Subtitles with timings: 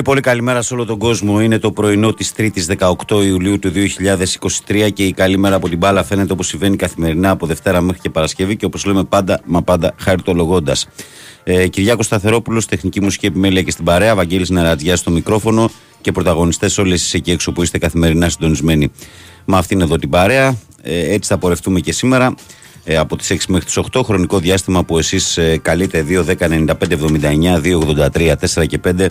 [0.00, 1.40] Πολύ πολύ καλημέρα σε όλο τον κόσμο.
[1.40, 3.72] Είναι το πρωινό της 3η 18 Ιουλίου του
[4.66, 8.00] 2023 και η καλή μέρα από την μπάλα φαίνεται όπως συμβαίνει καθημερινά από Δευτέρα μέχρι
[8.00, 10.76] και Παρασκευή και όπως λέμε πάντα, μα πάντα χαριτολογώντα.
[11.44, 14.14] Ε, Κυριάκος Σταθερόπουλος, τεχνική μουσική επιμέλεια και στην παρέα.
[14.14, 15.70] Βαγγέλης Νερατζιά στο μικρόφωνο
[16.00, 18.90] και πρωταγωνιστές όλες εσείς εκεί έξω που είστε καθημερινά συντονισμένοι
[19.44, 20.56] με αυτήν εδώ την παρέα.
[20.82, 22.34] Ε, έτσι θα πορευτούμε και σήμερα.
[22.84, 26.34] Ε, από τις 6 μέχρι τις 8 χρονικό διάστημα που εσείς ε, καλείτε 2, 10,
[26.38, 27.78] 95, 79, 2,
[28.12, 29.06] 83, 4 και 5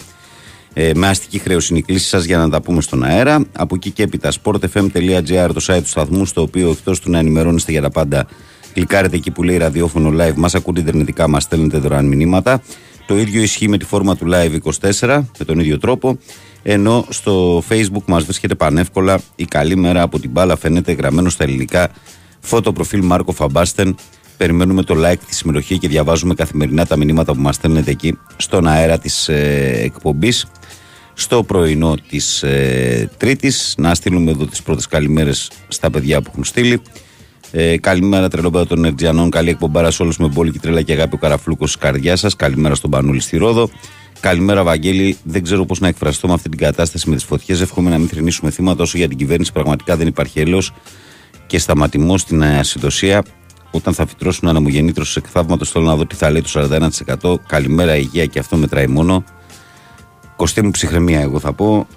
[0.74, 3.46] ε, με αστική χρέωση είναι η κλήση σας για να τα πούμε στον αέρα.
[3.52, 7.72] Από εκεί και έπειτα, sportfm.gr, το site του σταθμού, στο οποίο εκτός του να ενημερώνεστε
[7.72, 8.28] για τα πάντα,
[8.74, 12.62] κλικάρετε εκεί που λέει ραδιόφωνο live, μας ακούτε ιντερνετικά, μας στέλνετε δωρεάν μηνύματα.
[13.10, 14.58] Το ίδιο ισχύει με τη φόρμα του Live
[15.00, 16.18] 24, με τον ίδιο τρόπο.
[16.64, 21.44] Ενώ στο Facebook μας βρίσκεται πανεύκολα η καλή μέρα από την μπάλα, φαίνεται γραμμένο στα
[21.44, 21.92] ελληνικά.
[22.40, 23.96] Φώτο προφίλ Μάρκο Φαμπάστεν.
[24.38, 28.68] Περιμένουμε το like, τη συμμετοχή και διαβάζουμε καθημερινά τα μηνύματα που μας στέλνετε εκεί στον
[28.68, 30.46] αέρα της ε, εκπομπής
[31.20, 33.74] στο πρωινό της ε, Τρίτης.
[33.78, 36.82] Να στείλουμε εδώ τις πρώτες καλημέρες στα παιδιά που έχουν στείλει.
[37.52, 39.30] Ε, καλημέρα τρελοπέδα των Ερτζιανών.
[39.30, 42.36] Καλή εκπομπάρα σε όλους με μπόλικη τρέλα και αγάπη ο Καραφλούκος τη καρδιά σας.
[42.36, 43.70] Καλημέρα στον Πανούλη στη Ρόδο.
[44.20, 45.18] Καλημέρα, Βαγγέλη.
[45.24, 47.62] Δεν ξέρω πώς να εκφραστώ με αυτή την κατάσταση με τις φωτιές.
[47.62, 49.52] Εύχομαι να μην θρυνήσουμε θύματα όσο για την κυβέρνηση.
[49.52, 50.74] Πραγματικά δεν υπάρχει έλεος
[51.48, 53.24] και σταματημό στην ασυντοσία.
[53.72, 56.50] Όταν θα φυτρώσουν αναμογεννήτρου σε εκθαύματο, θέλω να δω τι θα λέει το
[57.22, 57.36] 41%.
[57.48, 59.24] Καλημέρα, υγεία και αυτό μετράει μόνο.
[60.40, 61.88] Κοστί μου ψυχραιμία, εγώ θα πω.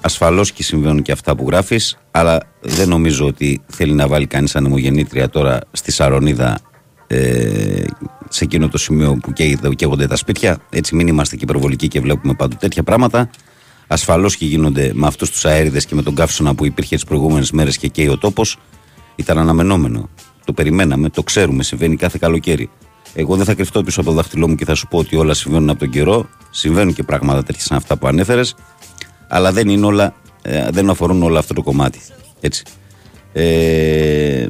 [0.00, 4.56] Ασφαλώς και συμβαίνουν και αυτά που γράφεις, αλλά δεν νομίζω ότι θέλει να βάλει κανείς
[4.56, 6.58] ανεμογεννήτρια τώρα στη Σαρονίδα
[7.06, 7.84] ε,
[8.28, 9.32] σε εκείνο το σημείο που
[9.76, 10.58] καίγονται τα σπίτια.
[10.70, 13.30] Έτσι, μην είμαστε και υπερβολικοί και βλέπουμε πάντοτε τέτοια πράγματα.
[13.86, 17.50] Ασφαλώς και γίνονται με αυτούς τους αέριδες και με τον καύσωνα που υπήρχε τις προηγούμενες
[17.50, 18.58] μέρες και καίει ο τόπος.
[19.16, 20.08] Ήταν αναμενόμενο.
[20.44, 22.70] Το περιμέναμε, το ξέρουμε, συμβαίνει κάθε καλοκαίρι.
[23.14, 25.34] Εγώ δεν θα κρυφτώ πίσω από το δάχτυλό μου και θα σου πω ότι όλα
[25.34, 26.28] συμβαίνουν από τον καιρό.
[26.50, 28.54] Συμβαίνουν και πράγματα τέτοια σαν αυτά που ανέφερες.
[29.28, 32.00] Αλλά δεν, είναι όλα, ε, δεν αφορούν όλα αυτό το κομμάτι.
[32.40, 32.62] Έτσι.
[33.32, 34.46] Ε,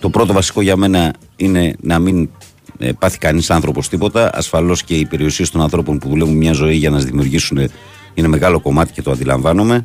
[0.00, 2.30] το πρώτο βασικό για μένα είναι να μην
[2.78, 4.30] ε, πάθει κανείς άνθρωπος τίποτα.
[4.34, 7.70] Ασφαλώς και οι περιουσίες των ανθρώπων που δουλεύουν μια ζωή για να δημιουργήσουν
[8.14, 9.84] είναι μεγάλο κομμάτι και το αντιλαμβάνομαι.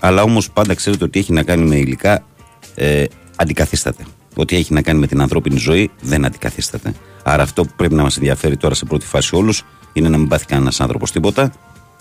[0.00, 2.26] Αλλά όμως πάντα ξέρετε ότι έχει να κάνει με υλικά
[2.74, 3.04] ε,
[3.36, 4.04] αντικαθίσταται
[4.34, 6.94] ό,τι έχει να κάνει με την ανθρώπινη ζωή δεν αντικαθίσταται.
[7.22, 10.28] Άρα αυτό που πρέπει να μας ενδιαφέρει τώρα σε πρώτη φάση όλους είναι να μην
[10.28, 11.52] πάθει κανένας άνθρωπος τίποτα.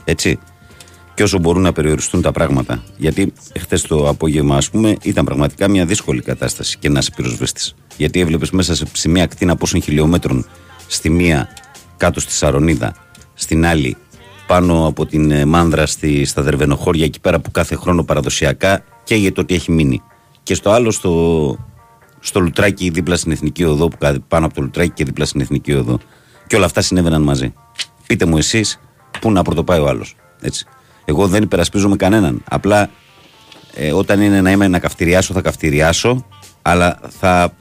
[0.04, 0.40] Έτσι.
[1.14, 2.84] Και όσο μπορούν να περιοριστούν τα πράγματα.
[2.98, 7.76] Γιατί χθε το απόγευμα, ας πούμε, ήταν πραγματικά μια δύσκολη κατάσταση και να είσαι πυροσβέστης.
[7.98, 10.46] Γιατί έβλεπες μέσα σε, μια κτίνα πόσων χιλιόμετρων
[10.88, 11.50] στη μία
[11.98, 12.96] κάτω στη Σαρονίδα,
[13.34, 13.98] στην άλλη
[14.48, 19.42] πάνω από την ε, Μάνδρα στη, στα Δερβενοχώρια, εκεί πέρα που κάθε χρόνο παραδοσιακά καίγεται
[19.42, 20.02] ότι έχει μείνει.
[20.44, 21.12] Και στο άλλο, στο,
[22.22, 25.74] στο Λουτράκι δίπλα στην Εθνική Οδό, που πάνω από το Λουτράκι και δίπλα στην Εθνική
[25.74, 26.00] Οδό.
[26.48, 27.54] Και όλα αυτά συνέβαιναν μαζί.
[28.08, 28.80] Πείτε μου εσείς
[29.20, 30.16] πού να πρωτοπάει ο άλλος.
[31.06, 32.44] Εγώ δεν υπερασπίζομαι κανέναν.
[32.50, 32.90] Απλά
[33.76, 36.26] ε, όταν είναι να είμαι να καυτηριάσω, θα καυτηριάσω,
[36.62, 37.54] αλλά θα,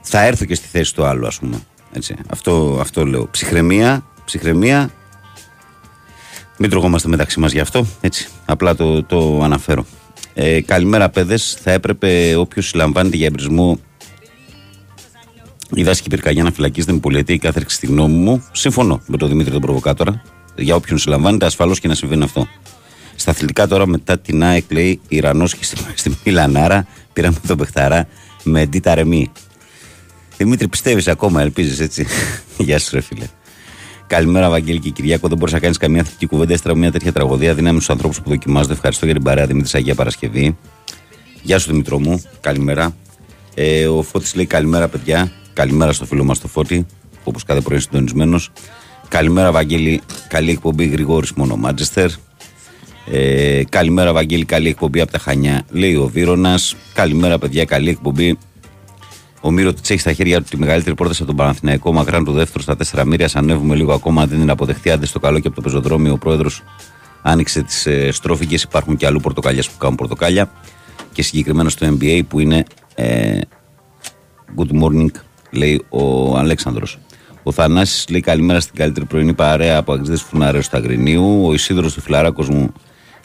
[0.00, 1.60] θα έρθω και στη θέση του άλλου, ας πούμε.
[1.92, 2.16] Έτσι.
[2.30, 3.28] Αυτό, αυτό λέω.
[3.30, 4.90] Ψυχραιμία, ψυχραιμία.
[6.58, 7.86] Μην τρογόμαστε μεταξύ μας γι' αυτό.
[8.00, 8.28] Έτσι.
[8.44, 9.86] Απλά το, το αναφέρω.
[10.40, 11.58] Ε, καλημέρα, παιδες.
[11.62, 13.78] Θα έπρεπε όποιος συλλαμβάνεται για εμπρισμό
[15.74, 18.44] η δάσκη πυρκαγιά να φυλακίζεται με πολιετή κάθερξη στη γνώμη μου.
[18.52, 20.22] Συμφωνώ με τον Δημήτρη τον Προβοκάτορα.
[20.56, 22.48] Για όποιον συλλαμβάνεται, ασφαλώς και να συμβαίνει αυτό.
[23.16, 28.08] Στα αθλητικά τώρα μετά την ΑΕΚ λέει Ιρανός και στη, στη Μιλανάρα πήραμε τον Πεχταρά
[28.42, 29.32] με ντίτα ρεμή.
[30.36, 32.06] Δημήτρη, πιστεύεις ακόμα, ελπίζεις έτσι;
[32.58, 33.26] Γεια σου, ρε φίλε.
[34.08, 35.28] Καλημέρα, Βαγγέλη και Κυριακό.
[35.28, 37.54] Δεν μπορείς να κάνεις καμία θετική κουβέντα έστερα μια τέτοια τραγωδία.
[37.54, 38.72] Δύναμη στους ανθρώπους που δοκιμάζονται.
[38.72, 40.56] Ευχαριστώ για την παρέα Δημήτρης Αγία Παρασκευή.
[41.42, 42.22] Γεια σου, Δημητρό μου.
[42.40, 42.96] Καλημέρα.
[43.54, 45.32] Ε, ο Φώτης λέει καλημέρα, παιδιά.
[45.52, 46.86] Καλημέρα στο φίλο μας το Φώτη,
[47.24, 48.50] όπως κάθε πρωί συντονισμένος.
[49.08, 50.00] Καλημέρα, Βαγγέλη.
[50.28, 52.10] Καλή εκπομπή Γρηγόρης μόνο Μάντζεστερ.
[53.10, 54.44] Ε, καλημέρα, Βαγγέλη.
[54.44, 56.76] Καλή εκπομπή από τα Χανιά, λέει ο Βίρονας.
[56.94, 57.64] Καλημέρα, παιδιά.
[57.64, 58.38] Καλή εκπομπή
[59.40, 61.92] ο Μύρο τη έχει στα χέρια του τη μεγαλύτερη πρόταση από τον Παναθηναϊκό.
[61.92, 63.28] Μακράν το δεύτερο στα τέσσερα μοίρια.
[63.34, 64.26] Ανέβουμε λίγο ακόμα.
[64.26, 64.90] Δεν είναι αποδεχτεί.
[64.90, 66.12] Άντε στο καλό και από το πεζοδρόμιο.
[66.12, 66.62] Ο πρόεδρος
[67.22, 68.62] άνοιξε τις ε, στρόφιγγες.
[68.62, 70.50] Υπάρχουν και αλλού πορτοκάλια που κάνουν πορτοκάλια.
[71.12, 72.64] Και συγκεκριμένα στο NBA που είναι
[72.94, 73.38] ε,
[74.56, 75.10] Good morning,
[75.50, 76.98] λέει ο Αλέξανδρος.
[77.42, 81.46] Ο Θανάσης λέει καλημέρα στην καλύτερη πρωινή παρέα από Αγγλίδε Φουναρέου στα Αγρινίου.
[81.46, 82.72] Ο Ισίδρο του Φιλαράκος μου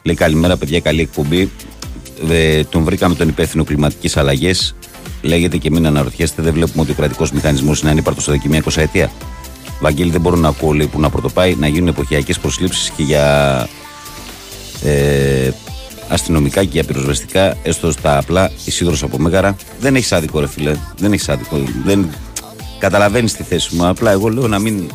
[0.03, 1.49] λέει καλημέρα, παιδιά, καλή εκπομπή.
[2.29, 4.75] Ε, τον βρήκαμε τον υπεύθυνο κλιματική αλλαγές
[5.23, 8.77] λέγεται και μην αναρωτιέστε, δεν βλέπουμε ότι ο κρατικός μηχανισμός είναι ανύπαρτος στο δοκιμία 20
[8.77, 9.11] ετία.
[9.79, 13.67] Βαγγέλη, δεν μπορώ να ακούω λέει, που να πρωτοπάει να γίνουν εποχιακές προσλήψεις και για
[14.83, 15.51] ε,
[16.07, 18.51] αστυνομικά και για πυροσβεστικά, έστω στα απλά.
[18.65, 19.55] Ισίδρο από Μέγαρα.
[19.79, 20.75] Δεν έχεις άδικο, ρε φίλε.
[20.97, 21.63] Δεν έχεις άδικο.
[21.85, 22.09] Δεν...
[22.79, 23.87] Καταλαβαίνεις τη θέση μου.
[23.87, 24.91] Απλά εγώ λέω να μην.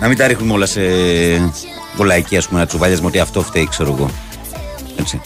[0.00, 0.80] Να μην τα ρίχνουμε όλα σε
[1.96, 4.10] βολαϊκή, ας πούμε, να τσουβάλιασμα ότι αυτό φταίει, ξέρω εγώ.
[4.96, 5.20] Έτσι.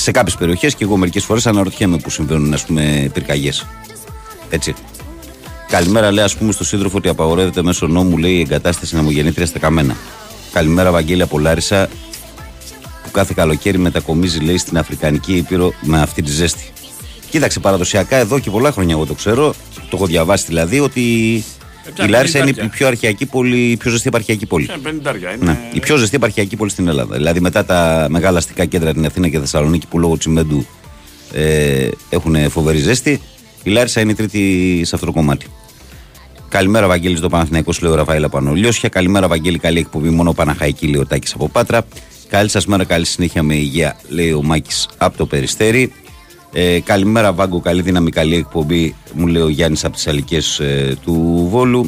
[0.00, 3.66] Σε κάποιες περιοχές και εγώ μερικές φορές αναρωτιέμαι που συμβαίνουν, ας πούμε, πυρκαγιές.
[4.50, 4.74] Έτσι.
[5.68, 9.58] Καλημέρα, λέει, ας πούμε, στο σύντροφο ότι απαγορεύεται μέσω νόμου, λέει, η εγκατάσταση ναμογεννήτρια στα
[9.58, 9.96] καμένα.
[10.52, 11.88] Καλημέρα, Βαγγέλη από Λάρισα,
[13.02, 16.72] που κάθε καλοκαίρι μετακομίζει, λέει, στην Αφρικανική Ήπειρο με αυτή τη ζέστη.
[17.30, 21.02] Κοίταξε, παραδοσιακά εδώ και πολλά χρόνια εγώ το ξέρω, το έχω διαβάσει δηλαδή, ότι
[21.36, 21.57] Ε,
[22.04, 22.76] η Λάρισα είναι η πενηντάρια.
[22.76, 24.64] πιο αρχαϊκή πόλη, η πιο ζεστή επαρχιακή πόλη.
[24.64, 25.34] Είναι πενηντάρια.
[25.34, 25.44] Είναι...
[25.44, 25.58] Ναι.
[25.72, 27.16] Η πιο ζεστή επαρχιακή πόλη στην Ελλάδα.
[27.16, 30.66] Δηλαδή μετά τα μεγάλα αστικά κέντρα την Αθήνα και Θεσσαλονίκη που λόγω τσιμέντου
[31.32, 33.20] ε, έχουν φοβερή ζέστη,
[33.62, 35.46] η Λάρισα είναι η τρίτη σε αυτό το κομμάτι.
[36.48, 38.88] Καλημέρα, Βαγγέλη, στο Παναθηναϊκό, σου λέει ο Ραφαήλ από Ανολιώσια.
[38.88, 40.08] Καλημέρα, Βαγγέλη, καλή εκπομπή.
[40.08, 41.86] Μόνο Παναχαϊκή, λέει ο Τάκης από Πάτρα.
[42.28, 45.92] Καλή σας μέρα, καλή συνέχεια με υγεία, λέει ο Μάκης από το Περιστέρι.
[46.52, 50.96] Ε, καλημέρα, Βάγκο, καλή δύναμη, καλή εκπομπή, μου λέει ο Γιάννης από τις Αλικές ε,
[51.02, 51.84] του Βόλου.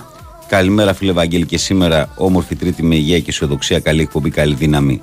[0.48, 5.00] Καλημέρα, φίλε Βαγγέλη, και σήμερα όμορφη Τρίτη με υγεία και αισιοδοξία, καλή εκπομπή, καλή δύναμη.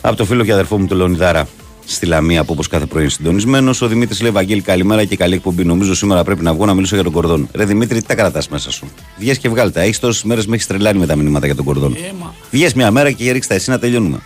[0.00, 1.48] Από το φίλο και αδερφό μου, τον Λεωνιδάρα,
[1.86, 3.82] στη Λαμία, που όπως κάθε πρωί είναι συντονισμένος.
[3.82, 5.64] Ο Δημήτρης λέει: Βαγγέλη, καλημέρα και καλή εκπομπή.
[5.64, 7.48] Νομίζω σήμερα πρέπει να βγω να μιλήσω για τον κορδόν.
[7.54, 8.86] Ρε Δημήτρη, τι τα κρατάς μέσα σου;
[9.18, 9.80] Βγες και βγάλτα.
[9.80, 11.94] Έχεις τόσες μέρες με έχει τρελάνει με τα μηνύματα για τον κορδόν.
[11.94, 12.34] Ε, μα.
[12.50, 14.18] Βγες μια μέρα και ρίξτε εσύ να τελειώνουμε.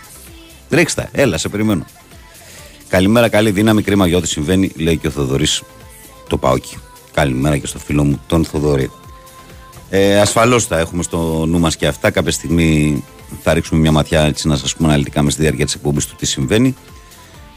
[0.69, 1.85] Ρίξτε, έλα, σε περιμένω.
[2.91, 3.81] Καλημέρα, καλή δύναμη.
[3.81, 5.63] Κρίμα για ό,τι συμβαίνει, λέει και ο Θοδωρής
[6.27, 6.77] το Πάοκι.
[7.13, 8.91] Καλημέρα και στο φίλο μου τον Θοδωρή.
[9.89, 12.11] Ε, Ασφαλώς θα έχουμε στο νου μας και αυτά.
[12.11, 13.03] Κάποια στιγμή
[13.41, 16.15] θα ρίξουμε μια ματιά έτσι, να σας πούμε αναλυτικά με στη διάρκεια της εκπομπής του
[16.15, 16.75] τι συμβαίνει.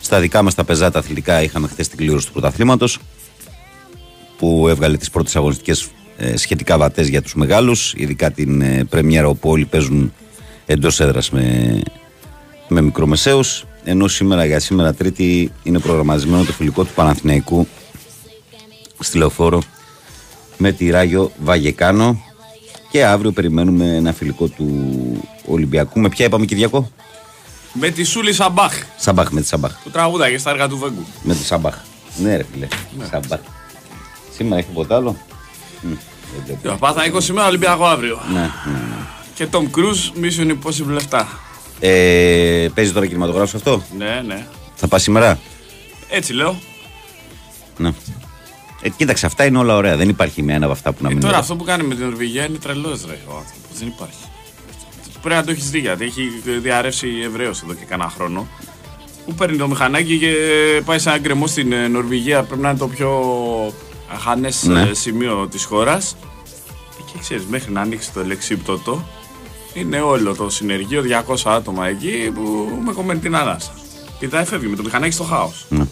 [0.01, 2.99] Στα δικά μας τα πεζάτα αθλητικά είχαμε χθες την κλήρωση του πρωταθλήματος
[4.39, 7.95] που έβγαλε τις πρώτες αγωνιστικές ε, σχετικά βατές για τους μεγάλους.
[7.97, 10.13] Ειδικά την ε, πρεμιέρα όπου όλοι παίζουν
[10.67, 11.81] εντός έδρας με,
[12.69, 17.67] με μικρομεσαίους ενώ σήμερα για σήμερα Τρίτη είναι προγραμματισμένο το φιλικό του Παναθηναϊκού
[18.99, 19.63] στη Λεωφόρο
[20.57, 22.23] με τη Ράγιο Βαγεκάνο
[22.91, 24.69] και αύριο περιμένουμε ένα φιλικό του
[25.47, 26.01] Ολυμπιακού.
[26.01, 26.91] Με ποια είπαμε Κυριακό;
[27.73, 29.73] Με τη Σούλη Σαμπάχ Σαμπάχ, με τη Σαμπάχ.
[29.83, 31.05] που τραγούδαγε στα έργα του Βέγκου.
[31.23, 31.77] Με τη Σαμπάχ.
[32.17, 32.69] Ναι, ρε φίλε.
[33.11, 33.41] Σαμπάχ.
[34.37, 35.17] Σήμερα έχει ποτέ άλλο;
[35.81, 35.93] Μμ,
[36.47, 36.79] δεν βλέπω.
[36.79, 38.21] Πάθα 20 σήμερα Ολυμπιακό αύριο.
[38.33, 38.97] Ναι, ναι, ναι.
[39.35, 41.25] Και Tom Cruise Mission Impossible 7.
[41.81, 44.47] Ε, παίζει τώρα κινηματογράφος αυτό; Ναι, ναι.
[44.75, 45.39] Θα πας σήμερα;
[46.09, 46.59] Έτσι λέω.
[47.79, 47.93] Ναι.
[48.83, 49.97] Ε, κοίταξε, αυτά είναι όλα ωραία.
[49.97, 51.43] Δεν υπάρχει με ένα από αυτά που να Ε, μην τώρα είναι.
[51.43, 53.19] αυτό που κάνει με την Νορβηγία είναι τρελός, ρε.
[53.29, 54.17] Ο άνθρωπος δεν υπάρχει.
[55.23, 56.23] Πρέπει να το έχεις δει γιατί έχει
[56.61, 58.47] διαρρεύσει Εβραίο εδώ και κανένα χρόνο.
[59.27, 60.33] Που παίρνει το μηχανάκι και
[60.85, 62.43] πάει σε ένα γκρεμό στην ε, Νορβηγία.
[62.43, 63.11] Πρέπει να είναι το πιο
[64.13, 64.91] αχανές Ναι.
[64.93, 66.17] σημείο της χώρας.
[67.13, 69.05] Και ξέρεις, μέχρι να ανοίξει το λεξίπτωτο,
[69.75, 73.73] είναι όλο το συνεργείο 200 άτομα εκεί που με κομμένη την ανάσα.
[74.19, 75.67] Και θα έφευγε με το μηχανάκι στο χάος.
[75.69, 75.85] Ναι.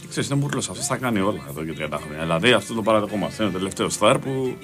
[0.00, 2.20] Και ξέρεις, είναι μπουρλός, αυτός τα κάνει όλα εδώ και 30 χρόνια.
[2.22, 3.42] Δηλαδή αυτό το παραδεχόμαστε.
[3.42, 4.56] Είναι ο τελευταίος στάρ που.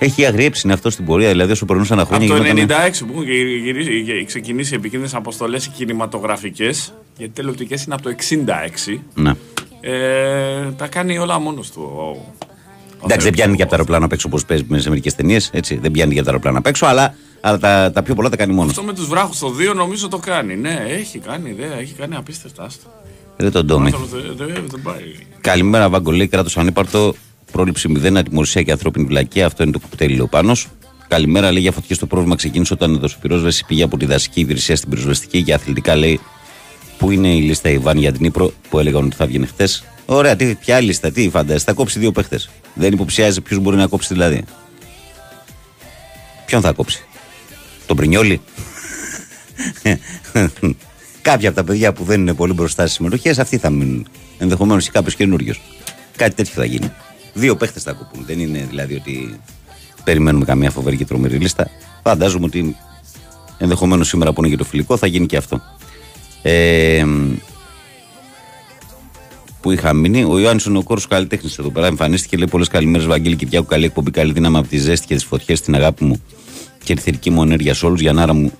[0.00, 1.28] Έχει αγριέψει είναι αυτό στην πορεία.
[1.28, 2.28] Δηλαδή, όσο περνούσαν τα Από χρόνια.
[2.36, 7.94] το 96 γινότανε- που έχουν γυρι- γυρίσει- γε- ξεκινήσει επικίνδυνες αποστολές κινηματογραφικές, γιατί τηλεοπτικέ είναι
[7.94, 9.02] από το 66.
[9.14, 9.32] Ναι.
[9.80, 11.90] Ε, τα κάνει όλα μόνος του.
[12.98, 13.30] Ο- ο Εντάξει, δεν Θεός.
[13.34, 15.50] πιάνει και από τα αεροπλάνα απ' έξω όπως παίζει σε μερικές ταινίες.
[15.80, 18.36] Δεν πιάνει και από τα αεροπλάνα απ' έξω, αλλά, αλλά τα, τα πιο πολλά τα
[18.36, 18.70] κάνει μόνος.
[18.70, 20.56] Αυτό με τους βράχους στο 2 νομίζω το κάνει.
[20.56, 22.62] Ναι, έχει κάνει ιδέα, έχει κάνει απίστευτα.
[22.64, 22.88] άστο.
[23.36, 23.84] Δεν τον Ο τόμι.
[23.86, 25.02] άνθρωπος Δεν δεν- δεν πάει.
[25.40, 27.14] Καλημέρα, Βαγκολή, κράτος ανύπαρτο.
[27.52, 29.46] Πρόληψη μηδέν, ατιμορρυσία και ανθρώπινη βλακία.
[29.46, 30.66] Αυτό είναι το κουπτέλι, λέει ο Πάνος.
[31.08, 31.98] Καλημέρα, λέει για φωτιές.
[31.98, 35.96] Το πρόβλημα ξεκίνησε όταν η δοσοπυρόσβεση πήγε από τη δασική υπηρεσία στην πυροσβεστική και αθλητικά
[35.96, 36.20] λέει
[36.98, 39.84] Πού είναι η λίστα Ιβάν για την Ήπρο που έλεγαν ότι θα βγαίνει χθες.
[40.10, 42.50] Ωραία, τι, ποια λίστα, τι φαντάζεσαι, θα κόψει δύο παίχτες.
[42.74, 44.44] Δεν υποψιάζει ποιο μπορεί να κόψει δηλαδή.
[46.46, 47.04] Ποιον θα κόψει,
[47.86, 48.40] Τον Πρινιόλι.
[51.22, 54.06] Κάποια από τα παιδιά που δεν είναι πολύ μπροστά στις συμμετοχές, αυτοί θα μείνουν.
[54.38, 55.60] Ενδεχομένως και κάποιος καινούριος.
[56.16, 56.92] Κάτι τέτοιο θα γίνει.
[57.34, 58.24] Δύο παίχτες θα κοπούν.
[58.26, 59.40] Δεν είναι δηλαδή ότι
[60.04, 61.70] περιμένουμε καμία φοβερή και τρομερή λίστα.
[62.02, 62.76] Φαντάζομαι ότι
[63.58, 65.62] ενδεχομένως σήμερα που είναι για το φιλικό θα γίνει και αυτό.
[66.42, 67.04] Ε,
[69.68, 70.24] που είχα μείνει.
[70.24, 72.36] Ο Ιωάννης ο Νοκόρο καλλιτέχνης εδώ πέρα εμφανίστηκε.
[72.36, 73.66] Λέει πολλές καλημέρες, Βαγγέλη Κυριάκου.
[73.66, 76.22] Καλή εκπομπή, καλή δύναμη από τη ζέστη και τις φωτιές, την αγάπη μου
[76.84, 78.00] και τη θετική μου ενέργεια σε όλους.
[78.00, 78.52] Για να μου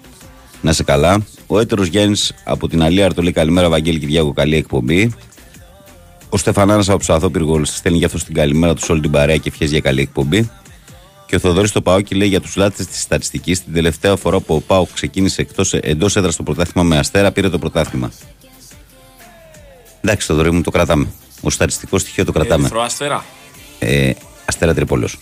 [0.61, 1.27] να είσαι καλά.
[1.47, 4.33] Ο έτερος Γιάννης από την Αλία το λέει καλημέρα, Βαγγέλη Κυριάκου.
[4.33, 5.15] Καλή εκπομπή.
[6.29, 9.37] Ο Στεφανάνα από τους Αθόπυργου στέλνει για αυτό την καλημέρα τους σε όλη την παρέα
[9.37, 10.51] και ευχές για καλή εκπομπή.
[11.27, 14.55] Και ο Θοδωρής στο Πάοκ λέει για τους λάτε της στατιστικής την τελευταία φορά που
[14.55, 15.47] ο Πάοκ ξεκίνησε
[15.81, 18.11] εντός έδρας στο πρωτάθλημα με αστέρα, πήρε το πρωτάθλημα.
[20.09, 21.07] Εντάξει, Θοδωρή μου το κρατάμε.
[21.41, 22.63] Ο στατιστικό στοιχείο το κρατάμε.
[22.63, 23.25] Ερυθρό αστέρα.
[23.79, 24.11] Ε,
[24.45, 25.19] Αστέρα Τρίπολος.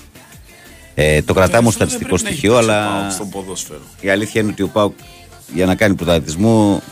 [0.94, 3.10] Ε, το κρατάμε ως Αυτό δεν στατιστικό πρέπει να έχει στοιχείο, παίξει ο αλλά ΠΑΟΚ
[3.12, 3.80] στον ποδόσφαιρο.
[4.00, 4.92] η αλήθεια είναι ότι ο Πάουκ
[5.54, 6.82] για να κάνει πρωταθλητισμό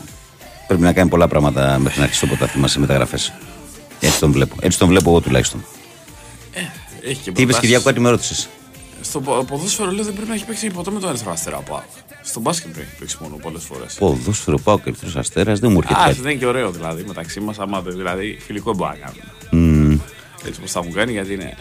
[0.67, 3.33] πρέπει να κάνει πολλά πράγματα μέχρι να αρχίσει το πρωτάθλημα σε μεταγραφές.
[3.99, 4.55] Έτσι τον βλέπω.
[4.61, 5.65] Έτσι τον βλέπω εγώ τουλάχιστον.
[7.01, 7.59] Έχει και Τι είπες, προτάσεις.
[7.59, 8.47] Κυριάκο, κάτι με ρώτησες;
[9.01, 11.61] Στο πο- ποδόσφαιρο λέω δεν πρέπει να έχει παίξει ποτέ με τον Ερυθρό Αστέρα ο
[11.61, 11.81] ΠΑΟΚ.
[12.25, 13.93] Στο μπάσκετ πρέπει να έχει παίξει μόνο πολλές φορές.
[13.99, 16.21] Ποδόσφαιρο Πάουκ, Ερυθρό Αστέρας, δεν μου έρχεται Α, κάτι.
[16.21, 17.59] δεν είναι και ωραίο δηλαδή μεταξύ μας.
[17.59, 19.77] Άμα δεν- δηλαδή φιλικό μπορεί να κάνουμε.
[19.89, 19.99] Μμμ.
[20.47, 21.57] Έτσι πώ θα μου κάνει γιατί είναι.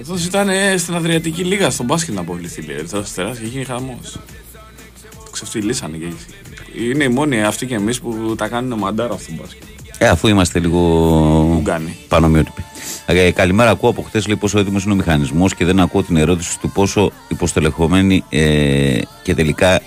[0.00, 2.62] Αυτό ήταν ε, στην Αδριατική Λίγα στο μπάσκετ να αποβληθεί.
[2.62, 4.18] λέει, Ερυθρό Αστέρα και γίνει χαμός.
[5.24, 6.06] Το ξεφτυλίσανε και
[6.90, 9.62] Είναι οι μόνοι αυτοί και εμείς που τα κάνουν μαντάρα στο μπάσκετ.
[9.98, 10.78] Ε, αφού είμαστε λίγο
[11.58, 11.96] Ουγγάνοι.
[12.08, 12.64] πανομοιότυποι.
[13.08, 16.16] Ε, καλημέρα, ακούω από χθε λέει πόσο έτοιμος είναι ο μηχανισμός και δεν ακούω την
[16.16, 19.80] ερώτηση του πόσο υποστελεχωμένη ε, και τελικά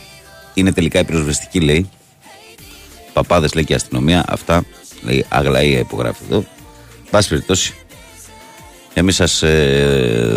[0.53, 1.89] είναι τελικά η πυροσβεστική, λέει.
[3.13, 4.25] Παπάδες λέει και η αστυνομία.
[4.27, 4.63] Αυτά
[5.01, 6.45] λέει Αγλαία υπογράφει εδώ.
[7.09, 7.73] Πάση περιπτώσει,
[8.93, 9.43] εμείς σας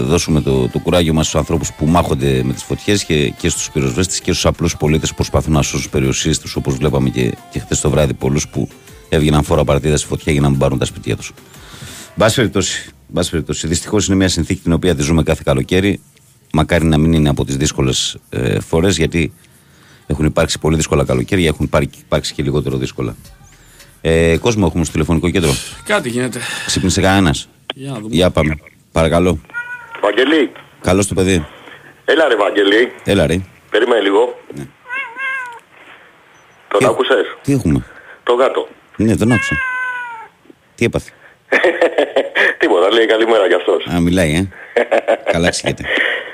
[0.05, 3.71] δώσουμε το, το κουράγιο μας στους ανθρώπους που μάχονται με τις φωτιές και, και στους
[3.71, 7.35] πυροσβέστες και στους απλούς πολίτες που προσπαθούν να σώσουν τις περιουσίες τους, όπως βλέπαμε και,
[7.51, 8.69] και χθε το βράδυ πολλούς που
[9.09, 11.33] έβγαιναν φόρα παρτίδα στη φωτιά για να μην πάρουν τα σπίτια τους.
[12.15, 13.67] Μπάση περιπτώσει, μπάση περιπτώσει.
[13.67, 16.01] Δυστυχώς είναι μια συνθήκη την οποία τη ζούμε κάθε καλοκαίρι.
[16.53, 19.33] Μακάρι να μην είναι από τις δύσκολες ε, φορές, γιατί
[20.07, 23.17] έχουν υπάρξει πολύ δύσκολα καλοκαίρια, έχουν υπάρξει, υπάρξει και λιγότερο δύσκολα.
[24.01, 25.51] Ε, κόσμο έχουμε στο τηλεφωνικό κέντρο.
[25.85, 26.39] Κάτι γίνεται.
[26.67, 28.15] Ξύπνησε κανένας; Για να δούμε.
[28.15, 28.57] Για πάμε.
[28.93, 29.41] Παρακαλώ.
[30.03, 31.47] Βαγγελή, Καλώς το παιδί.
[32.05, 33.41] έλα ρε Βαγγελή, Έλα ρε.
[33.71, 34.39] περίμενε λίγο.
[36.69, 37.85] Τον Τι- άκουσες, Τι έχουμε;
[38.23, 38.69] το γάτο.
[38.97, 39.57] Ναι, τον άκουσα.
[40.75, 41.11] Τι έπαθε;
[42.59, 43.87] Τίποτα, λέει καλημέρα κι αυτός.
[43.95, 44.49] Α, μιλάει, ε.
[45.33, 45.85] Καλά ξηγείται.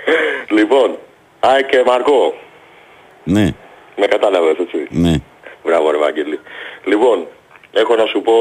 [0.56, 0.98] λοιπόν,
[1.40, 2.34] Άι και Μαρκό,
[3.25, 3.44] Ναι,
[3.96, 4.87] με κατάλαβες έτσι.
[4.90, 5.14] ναι.
[5.64, 6.40] Μπράβο ρε Βαγγελή.
[6.84, 7.26] Λοιπόν,
[7.72, 8.32] έχω να σου πω,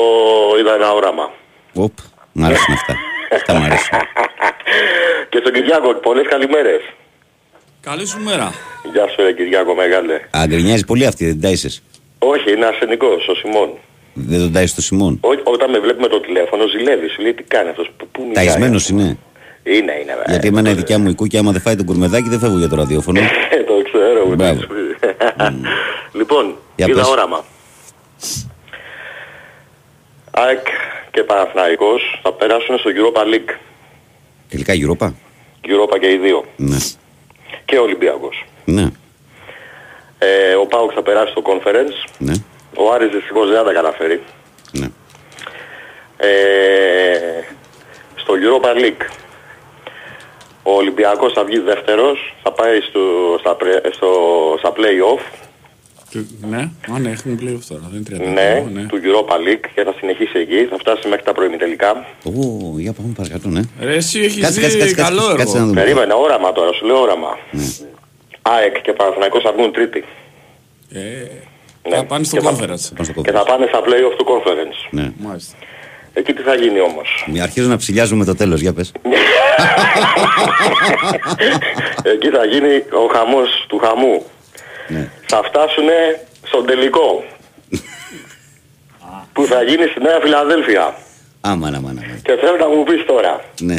[0.60, 1.32] είδα ένα όραμα.
[1.74, 1.92] Οπ,
[2.32, 2.96] μ' αρέσουν αυτά.
[3.32, 3.98] Αυτά μ' αρέσουν.
[5.30, 6.82] Και στον Κυριάκο, πολλές καλημέρες.
[7.82, 8.54] Καλή σου μέρα.
[8.94, 10.14] Γεια σου ρε Κυριάκο μεγάλε.
[10.14, 11.84] Α, γκρινιάζει πολύ αυτή, δεν τάισες.
[12.20, 13.78] Όχι, είναι ασθενικός ο Σιμών.
[14.28, 15.18] Δεν τον τάισες το Σιμών.
[15.22, 18.22] Ό, όταν με βλέπει με το τηλέφωνο ζηλεύει, σου λέει τι κάνει αυτός, πού, πού
[18.22, 18.46] μιλάει.
[18.46, 19.18] Ταϊσμένος είναι.
[19.64, 20.06] Είναι, είναι.
[20.06, 20.26] βέβαια.
[20.28, 22.70] Γιατί εμένα η δικιά μου η κούκια, άμα δεν φάει τον κουρμεδάκι, δεν φεύγω για
[22.70, 23.20] το ραδιόφωνο.
[23.52, 24.26] Ε, το ξέρω.
[24.26, 24.60] μου Μπράβο.
[24.60, 26.18] το έχεις πει.
[26.18, 27.10] λοιπόν, Για είδα πες.
[27.10, 27.44] όραμα.
[30.32, 30.66] ΑΕΚ
[31.12, 33.56] και Παναθηναϊκός θα περάσουν στο Europa League.
[34.50, 35.08] Τελικά η Europa;
[35.64, 36.46] Europa και οι δύο.
[36.56, 36.78] Ναι.
[37.66, 38.46] Και ο Ολυμπιακός.
[38.66, 38.88] Ναι.
[40.20, 42.10] Ε, ο ΠΑΟΚ θα περάσει στο Conference.
[42.18, 42.34] Ναι.
[42.78, 44.22] Ο Άρης δυστυχώς δεν θα τα καταφέρει.
[44.72, 44.88] Ναι.
[46.18, 47.44] Ε,
[48.16, 49.06] στο Europa League.
[50.64, 53.00] Ο Ολυμπιακός θα βγει δεύτερος, θα πάει στο,
[53.40, 54.10] στα, πρε- στο,
[54.60, 55.22] στα play-off
[56.12, 57.82] Του- Ναι, α, ναι, έχουν πλέον τώρα.
[57.92, 58.34] Δεν είναι 30.
[58.34, 58.88] ναι, ναι.
[58.88, 62.06] του Europa League και θα συνεχίσει εκεί, θα φτάσει μέχρι τα προημιτελικά.
[62.24, 62.32] Ω,
[62.78, 63.62] για πάμε παρακάτω, ναι.
[63.82, 65.38] Ρε, εσύ έχεις Κάτσε, δει κάτσε, κάτσε, καλό κάτσε, έργο.
[65.44, 65.82] κάτσε να δούμε.
[65.82, 67.38] Περίμενε, όραμα τώρα, σου λέω όραμα.
[67.52, 67.64] Ναι.
[68.42, 70.04] ΑΕΚ και Παναθηναϊκός θα βγουν τρίτη.
[70.94, 71.00] Ε,
[71.90, 71.96] Ναι.
[71.96, 72.90] Θα πάνε στο Και θα- conference.
[72.96, 73.44] Πάμε στο Και θα κόμμα.
[73.44, 74.88] πάνε στα play-off του conference.
[74.90, 75.12] Ναι.
[75.18, 75.56] Μάλιστα.
[76.14, 78.92] Εκεί τι θα γίνει όμως; Μη Αρχίζω να ψηλιάζουμε το τέλος, για πες.
[82.14, 84.24] Εκεί θα γίνει ο χαμός του χαμού.
[84.88, 85.10] Ναι.
[85.26, 87.24] Θα φτάσουνε στον τελικό.
[89.34, 90.96] που θα γίνει στη Νέα Φιλαδέλφια.
[91.42, 92.02] Άμα, άμα, άμα.
[92.24, 93.42] Και θέλω να μου πεις τώρα.
[93.62, 93.78] Ναι.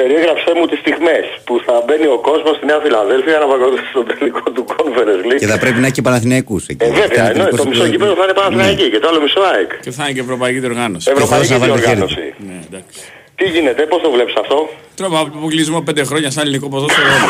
[0.00, 4.06] Περιέγραψέ μου τις στιγμές που θα μπαίνει ο κόσμος στη Νέα Φιλαδέλφια να παρακολουθήσει τον
[4.10, 5.40] τελικό του Conference League.
[5.42, 6.84] Και θα πρέπει να έχει και Παναθηναϊκούς εκεί.
[6.84, 7.90] Ε, βέβαια, Είναι ενώ τελικός το του μισό πλέον.
[7.94, 8.88] γήπεδο θα είναι Παναθηναϊκή Ναι.
[8.88, 9.70] και το άλλο μισό ΑΕΚ.
[9.84, 11.10] Και θα είναι και ευρωπαϊκή διοργάνωση.
[11.14, 12.24] Ευρωπαϊκή θα βάλει το χέρι διοργάνωση.
[12.48, 12.98] Ναι, εντάξει.
[13.38, 14.56] Τι γίνεται, πώς το βλέπεις αυτό;
[14.96, 17.06] Τρώμε αποκλεισμό πέντε χρόνια σαν ελληνικό ποδόσφαιρο.
[17.16, 17.28] όλο.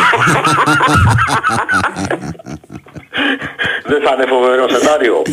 [3.90, 5.22] Δεν θα είναι φοβερό σενάριο.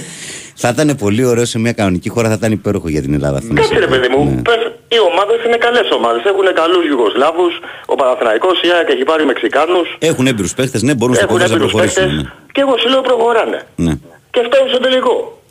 [0.57, 3.37] Θα ήταν πολύ ωραίο σε μια κανονική χώρα, θα ήταν υπέροχο για την Ελλάδα.
[3.37, 3.99] αυτό να Κάτσε ρε συμβεί.
[3.99, 4.41] παιδί μου, Ναι.
[4.41, 6.23] πες, οι ομάδες είναι καλές ομάδες.
[6.23, 7.53] Έχουν καλούς Ιουγκοσλάβους,
[7.85, 11.47] ο Παναθηναϊκός, η ΑΕΚ έχει πάρει Μεξικάνους, Έχουν έμπειρους παίχτες, ναι, μπορούν στο έχουν κόμμα
[11.49, 12.31] να έμπειρους παίκτες προχωρήσουν.
[12.51, 13.59] και εγώ σου λέω προχωράνε.
[13.75, 13.85] Ναι.
[13.89, 13.95] ναι.
[14.31, 15.41] Και φτάνουν στο τελικό.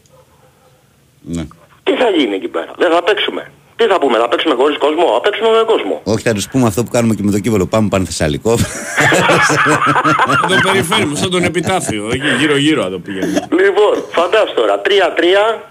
[1.21, 1.45] ναι.
[1.83, 3.43] Τι θα γίνει εκεί πέρα, δεν θα παίξουμε.
[3.85, 6.01] Τι θα πούμε, θα παίξουμε χωρίς κόσμο, θα παίξουμε με κόσμο.
[6.05, 7.67] Όχι, θα τους πούμε αυτό που κάνουμε και με το κύβολο.
[7.67, 8.57] Πάμε Πανθεσσαλικό.
[8.59, 12.11] Θα το περιφέρουμε σαν τον επιτάφιο.
[12.13, 13.41] Εκεί γύρω-γύρω θα το πηγαίνουμε.
[13.63, 15.63] Λοιπόν, φαντάσου τώρα, 3-3,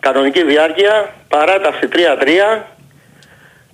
[0.00, 1.96] κανονική διάρκεια, παράταση 3-3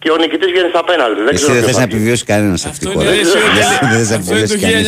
[0.02, 1.20] και ο νικητής βγαίνει στα πέναλτι.
[1.26, 1.96] Δεν Εσύ ξέρω δεν ποιος θες θα να βγει.
[1.96, 3.16] επιβιώσει κανένας σε αυτή Αυτό τη είναι, χώρα.
[3.16, 4.86] ρε, εσύ, ο Δεν τελε- θες να αυτό είναι επιβιώσει το κανείς.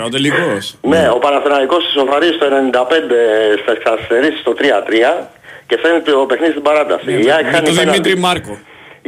[0.00, 0.62] 1994, ο τελικός.
[0.92, 3.16] Ναι, ο Παναθηναϊκός ισοφαρίζει στο 95
[3.62, 5.30] στα εξαστερήσεις στο 3-3
[5.68, 7.10] και φαίνεται το παιχνίδι στην παράταση.
[7.26, 8.00] Η ΑΕΚ Με χάνει τον πέναλτι.
[8.00, 8.54] Δημήτρη Μάρκο.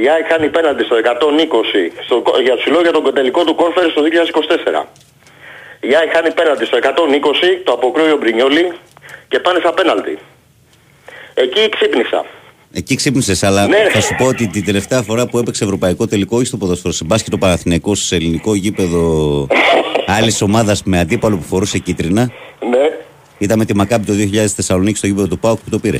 [0.04, 2.14] Η ΑΕΚ χάνει πέναντι στο 120 στο,
[2.46, 4.86] για σου λέω για τον τελικό του κόνφερες το 2024.
[5.80, 6.86] Η ΑΕΚ χάνει πέναντι στο 120,
[7.64, 8.72] το αποκρούει ο Μπρινιόλι
[9.28, 10.18] και πάνε στα πέναλτι.
[11.34, 12.24] Εκεί ξύπνησα.
[12.72, 13.86] Εκεί ξύπνησες, αλλά Ναι.
[13.92, 17.04] θα σου πω ότι την τελευταία φορά που έπαιξε ευρωπαϊκό τελικό, όχι στο ποδόσφαιρο, σε
[17.04, 19.02] μπάσκετ το Παναθηναϊκό, σε ελληνικό γήπεδο
[20.06, 22.30] άλλη ομάδα με αντίπαλο που φορούσε κίτρινα,
[22.70, 22.90] Ναι.
[23.38, 25.98] ήταν με τη Μακάμπη το 2000 στη Θεσσαλονίκη στο γήπεδο του Πάουκ που το πήρε.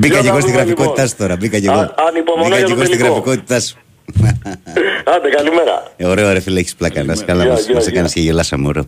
[0.00, 1.08] Μπήκα Για και να εγώ στην δούμε, γραφικότητά λοιπόν.
[1.08, 1.36] σου τώρα.
[1.36, 1.94] Μπήκα και Α- εγώ.
[2.08, 3.14] ανυπομονώ Μπήκα για και το εγώ στην τελικό.
[3.14, 3.76] γραφικότητά σου.
[5.14, 5.92] Άντε, καλημέρα.
[5.96, 7.04] Ε, Ωραίο, ρε φίλε, έχεις πλάκα.
[7.04, 7.92] Να είσαι καλά, Γεια, μα γεια, μας γεια.
[7.92, 8.84] έκανες και γελάσαμε, ωραίο.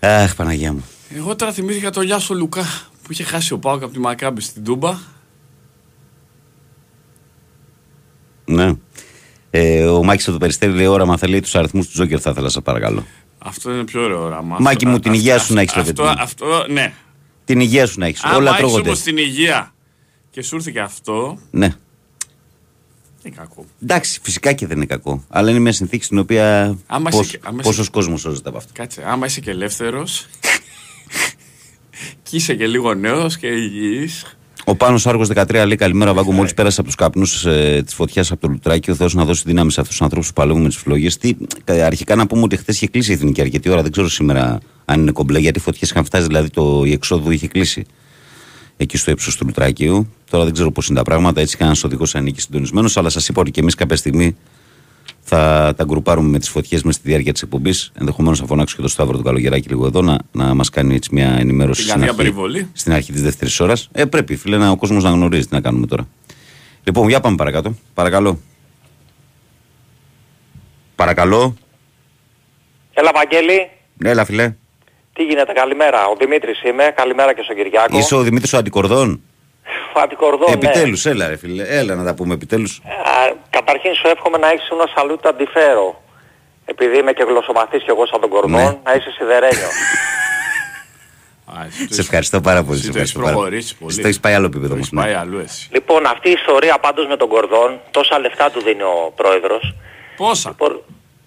[0.00, 0.84] Αχ, Παναγία μου.
[1.16, 2.62] Εγώ τώρα θυμήθηκα τον Λιάσο Λουκά
[3.02, 4.94] που είχε χάσει ο Πάοκ από τη Μακάμπη στην Τούμπα.
[8.44, 8.72] Ναι.
[9.50, 12.30] Ε, ο Μάκης από το Περιστέρι λέει: Όραμα θα λέει τους αριθμούς του Τζόκερ, θα
[12.30, 13.06] ήθελα, σε παρακαλώ.
[13.38, 14.56] Αυτό είναι πιο ωραίο όραμα.
[14.60, 16.22] Μάκη Αυτό- μου, την υγεία αυτό- σου να έχεις, ρε αυτό, παιδί μου.
[16.22, 16.92] αυτό, ναι.
[17.48, 18.22] Την υγεία σου να έχεις.
[18.24, 18.88] Άμα Όλα έχεις τρώγονται.
[18.88, 19.74] όμως την υγεία
[20.30, 21.66] και σου ήρθε και αυτό, Ναι.
[21.68, 21.76] δεν
[23.22, 23.64] είναι κακό.
[23.82, 25.24] Εντάξει, φυσικά και δεν είναι κακό.
[25.28, 26.78] Αλλά είναι μια συνθήκη στην οποία.
[26.86, 28.72] Άμα πώς, είσαι και- άμα είσαι- πόσος κόσμος σώζεται από αυτό.
[28.74, 30.26] Κάτσε, άμα είσαι και ελεύθερος
[32.22, 34.37] και είσαι και λίγο νέος και υγιής,
[34.68, 38.30] Ο Πάνος Άργος 13 λέει καλημέρα Βάγκο μόλις πέρασε από τους καπνούς ε, της φωτιάς
[38.30, 40.68] από το Λουτράκι ο Θεός να δώσει δύναμη σε αυτούς τους ανθρώπους που παλεύουν με
[40.68, 41.34] τις φλόγες Τι,
[41.64, 44.58] κα- αρχικά να πούμε ότι χθες είχε κλείσει η εθνική αρκετή ώρα δεν ξέρω σήμερα
[44.84, 47.84] αν είναι κομπλέ γιατί οι φωτιές είχαν φτάσει δηλαδή το, η εξόδου είχε κλείσει
[48.76, 50.08] εκεί στο ύψος του Λουτράκιου.
[50.30, 51.40] Τώρα δεν ξέρω πώς είναι τα πράγματα.
[51.40, 52.96] Έτσι, κανένας οδηγός ανήκει συντονισμένος.
[52.96, 54.36] Αλλά σας είπα ότι και εμείς κάποια στιγμή
[55.28, 57.92] θα τα γκρουπάρουμε με τις φωτιές με στη διάρκεια της εκπομπής.
[57.98, 61.08] Ενδεχομένως θα φωνάξω και το Σταύρο του Καλογεράκη λίγο εδώ να, να μας κάνει έτσι
[61.12, 62.68] μια ενημέρωση Την στην καρδιά αρχή, περιβολή.
[62.72, 63.88] στην αρχή της δεύτερης ώρας.
[63.92, 66.08] Ε, πρέπει, φίλε, να, ο κόσμος να γνωρίζει τι να κάνουμε τώρα.
[66.84, 67.74] Λοιπόν, για πάμε παρακάτω.
[67.94, 68.40] Παρακαλώ.
[70.94, 71.56] Παρακαλώ.
[72.94, 73.70] Έλα, Βαγγέλη.
[74.04, 74.54] Έλα, φιλέ.
[75.12, 76.06] Τι γίνεται, καλημέρα.
[76.06, 76.92] Ο Δημήτρης είμαι.
[76.96, 77.98] Καλημέρα και στον Κυριάκο.
[77.98, 79.20] Είσαι ο Δημήτρης ο Αντικορδόν;
[79.96, 81.64] Ο Αντικορδόν, επιτέλους, έλα, ρε φίλε.
[81.68, 82.80] Έλα να τα πούμε επιτέλους.
[82.84, 82.92] ναι.
[82.92, 86.02] Α, καταρχήν σου εύχομαι να έχεις ένα σαλούτ αντιφέρω.
[86.64, 88.78] Επειδή είμαι και γλωσσομαθής κι εγώ σαν τον Κορδόν, Ναι.
[88.84, 89.68] να είσαι σιδερένιο.
[91.54, 92.76] Α, εσύ το Σε έχεις- ευχαριστώ πάρα πολύ.
[92.78, 93.92] εσύ σε το έχεις ευχαριστώ πάρα προχωρήσει πολύ.
[93.92, 95.02] Στο έχεις πάει άλλο επίπεδο Το όμως, έχεις ναι.
[95.04, 95.68] πάει αλλού εσύ.
[95.72, 99.74] λοιπόν, αυτή η ιστορία πάντως με τον Κορδόν, τόσα λεφτά του δίνει ο πρόεδρος.
[100.16, 100.82] Πόσα; Λοιπόν,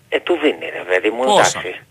[0.09, 1.81] ε, του δίνει ρε παιδί μου, Πόσα; εντάξει.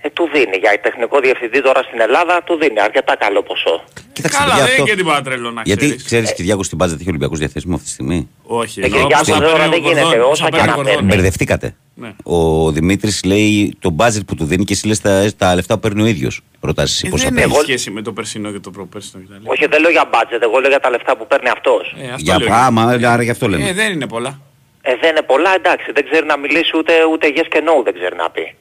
[0.00, 0.56] Ε, του δίνει.
[0.60, 3.84] Για τεχνικό διευθυντή τώρα στην Ελλάδα του δίνει αρκετά καλό ποσό.
[4.12, 6.04] Κοίταξε, Καλά, παιδιά, δεν αυτό- είναι και τίποτα τρελό να Γιατί ξέρεις.
[6.04, 9.40] ξέρεις, Κυριάκο, στην μπάζα έχει Ολυμπιακό διαθέσιμο αυτή τη στιγμή; Όχι, Ε, εννοώ Κυριάκο, πόσα
[9.40, 10.94] τώρα παίρνει δεν ο Κορδόν, γίνεται, πόσα όσα και παίρνει να ο Κορδόν.
[10.94, 11.08] παίρνει.
[11.14, 11.74] Μπερδευτήκατε.
[11.94, 12.10] Ναι.
[12.22, 15.80] Ο Δημήτρης λέει το μπάζετ που του δίνει και εσύ λες τα, τα λεφτά που
[15.80, 16.40] παίρνει ο ίδιος.
[16.60, 17.52] Ρωτάς εσύ Ε, πόσα δεν παίρνει.
[17.52, 19.34] έχει σχέση με το περσινό και το προπέρσινο κτλ.
[19.50, 21.94] Όχι, δεν λέω για μπάτζετ, εγώ λέω για τα λεφτά που παίρνει αυτός.
[22.00, 22.46] Ε, αυτό Για λέω.
[22.46, 22.82] πράγμα,
[23.12, 23.68] άρα γι' αυτό λέμε.
[23.68, 24.40] Ε, δεν είναι πολλά.
[24.82, 27.94] Ε, δεν είναι πολλά, εντάξει, δεν ξέρει να μιλήσει ούτε, ούτε yes και no δεν
[27.94, 28.54] ξέρει να πει.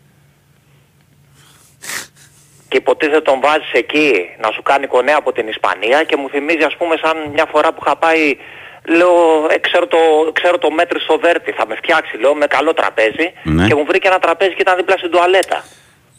[2.67, 4.11] Και υποτίθεται τον βάζεις εκεί
[4.43, 7.73] να σου κάνει κονέα από την Ισπανία και μου θυμίζει ας πούμε σαν μια φορά
[7.73, 8.37] που είχα πάει,
[8.97, 9.13] λέω,
[9.49, 9.97] ε, ξέρω, το,
[10.33, 13.67] ξέρω το μέτρη στο Βέρτι, θα με φτιάξει, λέω, με καλό τραπέζι Ναι.
[13.67, 15.63] και μου βρήκε ένα τραπέζι και ήταν δίπλα στην τουαλέτα.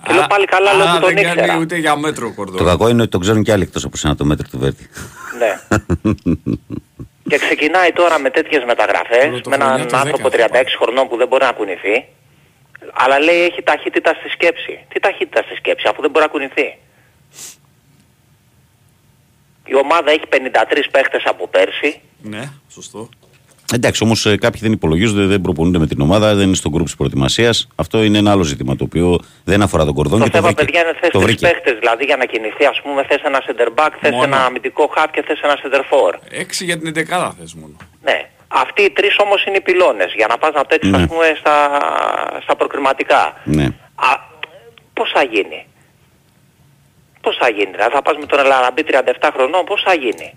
[0.06, 1.58] Και λέω Α, πάλι καλά, λέω α, που τον δεν κάνει ήξερα.
[1.58, 2.56] ούτε για μέτρο ο Κορδόν.
[2.58, 4.88] Το κακό είναι ότι το ξέρουν και άλλοι εκτός από σένα το μέτρο του Βέρτη.
[5.38, 5.52] Ναι.
[7.30, 10.62] και ξεκινάει τώρα με τέτοιες μεταγραφές, με Πρωτοχρονιά έναν το 10 άνθρωπο θα 36 πάει.
[10.82, 12.04] χρονών που δεν μπορεί να κουνηθεί,
[12.94, 14.84] αλλά λέει έχει ταχύτητα στη σκέψη.
[14.88, 16.78] Τι ταχύτητα στη σκέψη, αφού δεν μπορεί να κουνηθεί.
[19.64, 20.36] Η ομάδα έχει 53
[20.90, 22.00] παίχτες από πέρσι.
[22.22, 23.08] Ναι, σωστό.
[23.74, 26.96] Εντάξει, όμως κάποιοι δεν υπολογίζονται, δεν προπονούνται με την ομάδα, δεν είναι στον γκρουπ της
[26.96, 27.68] προετοιμασίας.
[27.74, 30.46] Αυτό είναι ένα άλλο ζήτημα το οποίο δεν αφορά τον κορδόν Το και το θέμα,
[30.48, 30.64] βρήκε.
[30.64, 31.46] παιδιά, είναι θες το τρεις βρήκε.
[31.46, 34.22] παίχτες, δηλαδή για να κινηθεί, ας πούμε, θες ένα center back, θες Μόνο.
[34.24, 36.14] ένα αμυντικό half και θες ένα center for.
[36.30, 37.76] Έξι για την 11 θες μόνο.
[38.02, 38.28] Ναι.
[38.48, 40.96] Αυτοί οι τρεις όμως είναι οι πυλώνες για να πας να παίξεις Ναι.
[41.02, 41.78] ας πούμε στα,
[42.42, 43.36] στα προκριματικά.
[43.44, 43.64] Ναι.
[43.94, 44.10] Α,
[44.94, 45.66] πώς θα γίνει;
[47.20, 47.70] Πώς θα γίνει.
[47.70, 50.34] Δηλαδή θα πας με τον Ελαραμπή 37 χρονών, πώς θα γίνει;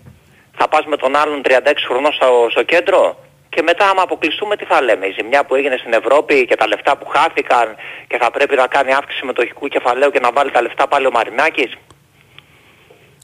[0.56, 3.18] Θα πας με τον άλλον 36 χρονών στο, στο κέντρο;
[3.48, 6.66] Και μετά άμα αποκλειστούμε τι θα λέμε; Η ζημιά που έγινε στην Ευρώπη και τα
[6.66, 7.76] λεφτά που χάθηκαν
[8.08, 11.10] και θα πρέπει να κάνει αύξηση μετοχικού κεφαλαίου και να βάλει τα λεφτά πάλι ο
[11.10, 11.72] Μαρινάκης;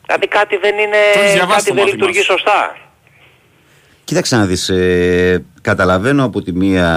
[0.07, 2.33] Δηλαδή κάτι δεν είναι, Το έχεις διαβάσει κάτι το δεν μάθημά λειτουργεί σου.
[2.33, 2.77] σωστά.
[4.07, 6.88] Κοίταξε να δεις, ε, καταλαβαίνω από τη μία,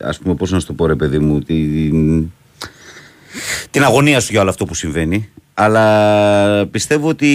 [0.00, 2.30] ας πούμε πώς να σου το πω ρε παιδί μου, την,
[3.70, 5.28] την αγωνία σου για όλο αυτό που συμβαίνει.
[5.54, 7.28] Αλλά πιστεύω ότι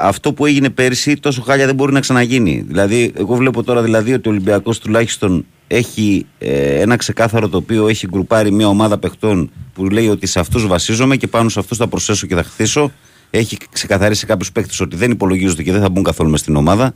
[0.00, 2.64] αυτό που έγινε πέρσι τόσο χάλια δεν μπορεί να ξαναγίνει.
[2.66, 7.88] Δηλαδή, εγώ βλέπω τώρα δηλαδή ότι ο Ολυμπιακός τουλάχιστον έχει ε, ένα ξεκάθαρο το οποίο
[7.88, 11.76] έχει γκρουπάρει μια ομάδα παιχτών που λέει ότι σε αυτούς βασίζομαι και πάνω σε αυτούς
[11.76, 12.92] θα προσθέσω και θα χτίσω.
[13.30, 16.94] Έχει ξεκαθαρίσει κάποιους παίκτες ότι δεν υπολογίζονται και δεν θα μπουν καθόλου μες στην ομάδα.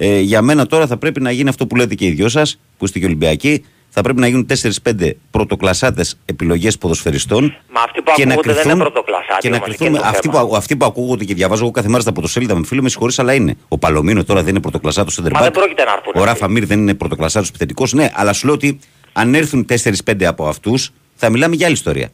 [0.00, 2.58] Ε, για μένα τώρα θα πρέπει να γίνει αυτό που λέτε και οι δυο σας,
[2.78, 3.64] που είστε και Ολυμπιακοί.
[3.88, 4.46] Θα πρέπει να γίνουν
[4.82, 7.56] 4-5 πρωτοκλασάτε επιλογές ποδοσφαιριστών.
[7.72, 10.28] Μα αυτοί που ακούγονται δεν είναι πρωτοκλασσάτοι Και να όμως, κρυθούν εκεί είναι το αυτοί,
[10.28, 10.46] θέμα.
[10.46, 13.18] που, αυτοί που ακούγονται και διαβάζω εγώ κάθε μέρα στα πρωτοσέλιδα με φίλο, με συγχωρείς,
[13.18, 13.56] αλλά είναι.
[13.68, 15.42] Ο Παλωμίνος τώρα δεν είναι πρωτοκλασάτο center Μα back.
[15.42, 16.24] δεν πρόκειται να έρθουν Ο αυτοί.
[16.30, 17.92] Ράφα Μίρ δεν είναι πρωτοκλασάτο επιθετικός.
[17.92, 18.78] Ναι, αλλά σου λέω ότι
[19.12, 19.66] αν έρθουν
[20.04, 22.08] 4-5 από αυτούς, θα μιλάμε για άλλη ιστορία.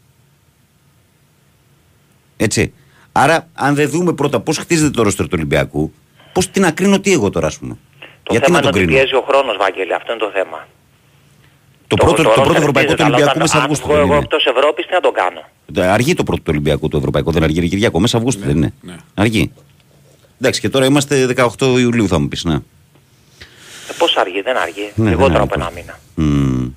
[2.37, 2.73] Έτσι.
[3.13, 5.93] Άρα, αν δεν δούμε πρώτα πώς χτίζεται το ρόστερ του Ολυμπιακού,
[6.35, 7.77] πώς τι να κρίνω τι εγώ τώρα, ας πούμε.
[8.23, 9.93] Το Γιατί θέμα να είναι τον ότι κρίνω; πιέζει ο χρόνος, Βαγγέλη.
[9.95, 10.59] Αυτό είναι το θέμα.
[11.87, 13.87] Το, πρώτο, το, πρώτο roster ευρωπαϊκό του χτίζεται, αλλά Ολυμπιακού όταν- μέσα αν Αυγούστου.
[13.87, 14.23] βγω δεν εγώ είναι.
[14.25, 15.43] εκτός Ευρώπης, τι να το κάνω;
[15.93, 18.73] Αργεί το πρώτο του Ολυμπιακού το ευρωπαϊκό, δεν αργεί ρε Κυριακό, μέσα Αυγούστου δεν είναι.
[18.81, 18.97] ναι.
[19.15, 19.53] Αργεί.
[20.41, 22.45] Εντάξει, και τώρα είμαστε 18 Ιουλίου, θα μου πεις.
[22.45, 22.55] Ναι.
[22.55, 22.61] Ε,
[23.99, 24.91] πώς αργεί, δεν αργεί.
[24.95, 25.77] Ναι, Λιγότερο δεν από αργεί.
[25.77, 26.31] ένα μήνα.
[26.31, 26.69] Μμμ.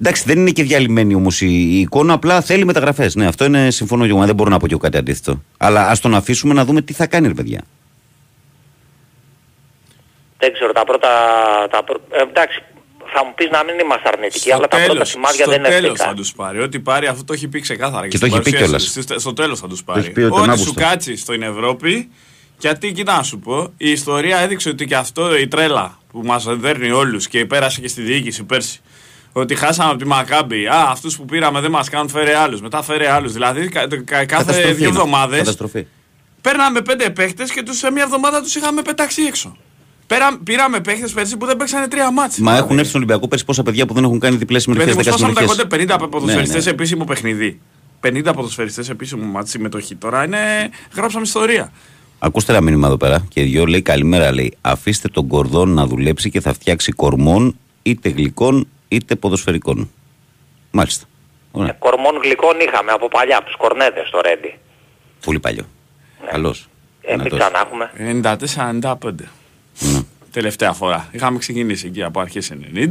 [0.00, 3.14] Εντάξει, δεν είναι και διαλυμένη όμως η, η εικόνα, απλά θέλει μεταγραφές.
[3.14, 4.24] Ναι, αυτό είναι συμφωνώ και εγώ.
[4.24, 5.42] Δεν μπορώ να πω και εγώ κάτι αντίθετο.
[5.56, 7.60] Αλλά ας τον αφήσουμε να δούμε τι θα κάνει, ρε παιδιά.
[10.40, 11.08] Δεν ξέρω, τα πρώτα...
[11.70, 11.96] Τα πρω...
[12.10, 12.62] ε, εντάξει,
[13.14, 15.58] θα μου πεις να μην είμαστε αρνητικοί, Στο αλλά τα πρώτα τέλος, σημάδια στο δεν
[15.60, 16.04] είναι τέλος θετικά.
[16.08, 16.60] θα τους πάρει.
[16.62, 18.08] Ό,τι πάρει, αυτό το έχει πει ξεκάθαρα.
[18.08, 19.06] Και στην το έχει πει παρουσίαση κιόλας.
[19.06, 19.22] της.
[19.22, 20.10] Στο τέλος θα τους έχει πάρει.
[20.10, 20.80] πει ότι τον Ό,τι σου Αύγουστο.
[20.80, 22.10] κάτσει στην Ευρώπη,
[22.58, 26.44] γιατί κοιτά να σου πω, η ιστορία έδειξε ότι και αυτό η τρέλα που μας
[26.48, 28.80] δέρνει όλους και πέρασε και στη διοίκηση πέρσι.
[29.32, 30.66] Ότι χάσαμε από τη Μακάμπη.
[30.66, 32.60] Α, αυτούς που πήραμε δεν μας κάνουν, φέρε άλλους.
[32.60, 33.32] Μετά φέρε άλλους.
[33.32, 34.86] Δηλαδή κα- κα- κάθε Καταστροφή δύο είναι.
[34.86, 35.86] εβδομάδες Καταστροφή.
[36.40, 39.56] παίρναμε πέντε παίχτες και τους σε μια εβδομάδα τους είχαμε πετάξει έξω.
[40.10, 42.38] Πέρα, πήραμε παίχτες πέρσι που δεν παίξανε τρία μάτς.
[42.38, 44.94] Μα έχουν έρθει στον Ολυμπιακό πέρσι πόσα παιδιά που δεν έχουν κάνει διπλές συμμετοχές.
[44.94, 47.60] Παιδί μου, σπάσαμε τα κόντε 50 Ναι, ποδοσφαιριστές σε επίσημο παιχνίδι.
[48.00, 49.94] 50 ποδοσφαιριστές σε επίσημο μάτι συμμετοχή.
[49.94, 50.70] Τώρα είναι.
[50.94, 51.72] Γράψαμε ιστορία.
[52.18, 56.30] Ακούστε ένα μήνυμα εδώ πέρα και δυο λέει καλημέρα λέει αφήστε τον κορδόν να δουλέψει
[56.30, 59.90] και θα φτιάξει κορμών είτε γλυκών είτε ποδοσφαιρικών.
[60.70, 61.04] Μάλιστα.
[61.54, 61.72] Ε, Ωραία.
[61.72, 64.54] κορμών γλυκών είχαμε από παλιά, από τους κορνέδες στο Ρέντι.
[65.24, 65.64] Πολύ παλιό.
[66.30, 66.68] Καλός.
[67.00, 67.38] Ε, μην Δυνατός.
[67.38, 67.90] ξανά έχουμε;
[69.12, 69.30] 94-95.
[69.80, 70.00] Ναι.
[70.32, 71.08] Τελευταία φορά.
[71.12, 72.86] Είχαμε ξεκινήσει εκεί από αρχές 90.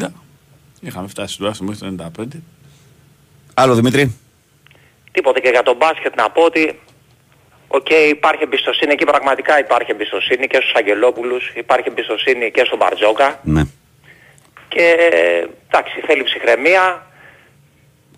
[0.82, 2.26] Είχαμε φτάσει τουλάχιστον μέχρι το 95.
[3.54, 4.16] Άλλο Δημήτρη;
[5.12, 6.80] Τίποτε και για τον μπάσκετ να πω ότι
[7.72, 13.40] Οκ, υπάρχει εμπιστοσύνη εκεί, πραγματικά υπάρχει εμπιστοσύνη και στους Αγγελόπουλους, υπάρχει εμπιστοσύνη και στον Μπαρτζόκα
[13.44, 13.64] Ναι.
[14.68, 14.96] και
[15.68, 17.08] εντάξει θέλει ψυχραιμία.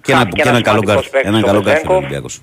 [0.01, 1.11] Και ένα, Χάθηκε και ένας ένας καλό σημαντικός γκάρ.
[1.11, 1.97] παίκτης Έναν ο καλό γκάρ θέλει ο Βεζένκοφ.
[1.97, 2.41] Ολυμπιακός.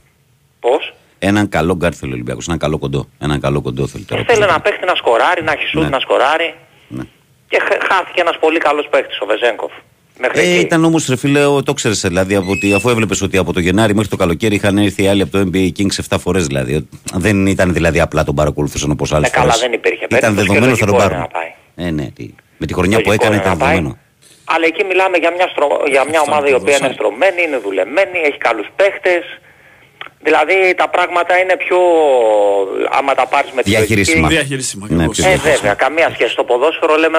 [0.61, 2.46] Πώς; Έναν καλό γκάρ θέλει ο Ολυμπιακός.
[2.46, 3.09] Έναν καλό κοντό.
[3.18, 4.20] Έναν καλό κοντό θέλει τώρα.
[4.20, 5.88] Ε, Θέλει να παίχτη να σκοράρει, να έχει σούτ, Ναι.
[5.88, 6.54] να σκοράρει
[6.88, 7.02] Ναι.
[7.48, 9.73] και χ- χάθηκε ένας πολύ καλός παίχτης ο Βεζένκοφ.
[10.20, 10.59] Μέχρι Ε, εκεί.
[10.61, 13.61] ήταν όμως, ρε φίλε, ο- το ξέρεις δηλαδή, από ότι, αφού έβλεπες ότι από το
[13.61, 16.88] Γενάρη μέχρι το καλοκαίρι είχαν έρθει οι άλλοι από το NBA Kings 7 φορές δηλαδή.
[17.14, 20.52] Δεν ήταν δηλαδή απλά τον παρακολουθούσαν όπως άλλες Ε, καλά, δεν υπήρχε Ήταν περίπτωση και
[20.52, 21.18] δεδομένο θα τον λογικό είναι πάρουν.
[21.18, 21.87] να πάει.
[21.87, 22.35] Ε, ναι, τι.
[22.59, 23.74] Με τη χρονιά που Λογικό έκανε είναι ήταν να πάει.
[23.74, 23.98] δεδομένο.
[24.54, 25.66] Αλλά εκεί μιλάμε για μια, στρο...
[25.94, 26.98] για μια Αυτό ομάδα η το οποία είναι δώσαμε.
[26.98, 29.22] στρωμένη, είναι δουλεμένη, έχει καλούς παίχτες.
[30.22, 31.76] Δηλαδή τα πράγματα είναι πιο...
[32.98, 34.16] άμα τα πάρεις με τη Διαχειρίσιμα.
[34.20, 34.87] λογική- Διαχειρίσιμα.
[34.88, 35.16] Ναι, ακριβώς.
[35.16, 36.31] πιο Ε, βέβαια, καμία σχέση.
[36.33, 37.18] Στο ποδόσφαιρο λέμε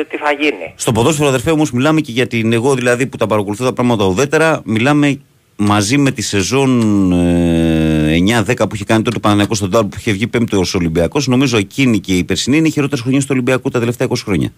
[0.00, 0.72] ε, τι θα γίνει.
[0.76, 2.52] Στο ποδόσφαιρο, αδερφέ, όμως μιλάμε και για την.
[2.52, 5.20] Εγώ δηλαδή που τα παρακολουθώ τα πράγματα ουδέτερα, μιλάμε
[5.56, 9.96] μαζί με τη σεζόν ε, 9-10 που είχε κάνει τότε ο Παναγιακό στον Τάλ που
[9.98, 11.26] είχε βγει πέμπτος ω Ολυμπιακός.
[11.26, 14.52] Νομίζω εκείνη και η περσινή είναι οι χειρότερες χρονιές του Ολυμπιακού τα τελευταία 20 χρόνια.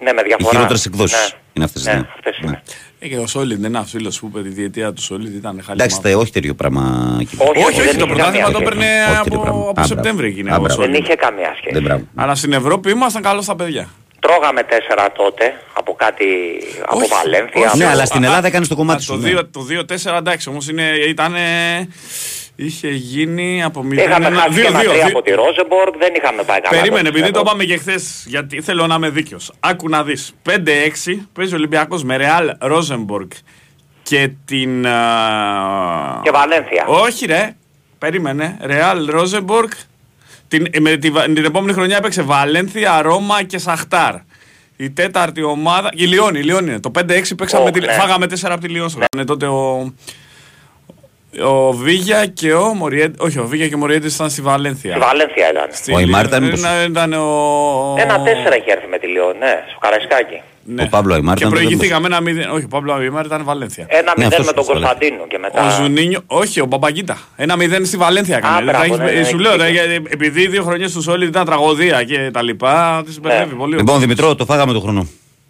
[0.00, 0.50] Ναι, με Οι διαφορά.
[0.50, 1.38] χειρότερες εκδόσεις Ναι.
[1.52, 1.84] είναι αυτές.
[1.84, 2.62] Ναι, αυτές είναι.
[3.00, 5.78] Ε, και ο Σόλιντ, ένας φίλος που είπε τη διετία του Σόλιντ ήταν χαλή.
[5.82, 7.16] Εντάξει, θε, όχι τέτοιο πράγμα.
[7.20, 7.36] εκεί.
[7.38, 8.62] Όχι, Όχι, όχι, δεν το είχε πρωτάθλημα καμία το σχέση.
[8.62, 9.58] έπαιρνε Όχι, από, τέτοιο πράγμα.
[9.60, 9.88] από Α, μπράβο.
[9.88, 10.76] Σεπτέμβρη έγινε Α, ο μπράβο.
[10.76, 11.02] Δεν Σόλιντ.
[11.04, 11.72] είχε καμία σχέση.
[11.74, 12.02] Δεν μπράβο.
[12.14, 13.88] Αλλά στην Ευρώπη ήμασταν καλό στα παιδιά.
[14.20, 16.24] Τρώγαμε τέσσερα τότε από κάτι,
[16.86, 17.66] από Όχι, Βαλένθια.
[17.68, 19.12] όχι, Ναι, από- αλλά στην Α, Ελλάδα α, έκανες το κομμάτι α, σου.
[19.12, 19.30] Το ναι.
[19.40, 21.34] 2 το 2-4 εντάξει, όμως είναι, ήταν,
[22.60, 26.60] είχε γίνει από 0 Είχαμε χάσει και ένα τρία από τη Ρόζεμπορκ, δεν είχαμε πάει
[26.60, 26.76] καλά.
[26.80, 27.48] Περίμενε, τότε, επειδή το εγώ.
[27.48, 29.52] είπαμε και χθες, γιατί θέλω να είμαι δίκαιος.
[29.60, 30.32] Άκου να δεις.
[30.42, 33.32] 5-6 παίζει ο Ολυμπιακός με Ρεάλ Ρόζεμπορκ
[34.02, 34.86] και την.
[34.86, 36.84] α, Και Βαλένθια.
[36.86, 37.56] Όχι, ρε.
[37.98, 38.56] Περίμενε.
[38.60, 39.72] Ρεάλ Ρόζεμπορκ.
[40.48, 44.14] Την, ε, με τη, την επόμενη χρονιά έπαιξε Βαλένθια, Ρώμα και Σαχτάρ.
[44.76, 45.90] Η τέταρτη ομάδα.
[45.94, 46.80] Η Λιόν, η Λιόν είναι.
[46.80, 47.64] Το 5-6 παίξαμε.
[47.68, 47.92] Ω, τη, ναι.
[47.92, 48.90] Φάγαμε 4 από τη Λιόν.
[49.16, 49.24] Ναι.
[49.24, 49.92] τότε ο.
[51.44, 53.24] Ο Βίγια και ο Μοριέντε.
[53.24, 54.90] Όχι, ο Βίγια και ο Μοριέντε ήταν στη Βαλένθια.
[54.92, 55.68] Στη Βαλένθια ήταν.
[55.72, 56.08] Στη Ο Λιόν.
[56.08, 57.94] Αϊμάρ ήταν μήπως; Ήταν- ήταν ο.
[57.98, 60.40] Ένα τέσσερα είχε έρθει με τη Λιόν, ναι, στο Καραϊσκάκι.
[60.64, 60.82] Ναι.
[60.82, 62.50] Ο Παύλο Αϊμάρ Και ήταν το προηγηθήκαμε ένα μηδέν.
[62.50, 63.86] Όχι, ο Παύλο Αϊμάρ ήταν Βαλένθια.
[63.88, 64.80] Ένα Ναι, μηδέν αυτός με τον το λέω.
[64.88, 65.66] Κωνσταντίνο και μετά...
[65.66, 67.18] Ο Ζουνίνιο, όχι, ο Μπαμπαγκίτα.
[67.36, 68.62] Ένα μηδέν στη Βαλένθια έκανε.
[68.62, 69.64] μπράβο, Θα έχεις- ναι, ναι, σου έχει λέω, δίκιο.
[69.66, 73.54] ρε, γιατί επειδή οι δύο χρονιέ του όλοι ήταν τραγωδία και τα λοιπά, τη μπερδεύει
[73.54, 73.76] πολύ.
[73.76, 75.08] Λοιπόν, Δημητρό, το φάγαμε το χρόνο.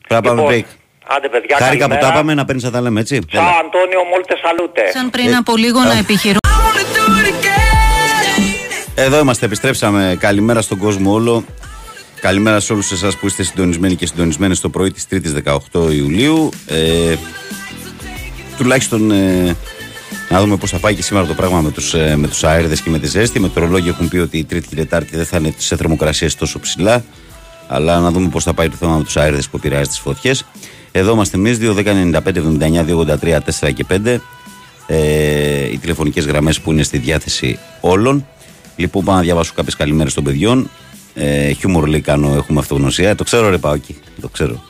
[0.09, 0.64] Πρέπει να πάμε break.
[1.09, 2.12] Λοιπόν, άντε παιδιά, Χάρηκα που καλημέρα.
[2.12, 3.18] τα πάμε να παίρνεις να τα λέμε, έτσι.
[3.18, 3.51] Τσάο Έλα.
[3.51, 4.90] Αντώνιο, μόλτες σαλούτε.
[4.92, 6.38] Σαν πριν από λίγο να επιχειρούν.
[8.94, 10.16] Εδώ είμαστε, επιστρέψαμε.
[10.21, 11.44] Καλημέρα στον κόσμο όλο.
[12.21, 16.49] Καλημέρα σε όλους εσάς που είστε συντονισμένοι και συντονισμένοι στο πρωί της 3η 18 Ιουλίου.
[16.66, 17.16] Ε,
[18.57, 19.57] τουλάχιστον ε,
[20.29, 22.81] να δούμε πώς θα πάει και σήμερα το πράγμα με τους ε, με τους αέριδες
[22.81, 23.40] και με τη ζέστη.
[23.40, 25.77] Με το ρολόγιο έχουν πει ότι η Τρίτη και η Τετάρτη δεν θα είναι σε
[25.77, 27.05] θερμοκρασίες τόσο ψηλά.
[27.66, 30.44] Αλλά να δούμε πώς θα πάει το θέμα με τους αέριδες που επηρεάζει τις φωτιές.
[30.92, 34.20] Εδώ είμαστε εμείς, 2.195.79.283 4 και 5.
[34.87, 38.27] Ε, οι τηλεφωνικές γραμμές που είναι στη διάθεση όλων.
[38.77, 40.70] Λοιπόν, πάω να διαβάσω κάποιες καλημέρες των παιδιών.
[41.14, 43.14] Ε, χιούμορ λέει κάνω, έχουμε αυτογνωσία.
[43.14, 43.96] Το ξέρω, ρε Παόκι.
[44.20, 44.62] Το ξέρω.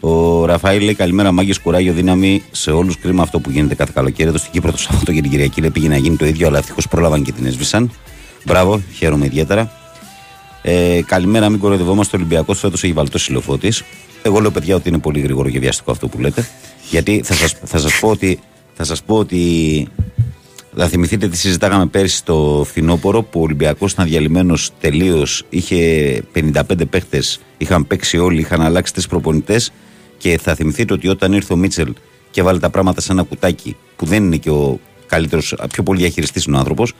[0.00, 2.98] Ο Ραφαήλ λέει καλημέρα, μάγκε, κουράγιο, δύναμη σε όλους.
[2.98, 4.28] Κρίμα αυτό που γίνεται κάθε καλοκαίρι.
[4.28, 6.58] Εδώ στην Κύπρο το Σαββατό και την Κυριακή λέει πήγε να γίνει το ίδιο, αλλά
[6.58, 7.90] ευτυχώς πρόλαβαν και την έσβησαν.
[8.44, 9.81] Μπράβο, χαίρομαι ιδιαίτερα.
[10.62, 12.16] Ε, καλημέρα, μην κοροϊδευόμαστε.
[12.16, 13.72] Ο Ολυμπιακός φέτος έχει βαλτώσει ηλιοφώτη.
[14.22, 16.48] Εγώ λέω παιδιά ότι είναι πολύ γρήγορο και βιαστικό αυτό που λέτε.
[16.90, 18.38] Γιατί θα σας θα σας πω ότι.
[18.74, 19.88] Θα σας πω ότι
[20.76, 25.44] θα θυμηθείτε τι συζητάγαμε πέρσι στο φθινόπωρο που ο Ολυμπιακός ήταν διαλυμένος τελείως.
[25.48, 29.72] Είχε 55 παίχτες, είχαν παίξει όλοι, είχαν αλλάξει τρεις προπονητές.
[30.18, 31.92] Και θα θυμηθείτε ότι όταν ήρθε ο Μίτσελ
[32.30, 36.00] και βάλε τα πράγματα σε ένα κουτάκι που δεν είναι και ο καλύτερος, πιο πολύ
[36.00, 36.92] διαχειριστής είναι ο άνθρωπος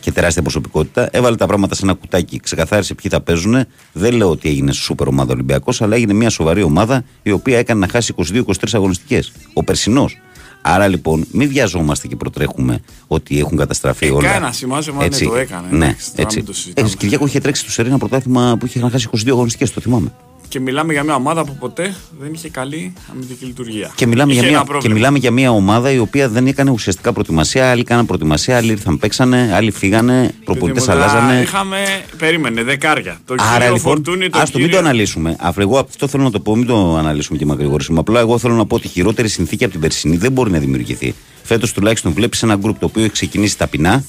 [0.00, 2.40] και τεράστια προσωπικότητα, έβαλε τα πράγματα σε ένα κουτάκι.
[2.40, 3.64] Ξεκαθάρισε ποιοι θα παίζουν.
[3.92, 7.80] Δεν λέω ότι έγινε σούπερ ομάδα Ολυμπιακός, αλλά έγινε μια σοβαρή ομάδα η οποία έκανε
[7.80, 8.42] να χάσει 22-23
[8.72, 9.32] αγωνιστικές.
[9.52, 10.18] Ο περσινός.
[10.66, 14.30] Άρα λοιπόν, μην βιαζόμαστε και προτρέχουμε ότι έχουν καταστραφεί όλα.
[14.30, 15.24] Κάνα σημάδι μου Έτσι.
[15.24, 15.68] το έκανε.
[15.70, 16.36] Ναι, εντάξει, τώρα έτσι.
[16.36, 16.86] μην το συζητάμε.
[16.86, 19.80] Έτσι, Κυριάκο είχε τρέξει στο Σερή ένα πρωτάθλημα που είχε να χάσει 22 αγωνιστικές, το
[19.80, 20.12] θυμάμαι.
[20.54, 23.92] Και μιλάμε για μια ομάδα που ποτέ δεν είχε καλή αμυντική λειτουργία.
[23.94, 24.94] Και μιλάμε, Είχε για ένα μια, και πρόβλημα.
[24.94, 27.70] μιλάμε για μια ομάδα η οποία δεν έκανε ουσιαστικά προετοιμασία.
[27.70, 31.40] Άλλοι κάναν προετοιμασία, άλλοι ήρθαν, παίξανε, άλλοι φύγανε, προπονητές Παιδιά, αλλάζανε.
[31.40, 31.76] Είχαμε,
[32.18, 33.20] περίμενε, δεκάρια.
[33.24, 35.36] Το Άρα κύριο λοιπόν, Φορτούνη, το ας το μην το κύριο- αναλύσουμε.
[35.40, 37.98] Αφού εγώ αυτό θέλω να το πω, μην το αναλύσουμε και μακρηγορήσουμε.
[37.98, 40.58] Απλά εγώ θέλω να πω ότι η χειρότερη συνθήκη από την περσινή δεν μπορεί να
[40.58, 41.14] δημιουργηθεί.
[41.42, 44.04] Φέτος τουλάχιστον βλέπεις ένα γκρουπ το οποίο έχει ξεκινήσει ταπεινά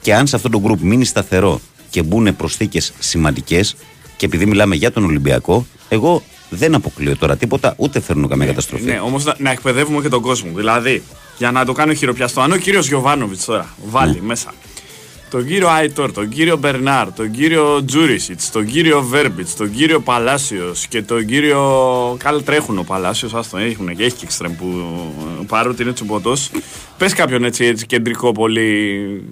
[0.00, 3.76] και αν σε αυτό το γκρουπ μείνει σταθερό και μπουν προσθήκες σημαντικές,
[4.16, 8.84] και επειδή μιλάμε για τον Ολυμπιακό, εγώ δεν αποκλείω τώρα τίποτα, ούτε φέρνω καμία καταστροφή.
[8.84, 10.50] Ναι, όμως να, να εκπαιδεύουμε και τον κόσμο.
[10.54, 11.02] Δηλαδή,
[11.38, 14.26] για να το κάνω χειροπιαστό, αν ο κύριος Γιωβάνοβιτς τώρα βάλει Ναι.
[14.26, 14.54] μέσα
[15.30, 20.86] τον κύριο Άιτορ, τον κύριο Μπερνάρ, τον κύριο Τζούρισιτς, τον κύριο Βέρμπιτς, τον κύριο Παλάσιος
[20.86, 21.60] και τον κύριο.
[22.18, 24.66] Καλ τρέχουν ο Παλάσιος, άστο έχουν και έχει και εξτρεμ που
[25.40, 26.32] ε, παρότι είναι τσουμποτό.
[26.98, 29.22] Πες κάποιον έτσι, έτσι κεντρικό πολύ.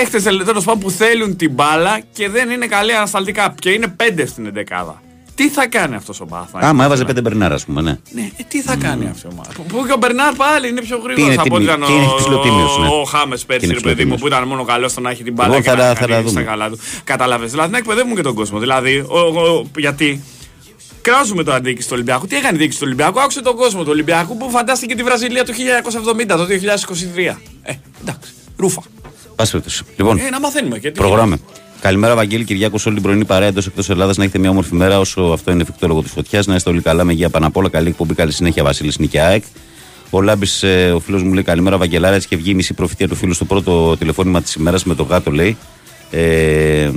[0.00, 3.54] Παίχτες τέλος πάντων που θέλουν την μπάλα και δεν είναι καλοί ανασταλτικά.
[3.58, 4.94] Και είναι πέντε στην 11.
[5.34, 6.58] Τι θα κάνει αυτός ο Πάθα.
[6.60, 7.96] Άμα έβαζε πέντε Μπερνάρα, ας πούμε, ναι.
[8.10, 9.50] Ναι, ε, τι θα κάνει αυτή η ομάδα.
[9.54, 11.92] Που, που και ο Μπερνάρ πάλι είναι πιο γρήγορο είναι από ό,τι τίμιο- ήταν και
[11.92, 12.86] είναι ο, ψηλοτίμιος, ναι.
[12.86, 14.20] ο Χάμες Και πέρσι, είναι ρε παιδί μου, ψηλοτίμιος.
[14.20, 16.06] που ήταν μόνο καλός στο να έχει την μπάλα Εγώ και θα να τα- θα
[16.06, 16.42] κάνει τα στα δούμε.
[16.42, 16.78] καλά του.
[17.04, 17.50] Κατάλαβες.
[17.50, 18.58] Δηλαδή να εκπαιδεύουμε και τον κόσμο.
[18.58, 20.22] Δηλαδή, ο, ο, γιατί
[21.02, 22.26] κράζουμε το αντίκη του Ολυμπιακού.
[22.26, 25.44] Τι έκανε η διοίκηση του Ολυμπιακού, άκουσε τον κόσμο του Ολυμπιακού που φαντάστηκε τη Βραζιλία
[25.44, 27.36] το 1970, το 2023.
[27.62, 28.82] Ε, εντάξει, ρούφα.
[29.38, 29.82] Πάση περιπτώσει.
[29.96, 30.98] Λοιπόν, Ε, να μαθαίνουμε και τι.
[30.98, 31.36] Προχωράμε.
[31.80, 34.16] Καλημέρα, Βαγγέλη Κυριάκος, όλη την πρωινή παρέα εντός εκτός Ελλάδας.
[34.16, 36.46] Να έχετε μια όμορφη μέρα όσο αυτό είναι εφικτό λόγω της φωτιάς.
[36.46, 37.68] Να είστε όλοι καλά με υγεία πάνω απ' όλα.
[37.68, 39.42] Καλή εκπομπή, καλή συνέχεια, Βασίλης Νικιάεκ.
[40.10, 42.14] Ο Λάμπης, ε, ο φίλος μου λέει καλημέρα, Βαγγελάρα.
[42.14, 45.02] Έτσι και βγει η μισή προφητεία του φίλου στο πρώτο τηλεφώνημα της ημέρας με το
[45.02, 45.56] γάτο, λέει.
[46.10, 46.90] Ε,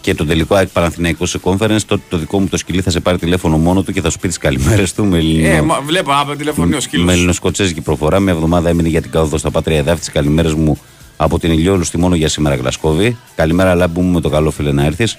[0.00, 1.80] και τον τελικό ΑΕΚ Παναθηναϊκός σε conference.
[1.86, 4.18] Τότε το δικό μου το σκυλί θα σε πάρει τηλέφωνο μόνο του και θα σου
[4.18, 5.56] πει τις καλημέρες του με ελληνικό.
[5.56, 7.06] Ε, μα, βλέπω από τηλεφωνεί ο σκύλος.
[7.06, 8.20] Με ελληνοσκοτσέζικη προφορά.
[8.20, 9.98] Μια εβδομάδα έμεινε για την καόδο στα πατρία εδάφη.
[9.98, 10.78] Τις καλημέρες μου
[11.16, 13.16] από την Ηλιόλου στη μόνο για σήμερα Γλασκόβη.
[13.36, 15.18] Καλημέρα, Λάμπη μου, με το καλό φίλε να έρθεις.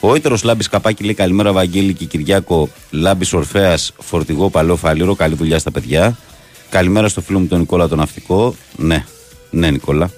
[0.00, 2.68] Ο έτερο Λάμπης Καπάκη λέει καλημέρα, Βαγγέλη και Κυριάκο.
[2.90, 5.14] Λάμπης Ορφαία, φορτηγό, παλαιό φαλήρο.
[5.14, 6.16] Καλή δουλειά στα παιδιά.
[6.70, 8.54] Καλημέρα στο φίλο μου τον Νικόλα τον Ναυτικό.
[8.76, 9.04] Ναι,
[9.50, 10.10] ναι, Νικόλα.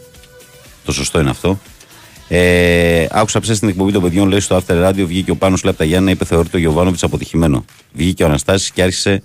[0.85, 1.59] Το σωστό είναι αυτό.
[2.29, 6.11] Ε, άκουσα ψες στην εκπομπή των παιδιών, λέει στο After Radio, βγήκε ο Πάνος Λεπταγιάννα,
[6.11, 7.65] είπε θεωρείται ο Γιωβάνοβιτς αποτυχημένο.
[7.93, 9.23] Βγήκε ο Αναστάσης και άρχισε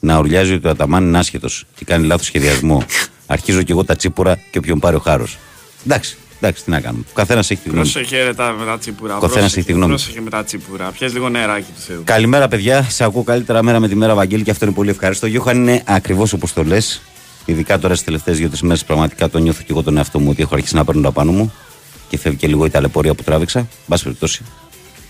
[0.00, 2.82] να ουρλιάζει ότι ο Αταμάν είναι άσχετος και κάνει λάθος σχεδιασμό.
[3.32, 5.38] Αρχίζω κι εγώ τα τσίπουρα και όποιον πάρει ο χάρος.
[5.86, 7.04] Εντάξει, εντάξει, τι να κάνουμε.
[7.10, 7.86] Ο καθένας έχει τη γνώμη.
[7.86, 7.92] του.
[7.92, 9.16] Πρόσεχε ρε, τα, με τα τσίπουρα.
[9.16, 10.02] Ο καθένας πρόσεχε, έχει τη γνώμη του.
[10.02, 10.90] Πρόσεχε με τα τσίπουρα.
[10.98, 12.02] Πιες λίγο νεράκι του Θεού.
[12.04, 12.82] Καλημέρα, παιδιά.
[12.82, 15.26] Σε ακούω καλύτερα μέρα με τη μέρα, Βαγγέλη, και αυτό είναι πολύ ευχάριστο.
[15.26, 17.02] Ο Γιώχαν είναι ακριβώς όπως το λες.
[17.44, 20.42] Ειδικά τώρα στις τελευταίες δύο-τρεις μέρες πραγματικά το νιώθω και εγώ τον εαυτό μου ότι
[20.42, 21.52] έχω αρχίσει να παίρνω τα πάνω μου
[22.08, 23.58] και φεύγει και λίγο η ταλαιπωρία που τράβηξα.
[23.58, 24.44] Εν πάση περιπτώσει,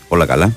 [0.08, 0.52] όλα καλά.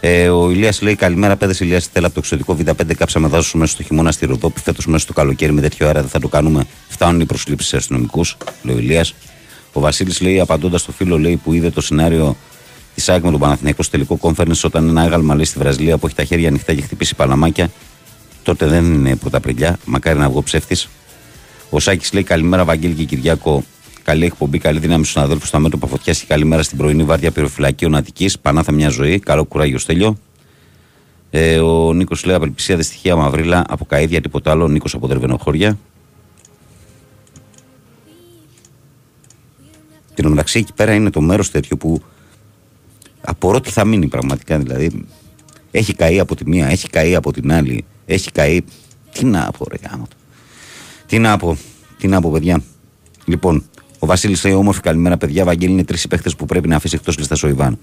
[0.00, 2.94] Ε, ο Ηλίας λέει: Καλημέρα, παιδες Ηλίας Στέλλα από το εξωτικό Β5.
[2.96, 4.60] Κάψαμε δάσο μέσα στο χειμώνα στη Ροδόπη.
[4.60, 6.66] Φέτος μέσα στο καλοκαίρι με τέτοιο αέρα δεν θα το κάνουμε.
[6.88, 9.14] Φτάνουν οι προσλήψεις σε αστυνομικούς, λέει ο Ηλίας.
[9.72, 12.36] Ο Βασίλης λέει, απαντώντας στο φίλο λέει, που είδε το σενάριο
[12.94, 16.06] της ΑΕΚ με τον Παναθηναϊκό στο τελικό conference όταν ένα άγαλμα λέει στη Βραζιλία που
[16.06, 17.70] έχει τα χέρια ανοιχτά και χτυπήσει παλαμάκια.
[18.42, 19.78] Τότε δεν είναι πρωταπριλιά.
[19.84, 20.88] Μακάρι να βγω ψεύτης.
[21.70, 23.64] Ο Σάκης λέει καλημέρα, Βαγγέλη και Κυριάκο.
[24.04, 27.94] Καλή εκπομπή, καλή δύναμη στους συναδέλφους στα μέτωπα φωτιάς και καλημέρα στην πρωινή βάρδια πυροφυλακίων
[27.94, 28.30] Αττική.
[28.42, 29.18] Πανάθα μια ζωή.
[29.18, 30.16] Καλό κουράγιο, Στέλιο.
[31.30, 34.68] Ε, ο Νίκος λέει απελπισία δυστυχία μαυρίλα από καίδια, τίποτα άλλο.
[34.68, 35.78] Νίκος από Δερβενοχώρια.
[40.14, 42.02] Την μεταξύ εκεί πέρα είναι το μέρος τέτοιο που
[43.20, 44.58] απορώ τι θα μείνει πραγματικά.
[44.58, 45.06] Δηλαδή
[45.70, 48.64] έχει καεί από τη μία, έχει καεί από την άλλη, έχει καεί.
[49.12, 50.16] Τι να πω, ρε γάμο το.
[51.06, 51.56] Τι να πω,
[51.98, 52.62] τι να πω, παιδιά.
[53.24, 53.64] Λοιπόν,
[54.02, 55.44] ο Βασίλης λέει: Όμορφη καλημέρα, παιδιά.
[55.44, 57.78] Βαγγέλη είναι τρεις παίχτε που πρέπει να αφήσει εκτός λίστα ο Ιβάν.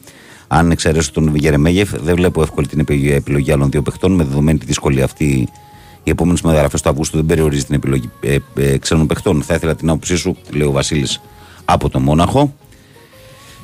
[0.48, 4.12] Αν εξαιρέσω τον Γερεμέγεφ, δεν βλέπω εύκολη την επι- επιλογή άλλων δύο παιχτών.
[4.12, 5.48] Με δεδομένη τη δυσκολία αυτή,
[6.04, 9.42] οι επόμενες μεταγραφές του Αυγούστου δεν περιορίζει την επιλογή ε, ε, ξένων παιχτών.
[9.44, 11.22] Θα ήθελα την άποψή σου, λέει ο Βασίλης
[11.66, 12.54] από το Μόναχο.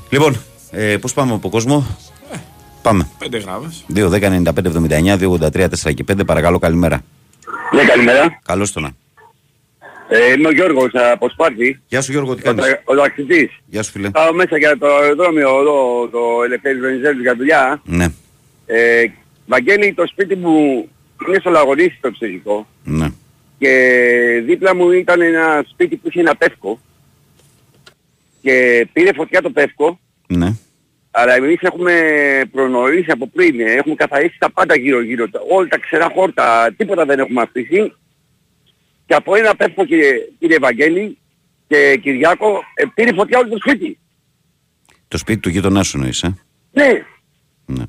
[0.10, 0.38] Λοιπόν,
[0.72, 1.86] ε, πώς πάμε από κόσμο;
[2.82, 3.08] Πάμε.
[3.18, 3.84] Πέντε γράμμες.
[3.94, 6.26] 2, 10, 95, 79, 2, 83, 4 και 5.
[6.26, 7.02] Παρακαλώ, καλημέρα.
[7.76, 8.39] Ναι, καλημέρα.
[8.46, 8.89] Καλώς το να.
[10.10, 13.50] Ε, είμαι ο Γιώργος από Σπάρτη, Γεια σου Γιώργο, τι ο, κάνεις; τα- ο ταξιτής.
[13.66, 14.10] Γεια σου φίλε.
[14.10, 17.82] Πάω μέσα για το αεροδρόμιο εδώ, το Ελευθέρης Βενιζέλου για δουλειά.
[17.86, 18.06] Ναι,
[18.66, 19.04] Ε,
[19.46, 20.88] Βαγγέλη, το σπίτι μου
[21.28, 23.08] είναι στο Λαγωνίσι το εξωτερικό ναι.
[23.58, 26.80] και δίπλα μου ήταν ένα σπίτι που είχε ένα πεύκο
[28.42, 30.54] και πήρε φωτιά το πεύκο Ναι.
[31.12, 31.94] αλλά εμείς έχουμε
[32.52, 36.74] προνοήσει από πριν, ε, έχουμε καθαρίσει τα πάντα γύρω γύρω, τα- όλα τα ξερά χόρτα,
[36.78, 37.94] τίποτα δεν έχουμε αφήσει
[39.06, 41.18] και από ένα πεύκο κύριε, κύριε Βαγγέλη
[41.68, 43.98] και Κυριάκο ε, πήρε φωτιά όλο το σπίτι.
[45.08, 46.36] Το σπίτι του γείτονά σου εννοείς, ε;
[46.72, 47.04] Ναι,
[47.66, 47.84] Ναι.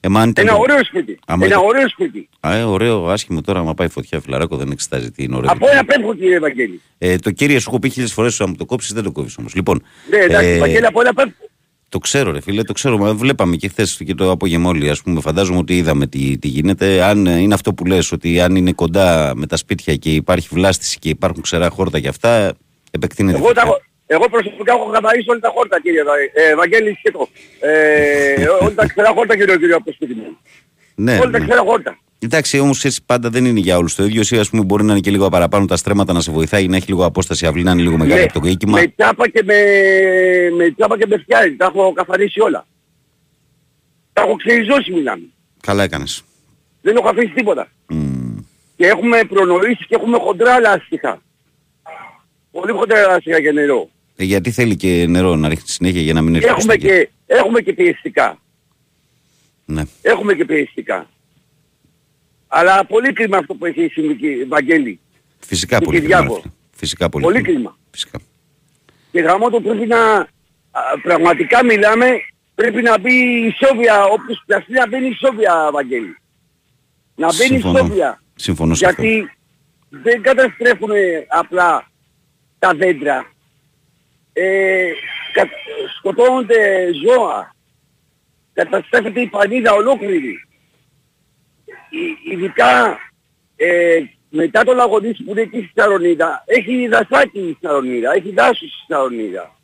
[0.00, 1.18] Ε, μα αν ήταν ένα το- ωραίο σπίτι.
[1.26, 2.28] Άμα ένα ήταν- ωραίο σπίτι.
[2.40, 5.50] Α, ε, ωραίο, άσχημο τώρα, άμα πάει φωτιά, φιλαράκο δεν εξετάζει τι είναι ωραίο.
[5.52, 6.80] Από ένα πεύκο κύριε Βαγγέλη.
[6.98, 9.36] Ε, το κύριε σου έχω πει χίλιες φορές να μου το κόψεις, δεν το κόβεις
[9.38, 9.54] όμως.
[9.54, 11.46] Λοιπόν, Ναι, εντάξει, ε, Βαγγέλη από ένα πεύκο.
[11.88, 12.98] Το ξέρω ρε φίλε, το ξέρω.
[12.98, 15.20] Μα βλέπαμε και χθες και το απόγευμα όλοι, ας πούμε.
[15.20, 17.02] Φαντάζομαι ότι είδαμε τι, τι γίνεται.
[17.02, 20.48] Αν ε, είναι αυτό που λες, ότι αν είναι κοντά με τα σπίτια και υπάρχει
[20.50, 22.52] βλάστηση και υπάρχουν ξερά χόρτα και αυτά,
[22.90, 23.38] επεκτείνεται.
[23.38, 23.72] η Εγώ, τα, φωτιά.
[23.72, 27.28] έχω- εγώ προσωπικά έχω καθαρίσει όλα τα χόρτα κύριε Βα- ε, Βαγγέλη σχετό.
[27.60, 30.36] Ε, όλα τα ξερά χόρτα κύριε κύριο από το σπίτι μου.
[30.94, 31.44] Ναι, όλα τα ναι.
[31.46, 31.98] ξερά χόρτα.
[32.24, 34.20] Εντάξει, όμως έτσι πάντα δεν είναι για όλους το ίδιο.
[34.20, 36.76] Εσύ, ας πούμε, μπορεί να είναι και λίγο παραπάνω τα στρέμματα να σε βοηθάει, να
[36.76, 38.78] έχει λίγο απόσταση αυλή, να είναι λίγο μεγάλη Με- από το οίκημα.
[38.80, 39.54] Με τσάπα και με,
[40.56, 41.56] με τσάπα και με φτιάρι.
[41.56, 42.66] Τα έχω καθαρίσει όλα.
[44.12, 45.22] Τα έχω ξεριζώσει μιλάμε.
[45.60, 46.22] Καλά έκανες.
[46.80, 47.68] Δεν έχω αφήσει τίποτα.
[48.76, 51.22] Και έχουμε προνοήσεις και έχουμε χοντρά λάστιχα.
[52.50, 53.88] Πολύ χοντρά λάστιχα για νερό.
[54.16, 56.46] Ε, γιατί θέλει και νερό να ρίχνει συνέχεια για να μην έρθει.
[56.46, 56.94] Και έχουμε πιστική.
[56.94, 58.38] και, έχουμε και πιεστικά.
[59.64, 59.82] Ναι.
[60.02, 61.08] Έχουμε και πιεστικά.
[62.56, 65.00] Αλλά πολύ κρίμα αυτό που έχει συμβεί, κύριε Βαγγέλη.
[65.38, 66.22] Φυσικά Και πολύ Κυριάκο.
[66.24, 66.52] κρίμα, ρε φίλε.
[66.76, 67.76] Φυσικά πολύ, Πολύ κρίμα.
[67.90, 68.18] Φυσικά.
[69.12, 70.26] Και γραμμό το πρέπει να, α,
[71.02, 72.06] πραγματικά μιλάμε,
[72.54, 73.12] πρέπει να μπει
[73.46, 76.16] ισόβια, όποιος πιαστεί να μπαίνει ισόβια, Βαγγέλη.
[77.14, 77.78] Να μπαίνει Συμφωνώ.
[77.78, 78.22] ισόβια.
[78.34, 79.02] Συμφωνώ σε αυτό.
[79.02, 79.30] Γιατί
[79.88, 80.90] δεν καταστρέφουν
[81.28, 81.90] απλά
[82.58, 83.32] τα δέντρα.
[84.32, 84.86] Ε,
[85.32, 85.48] κα,
[85.98, 87.54] σκοτώνονται ζώα.
[88.52, 90.46] Καταστρέφεται η πανίδα ολόκληρη.
[92.00, 92.98] Ι- ειδικά
[93.56, 98.70] ε, μετά το Λαγωνίσι που είναι εκεί στη Σαρονίδα, έχει δασάκι η Σαρονίδα, έχει δάσους
[98.70, 99.54] στη Σαρονίδα.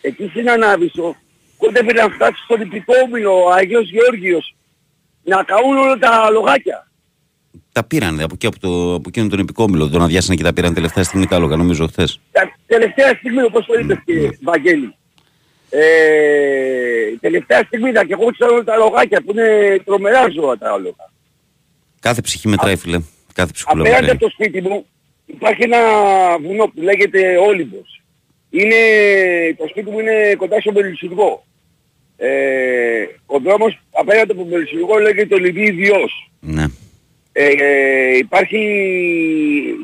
[0.00, 1.16] Εκεί στην Ανάβησο,
[1.56, 4.54] κόντευε να φτάσει στον υπηκόμιλο ο Άγιος Γεώργιος
[5.22, 6.90] να καούν όλα τα λογάκια.
[7.72, 9.88] Τα πήραν από, εκεί, από, το, από εκείνον τον επικόμιλο.
[9.88, 12.20] Τον αδειάσανε και τα πήραν τελευταία στιγμή τα άλογα, νομίζω χθες.
[12.32, 14.94] Τα τελευταία στιγμή, όπως το είπες κύριε Βαγγέλη,
[15.80, 20.72] ε, τελευταία στιγμή είδα και εγώ ξέρω όλα τα λογάκια που είναι τρομερά ζώα τα
[20.72, 21.10] άλογα.
[22.00, 22.98] Κάθε ψυχή μετράει, φίλε.
[23.34, 24.16] Κάθε ψυχούλα Απέναντι μετράει.
[24.16, 24.86] από το σπίτι μου
[25.26, 25.78] υπάρχει ένα
[26.38, 28.02] βουνό που λέγεται Όλυμπος.
[28.50, 28.76] Είναι,
[29.58, 31.44] το σπίτι μου είναι κοντά στο Μελισσουργό.
[32.16, 36.30] Ε, ο δρόμος απέναντι από το Μελισσουργό λέγεται ο Λιβύδιος.
[36.40, 36.64] Ναι.
[37.32, 38.58] Ε, ε, υπάρχει,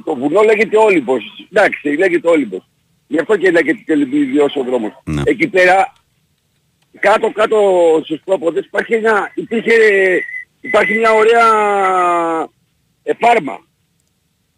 [0.05, 1.23] το βουνό λέγεται Όλυμπος.
[1.53, 2.69] Εντάξει, λέγεται Όλυμπος.
[3.13, 5.03] Γι' αυτό και λέγεται και Λιβύδιος ο δρόμος.
[5.05, 5.23] Ναι.
[5.25, 5.93] Εκεί πέρα,
[6.99, 7.59] κάτω κάτω
[8.05, 9.75] στους πρόποδες υπάρχει ένα, υπήρχε,
[10.61, 11.47] υπάρχει μια ωραία
[13.03, 13.67] εφάρμα.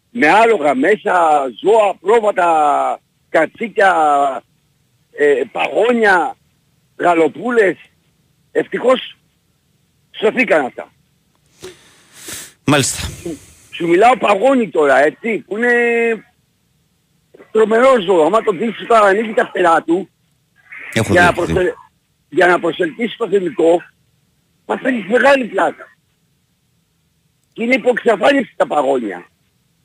[0.09, 3.93] Με άλογα μέσα, ζώα, πρόβατα, κατσίκια,
[5.11, 6.35] ε, παγόνια,
[6.97, 7.77] γαλοπούλες.
[8.51, 9.17] Ευτυχώς
[10.19, 10.91] σωθήκαν αυτά.
[12.65, 13.09] Μάλιστα.
[13.71, 15.73] Σου μιλάω παγόνι τώρα, έτσι, που είναι
[17.51, 18.25] τρομερό ζώο.
[18.25, 20.09] Άμα το δείξεις τώρα ανοίγει τα φτερά του,
[20.93, 21.35] Έχω για να, δει.
[21.35, 21.73] προσε...
[22.29, 23.81] για να προσελκύσεις το θεμικό,
[24.65, 25.83] παθαίνεις μεγάλη πλάκα.
[27.53, 29.25] Και είναι υποξαφάνιση τα παγόνια,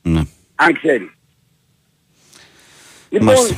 [0.01, 0.21] Ναι.
[0.55, 1.09] αν ξέρεις.
[3.09, 3.55] Λοιπόν, Μάλιστα.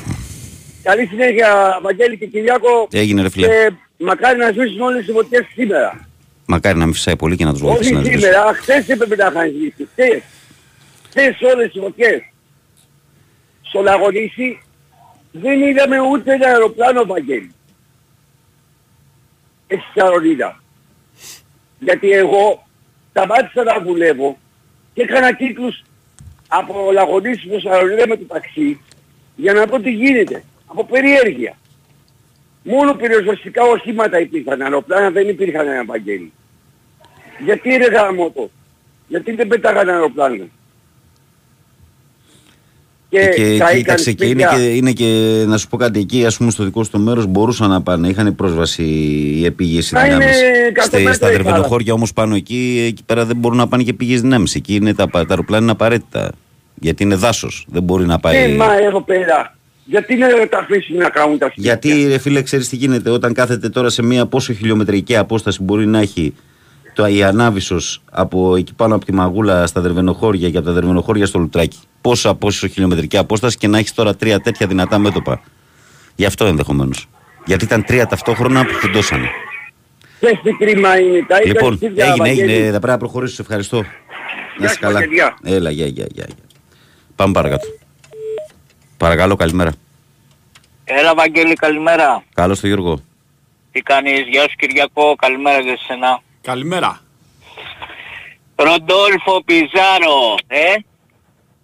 [0.84, 3.48] καλή συνέχεια Βαγγέλη και Κυριάκο Έγινε ρε φίλε.
[3.48, 6.08] και μακάρι να σβήσουν όλες οι φωτιές σήμερα.
[6.46, 8.20] Μακάρι να μην φυσάει πολύ και να τους βοηθήσει Όχι να σβήσει.
[8.20, 9.88] σήμερα, χθες έπρεπε να είχαν σβήσει.
[9.92, 10.22] Χθες.
[11.10, 12.22] Χθες όλες οι φωτιές.
[13.74, 14.62] Στο Λαγωνίσι
[15.32, 17.52] δεν είδαμε ούτε ένα αεροπλάνο Βαγγέλη.
[19.68, 20.64] Ε, Στη Σαρονίδα.
[21.80, 22.68] Γιατί εγώ
[23.10, 24.38] σταμάτησα να δουλεύω
[24.94, 25.84] και έκανα κύκλους
[26.48, 28.82] από Λαγωνίσι στο Σαρονίδα με το ταξί
[29.36, 30.44] για να δω τι γίνεται.
[30.66, 31.58] Από περιέργεια.
[32.64, 36.34] Μόνο πυροσβεστικά οχήματα υπήρχαν, αεροπλάνα δεν υπήρχαν ένα Βαγγέλη.
[37.40, 38.52] Γιατί ρε γάμο
[39.08, 40.48] Γιατί δεν πέταγαν αεροπλάνα;
[43.20, 44.58] Και, τα και είχαν κοίταξε και είναι, σπίτια.
[44.58, 47.26] και είναι και να σου πω κάτι εκεί, ας πούμε στο δικό σου το μέρος
[47.26, 48.08] μπορούσαν να πάνε.
[48.08, 50.42] Είχαν πρόσβαση οι επίγειες Να είναι δυνάμεις.
[50.68, 53.84] εκατό Στα, μέτρα στα η δερβενοχώρια όμως πάνω εκεί, εκεί πέρα δεν μπορούν να πάνε
[53.84, 54.56] και πηγές δυνάμεις.
[54.56, 56.32] Εκεί είναι τα, τα αεροπλάνα είναι απαραίτητα.
[56.76, 57.66] Γιατί είναι δάσος.
[57.70, 58.52] Δεν μπορεί να πάει.
[58.52, 59.58] Ε, μα εδώ πέρα.
[59.86, 63.34] Γιατί να τα αφήσουν να κάνουν τα σπίτια; Γιατί ρε φίλε ξέρεις τι γίνεται όταν
[63.34, 66.34] κάθεται τώρα σε μια πόσο χιλιομετρική απόσταση μπορεί να έχει
[66.94, 71.26] το η Ανάβησος από εκεί πάνω από τη Μαγούλα στα Δερβενοχώρια και από τα Δερβενοχώρια
[71.26, 71.80] στο Λουτράκι.
[72.02, 75.42] Πόσα πόσο χιλιομετρική απόσταση και να έχεις τώρα τρία τέτοια δυνατά μέτωπα.
[76.16, 77.08] Γι' αυτό ενδεχομένως.
[77.46, 79.30] Γιατί ήταν τρία ταυτόχρονα που φουντώσανε.
[80.20, 81.26] Πες τι κρίμα είναι.
[81.28, 82.46] Τα είπες Λοιπόν, εσύ, πια, έγινε, έγινε.
[82.46, 82.64] Βαγγέλη.
[82.64, 83.34] Θα πρέπει να προχωρήσω.
[83.36, 83.82] Σε ευχαριστώ.
[84.58, 85.00] Να είσαι σου, καλά.
[85.00, 85.38] παιδιά.
[85.44, 86.26] Έλα, γεια, γεια, γεια.
[86.28, 86.36] γεια.
[87.16, 87.68] Πάμε παρακάτω.
[88.98, 89.72] Παρακαλώ, καλημέρα.
[90.84, 92.24] Έλα Βαγγέλη καλημέρα.
[92.34, 93.00] Καλώς το Γιώργο.
[93.72, 96.22] Τι κάνεις, γεια σου Κυριακό, καλημέρα και σε σένα.
[96.44, 97.00] Καλημέρα.
[98.56, 100.74] Ροντόλφο Πιζάρο, ε;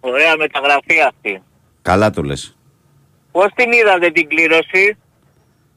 [0.00, 1.42] Ωραία μεταγραφή αυτή.
[1.82, 2.56] Καλά το λες.
[3.32, 4.96] Πώς την είδατε την κλήρωση;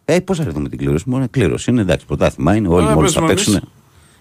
[0.05, 1.03] Ε, πώς θα δούμε την κλήρωση.
[1.09, 2.67] Μόνο κλήρωση είναι εντάξει, πρωτάθλημα είναι.
[2.67, 3.59] Όλοι Ωραία, μόλις θα παίζουμε εμείς.
[3.59, 3.71] παίξουν.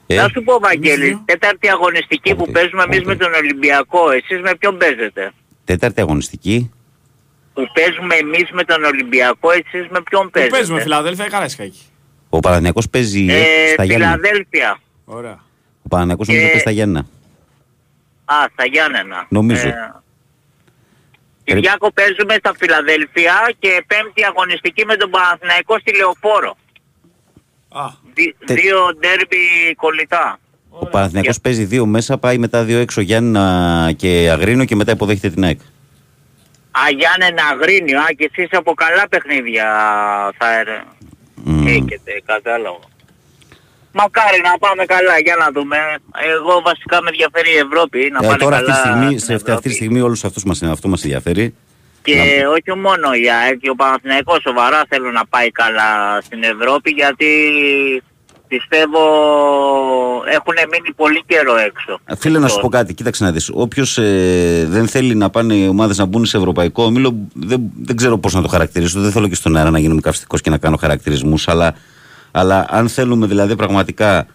[0.07, 1.23] Ε, Να σου πω Βαγγέλη, δύο.
[1.25, 3.09] τέταρτη αγωνιστική που Πότε, παίζουμε εμείς πότε.
[3.11, 5.33] με τον Ολυμπιακό, εσείς με ποιον παίζετε;
[5.65, 6.71] τέταρτη αγωνιστική.
[7.55, 11.81] Που παίζουμε εμείς με τον Ολυμπιακό, εσείς με ποιον Πού παίζετε; παίζουμε, Φιλαδέλφια ή Καραϊσκάκη.
[12.35, 14.07] Ο Παναθηναϊκός παίζει Ε, στα Γιάννα.
[14.07, 14.79] Φιλαδέλφια.
[15.05, 15.39] Ωραία.
[15.83, 17.07] Ο Παναθηναϊκός νομίζω Και- παίζει στα Γιάννα.
[18.25, 19.27] Α, στα Γιάννενα.
[19.29, 19.69] Νομίζω.
[19.69, 19.75] Ε,
[21.45, 26.57] Κυριάκο παίζουμε στα Φιλαδέλφια και πέμπτη αγωνιστική με τον Παναθηναϊκό στη Λεωφόρο.
[27.69, 30.39] Α, Δι- Τε- Δύο ντέρμπι κολλητά.
[30.71, 35.31] Ο Παναθηναϊκός παίζει δύο μέσα, πάει μετά δύο έξω Γιάννα και Αγρίνο και μετά υποδέχεται
[35.31, 35.61] την ΑΕΚ.
[36.71, 39.65] Α, Γιάννενα Αγρίνιο, α, και εσείς από καλά παιχνίδια
[40.39, 40.83] θα ερε-
[41.45, 41.67] Μμμ.
[41.67, 42.79] έχετε, κατάλαβα.
[43.95, 45.77] Μακάρι να πάμε καλά, για να δούμε.
[46.37, 49.19] Εγώ βασικά με ενδιαφέρει η Ευρώπη, να Ε, πάνε τώρα αυτή καλά τη στιγμή, στην
[49.19, 49.69] σε αυτή, Ευρώπη.
[49.69, 51.55] τη στιγμή όλους αυτούς μας, αυτό μας ενδιαφέρει.
[52.03, 56.43] Και Να- όχι μόνο η ΑΕΚ και ο Παναθηναϊκός σοβαρά θέλω να πάει καλά στην
[56.43, 57.29] Ευρώπη γιατί
[58.57, 59.01] πιστεύω
[60.37, 62.01] έχουν μείνει πολύ καιρό έξω.
[62.05, 63.51] Ε, Φίλε, να σου πω κάτι, κοίταξε να δεις.
[63.53, 67.97] Όποιος ε, δεν θέλει να πάνε οι ομάδες να μπουν σε ευρωπαϊκό όμιλο, δεν, δεν
[67.97, 69.01] ξέρω πώς να το χαρακτηρίσω.
[69.01, 71.75] Δεν θέλω και στον αέρα να γίνομαι καυστικός και να κάνω χαρακτηρισμούς, αλλά,
[72.31, 74.27] αλλά αν θέλουμε δηλαδή πραγματικά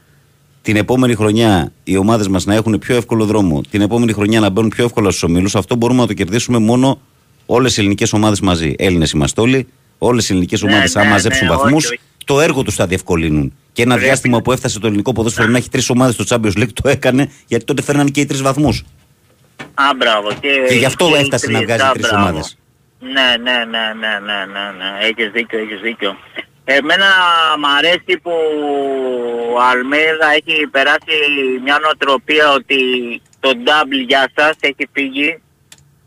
[0.61, 4.49] την επόμενη χρονιά οι ομάδες μας να έχουν πιο εύκολο δρόμο, την επόμενη χρονιά να
[4.49, 6.99] μπαίνουν πιο εύκολα στους ομίλους, αυτό μπορούμε να το κερδίσουμε μόνο
[7.45, 8.75] όλες οι ελληνικές ομάδες μαζί.
[8.77, 11.99] Έλληνες είμαστε όλοι, όλες οι ελληνικές Ναι, ομάδες ναι, αν μαζέψουν ναι, όχι, βαθμούς, όχι.
[12.27, 13.53] Το έργο τους θα διευκολύνουν.
[13.73, 14.07] Και ένα Πρέπει.
[14.07, 17.31] διάστημα που έφτασε το ελληνικό ποδόσφαιρο να έχει τρεις ομάδες στο Champions League το έκανε
[17.47, 18.83] γιατί τότε φέρνανε και οι τρεις βαθμούς.
[19.73, 20.29] Α, μπράβο.
[20.41, 22.23] Και, Και γι' αυτό και οι έφτασε να τρεις, βγάζει α, τρεις μπράβο.
[22.23, 22.57] ομάδες.
[22.99, 24.89] Ναι, ναι, ναι, ναι, ναι, ναι, ναι.
[25.07, 26.17] Έχεις δίκιο, έχεις δίκιο.
[26.63, 27.05] Εμένα
[27.59, 28.31] μ' αρέσει που
[29.55, 31.15] ο Αλμέδα έχει περάσει
[31.63, 32.77] μια νοοτροπία ότι
[33.39, 35.41] το double για σας έχει φύγει.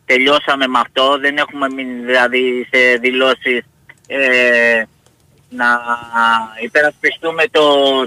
[0.04, 1.18] Τελειώσαμε με αυτό.
[1.20, 3.60] Δεν έχουμε μείνει δηλαδή σε δηλώσεις
[4.06, 4.82] ε,
[5.51, 5.68] να
[6.62, 7.64] υπερασπιστούμε το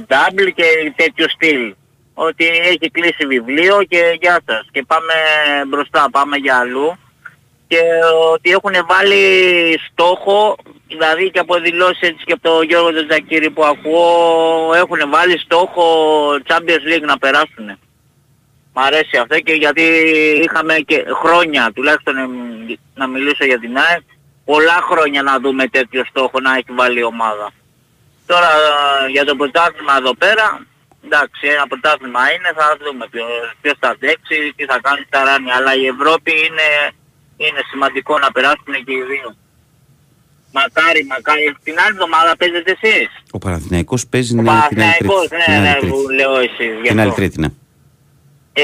[0.08, 1.76] double και τέτοιο στυλ.
[2.14, 4.68] Ότι έχει κλείσει βιβλίο και γεια σας.
[4.72, 5.14] Και πάμε
[5.68, 6.98] μπροστά, πάμε για αλλού
[7.74, 7.82] και
[8.34, 9.24] ότι έχουν βάλει
[9.92, 10.56] στόχο,
[10.88, 15.40] δηλαδή και από δηλώσεις έτσι και από τον Γιώργο τον Τζακύρη που ακούω, έχουν βάλει
[15.40, 15.86] στόχο
[16.48, 17.78] Champions League να περάσουν.
[18.74, 19.82] Μ' αρέσει αυτό και γιατί
[20.44, 22.32] είχαμε και χρόνια, τουλάχιστον εμ,
[22.96, 24.02] να μιλήσω για την ΑΕΚ,
[24.46, 27.48] πολλά χρόνια να δούμε τέτοιο στόχο να έχει βάλει η ομάδα.
[28.26, 28.50] Τώρα
[29.06, 30.46] ε, για το πρωτάθλημα εδώ πέρα,
[31.06, 33.28] εντάξει ένα πρωτάθλημα είναι, θα δούμε ποιος,
[33.62, 36.68] ποιος θα αντέξει, τι θα κάνει στα ράνια, αλλά η Ευρώπη είναι,
[37.46, 39.30] είναι σημαντικό να περάσουν και οι δύο.
[40.60, 41.56] Μακάρι, μακάρι.
[41.64, 43.10] Την άλλη εβδομάδα παίζετε εσείς.
[43.32, 45.36] Ο Παναθηναϊκός παίζει Ο ναι, την άλλη Παναθηναϊκός, τρίτη.
[45.52, 46.14] ναι, Την ναι, άλλη που τρίτη.
[46.22, 46.74] λέω εσείς.
[46.82, 47.22] γι' Την άλλη αυτό.
[47.22, 47.48] τρίτη, ναι.
[48.54, 48.62] Ε,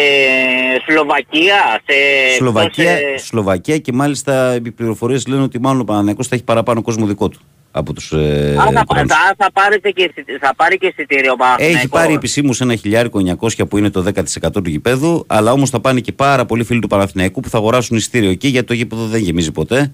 [0.91, 1.93] Σλοβακία, σε...
[2.35, 6.43] Σλοβακία, εκτός, ε, Σλοβακία και μάλιστα οι πληροφορίες λένε ότι μάλλον ο Παναθηναϊκός θα έχει
[6.43, 7.39] παραπάνω κόσμο δικό του
[7.71, 9.11] από τους ε, Α, θα, Ουκρανούς.
[9.13, 11.77] θα, θα, πάρετε και, εισι- θα πάρει και εισιτήριο ο Παναθηναϊκός.
[11.79, 14.05] Έχει πάρει επισήμως ένα χιλιάρικο 900 που είναι το
[14.45, 17.57] 10% του γηπέδου, αλλά όμως θα πάνε και πάρα πολλοί φίλοι του Παναθηναϊκού που θα
[17.57, 19.91] αγοράσουν εισιτήριο εκεί γιατί το γήπεδο δεν γεμίζει ποτέ.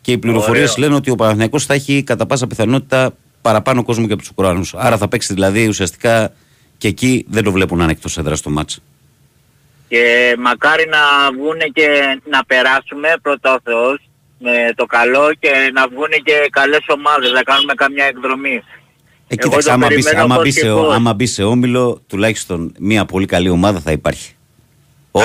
[0.00, 0.84] Και οι πληροφορίες Ωραίο.
[0.84, 4.74] λένε ότι ο Παναθηναϊκός θα έχει κατά πάσα πιθανότητα παραπάνω κόσμο και από τους Ουκρανούς.
[4.74, 6.32] Άρα θα παίξει δηλαδή ουσιαστικά
[6.78, 8.80] και εκεί δεν το βλέπουν ανεκτό έδρας στο μάτς.
[9.88, 11.86] Και μακάρι να βγουν και
[12.30, 13.98] να περάσουμε πρώτα ο Θεός
[14.38, 18.54] με το καλό και να βγουν και καλές ομάδες, να κάνουμε καμιά εκδρομή.
[18.54, 18.60] Ε,
[19.28, 20.94] Εγώ κοίταξε, το άμα μπεις, περιμένω άμα, πώς μπεις και σε, πώς.
[20.94, 24.35] άμα μπεις σε όμιλο, τουλάχιστον μια πολύ καλή ομάδα θα υπάρχει.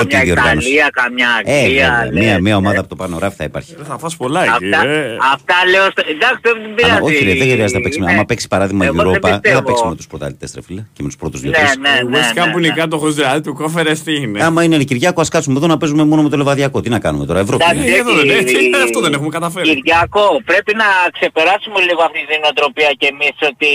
[0.00, 0.66] Ό,τι Καμιά διοργάνωση.
[0.68, 1.88] Ιταλία, καμιά Ε, Αγγλία.
[1.90, 2.56] βέβαια, λες, μια, μια ε.
[2.56, 3.74] ομάδα από το πάνω ράφι θα υπάρχει.
[3.80, 4.50] Ε, θα φας πολλά εκεί.
[4.74, 5.16] Αυτά, ε.
[5.34, 6.02] αυτά λέω στο...
[6.14, 6.94] Εντάξει, δεν πειράζει.
[6.94, 7.98] Αλλά όχι, ρε, δεν χρειάζεται να παίξει.
[7.98, 9.62] Είναι- Άμα παίξεις παράδειγμα η Εγώ δεν Europa, δεν θα πιστεύω.
[9.62, 11.76] παίξεις με τους πρωταθλητέ, ρε φίλε, και με τους πρώτους δύο Ναι, τρεις.
[11.84, 12.74] ναι, Ο ναι, West Ham ναι, που είναι ναι.
[12.74, 16.22] κάτοχος δηλαδή του κόφερες τι είναι; Άμα είναι Κυριακό, ας κάτσουμε εδώ να παίζουμε μόνο
[16.22, 16.80] με το λεβαδιακό.
[16.80, 17.64] Τι να κάνουμε τώρα, Ευρώπη.
[17.64, 17.96] Εντάξει, είναι.
[17.96, 19.66] Ε, εδώ δεν- έχει- έτσι, ε, αυτό δεν έχουμε καταφέρει.
[19.74, 20.84] Κυριακό, πρέπει να
[21.16, 23.70] ξεπεράσουμε λίγο αυτή την νοοτροπία και εμείς ότι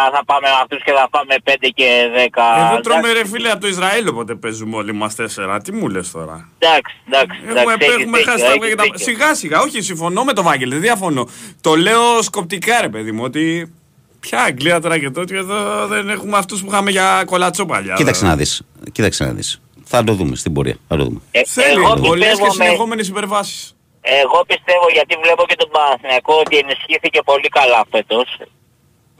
[0.00, 2.42] α, θα πάμε με αυτούς και θα πάμε 5 και 10.
[2.56, 5.59] Εδώ Εντάξει, τρώμε ρε φίλε από το Ισραήλ όποτε παίζουμε όλοι μας τέσσερα.
[5.62, 7.40] Τι μου λες τώρα; Εντάξει, εντάξει.
[7.46, 8.82] Έχουμε, εντάξει, έχεις έχουμε δίκιο, χάσει τα έχεις και τα...
[8.82, 8.98] δίκιο.
[8.98, 11.28] Σιγά σιγά, όχι συμφωνώ με τον Βάγγελ, δεν διαφωνώ.
[11.60, 13.72] Το λέω σκοπτικά ρε παιδί μου ότι
[14.20, 17.94] Ποια Αγγλία τώρα και τότε εδώ δεν έχουμε αυτούς που είχαμε για κολατσό παλιά.
[17.94, 18.62] Κοίταξε να δεις.
[18.92, 19.60] Κοίταξε να δεις.
[19.84, 20.76] Θα το δούμε στην πορεία.
[20.88, 21.20] Θα το δούμε.
[21.30, 23.76] Ε, Θέλει εγώ πολλέ πιστεύω και με- συνεχόμενες υπερβάσεις.
[24.00, 28.40] Εγώ πιστεύω γιατί βλέπω και τον Παναθηναϊκό ότι ενισχύθηκε πολύ καλά φέτος.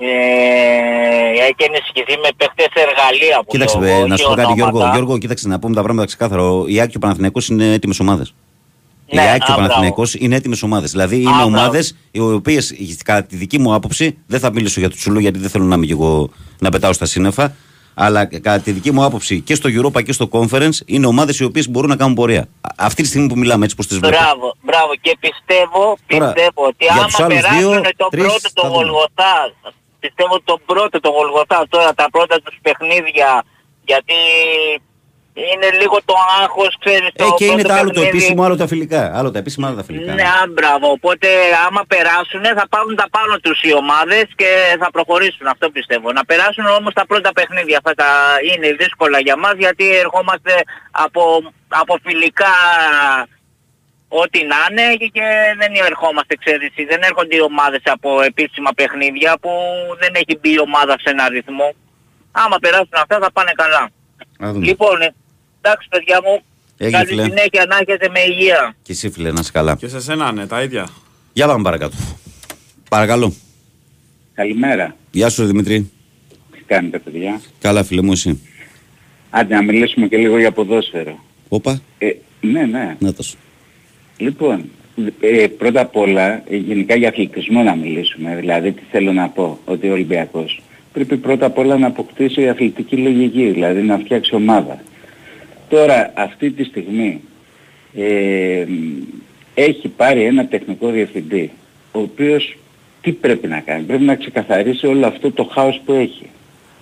[0.03, 4.43] Ε, έχει ενισχυθεί με παίχτες εργαλεία που Κοίταξε, λέω ε, εγώ, να σου όχι πω
[4.43, 4.77] κάτι, Γιώργο.
[4.77, 4.97] ονόματα.
[4.97, 6.43] Γιώργο, κοίταξε να πούμε τα πράγματα ξεκάθαρα.
[6.67, 8.35] Η Άκη και ο Παναθηναϊκός είναι έτοιμες ομάδες.
[9.13, 10.91] Ναι, η Άκη και ο α, Παναθηναϊκός είναι έτοιμες ομάδες.
[10.91, 11.45] Δηλαδή είναι μπράβο.
[11.45, 12.75] ομάδες οι οποίες,
[13.05, 15.75] κατά τη δική μου άποψη, δεν θα μιλήσω για το Τσουλού γιατί δεν θέλω να
[15.75, 17.55] είμαι και εγώ να πετάω στα σύννεφα.
[17.95, 21.45] Αλλά κατά τη δική μου άποψη και στο Europa και στο Conference είναι ομάδες οι
[21.45, 22.41] οποίες μπορούν να κάνουν πορεία.
[22.41, 22.47] Α-
[22.77, 24.17] Αυτή τη στιγμή που μιλάμε, έτσι πώς τις βλέπω.
[24.17, 24.93] Μπράβο, μπράβο.
[25.01, 28.63] Και πιστεύω, Τώρα, πιστεύω ότι για άμα τους άλλους περάσουν δύο, το τρεις, πρώτο το
[28.63, 28.83] θα δούμε.
[28.83, 29.35] Γολγοθά,
[30.01, 33.43] πιστεύω ότι το πρώτο το Γολγοθά τώρα, τα πρώτα τους παιχνίδια,
[33.85, 34.15] γιατί
[35.53, 38.17] είναι λίγο το άγχος, ξέρεις, Ε, το και είναι πρώτο τα άλλο το παιχνίδι.
[38.17, 39.03] επίσημο, άλλο τα φιλικά.
[39.19, 40.13] Άλλο τα επίσημα, άλλο τα φιλικά.
[40.15, 40.91] Ναι, α, μπράβο.
[40.91, 41.29] Οπότε
[41.67, 45.47] άμα περάσουν θα πάρουν τα πάνω τους οι ομάδες και θα προχωρήσουν.
[45.47, 46.13] Αυτό πιστεύω.
[46.13, 47.77] Να περάσουν όμως τα πρώτα παιχνίδια.
[47.77, 48.11] Αυτά τα
[48.55, 50.53] είναι δύσκολα για μας γιατί ερχόμαστε
[50.91, 51.23] από,
[51.69, 52.53] από φιλικά
[54.23, 54.87] ό,τι να είναι
[55.17, 55.27] και
[55.61, 56.71] δεν ερχόμαστε ξέρεις.
[56.93, 59.51] Δεν έρχονται οι ομάδες από επίσημα παιχνίδια που
[60.03, 61.69] δεν έχει μπει η ομάδα σε ένα ρυθμό.
[62.43, 63.83] Άμα περάσουν αυτά θα πάνε καλά.
[64.39, 64.65] Να δούμε.
[64.67, 64.97] Λοιπόν,
[65.61, 66.35] εντάξει παιδιά μου,
[66.77, 67.23] Έγινε, καλή φίλε.
[67.23, 68.75] συνέχεια να έχετε με υγεία.
[68.83, 69.77] Και εσύ, φίλε, να είσαι καλά.
[69.77, 70.89] Και σε σένα, ναι, τα ίδια.
[71.33, 71.97] Για πάμε παρακάτω.
[72.89, 73.35] Παρακαλώ.
[74.35, 74.97] Καλημέρα.
[75.11, 75.91] Γεια σου, Δημήτρη.
[76.53, 78.41] Τι κάνετε παιδιά; Καλά, φίλε μου, εσύ.
[79.31, 81.19] Άντε να μιλήσουμε και λίγο για ποδόσφαιρο.
[81.49, 82.97] Όπα, Ε, ναι, ναι.
[82.99, 83.37] να το σου.
[84.21, 84.64] Λοιπόν,
[85.21, 88.37] ε, πρώτα απ' όλα, ε, γενικά για αθλητισμό να μιλήσουμε.
[88.41, 90.61] Δηλαδή, τι θέλω να πω, ότι ο Ολυμπιακός
[90.93, 94.83] πρέπει πρώτα απ' όλα να αποκτήσει αθλητική λογική, δηλαδή να φτιάξει ομάδα.
[95.68, 97.21] Τώρα, αυτή τη στιγμή,
[97.95, 98.64] ε,
[99.55, 101.51] έχει πάρει ένα τεχνικό διευθυντή,
[101.93, 102.57] ο οποίος
[103.03, 106.27] τι πρέπει να κάνει, πρέπει να ξεκαθαρίσει όλο αυτό το χάος που έχει.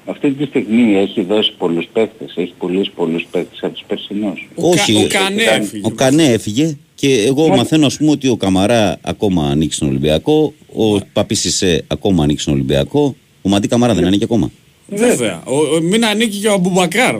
[0.06, 4.48] Αυτή τη στιγμή έχει δώσει πολλούς παίκτες, έχει πουλήσει πολλούς παίκτες από τους περσινούς.
[4.54, 5.82] Ο, Όχι, Κα, ο ε, Κανέ ήταν- έφυγε.
[5.86, 9.88] Ο Κανέ έφυγε και εγώ Μα- μαθαίνω ας πούμε ότι ο Καμαρά ακόμα ανήκει στον
[9.88, 14.50] Ολυμπιακό, ο Παπίσισε ακόμα ανήκει στον Ολυμπιακό, ο Μαντί Καμαρά δεν ανήκει ακόμα.
[14.88, 15.42] Βέβαια.
[15.46, 17.16] Ο, ο, μην ανήκει και ο Αμπουμπακάρ.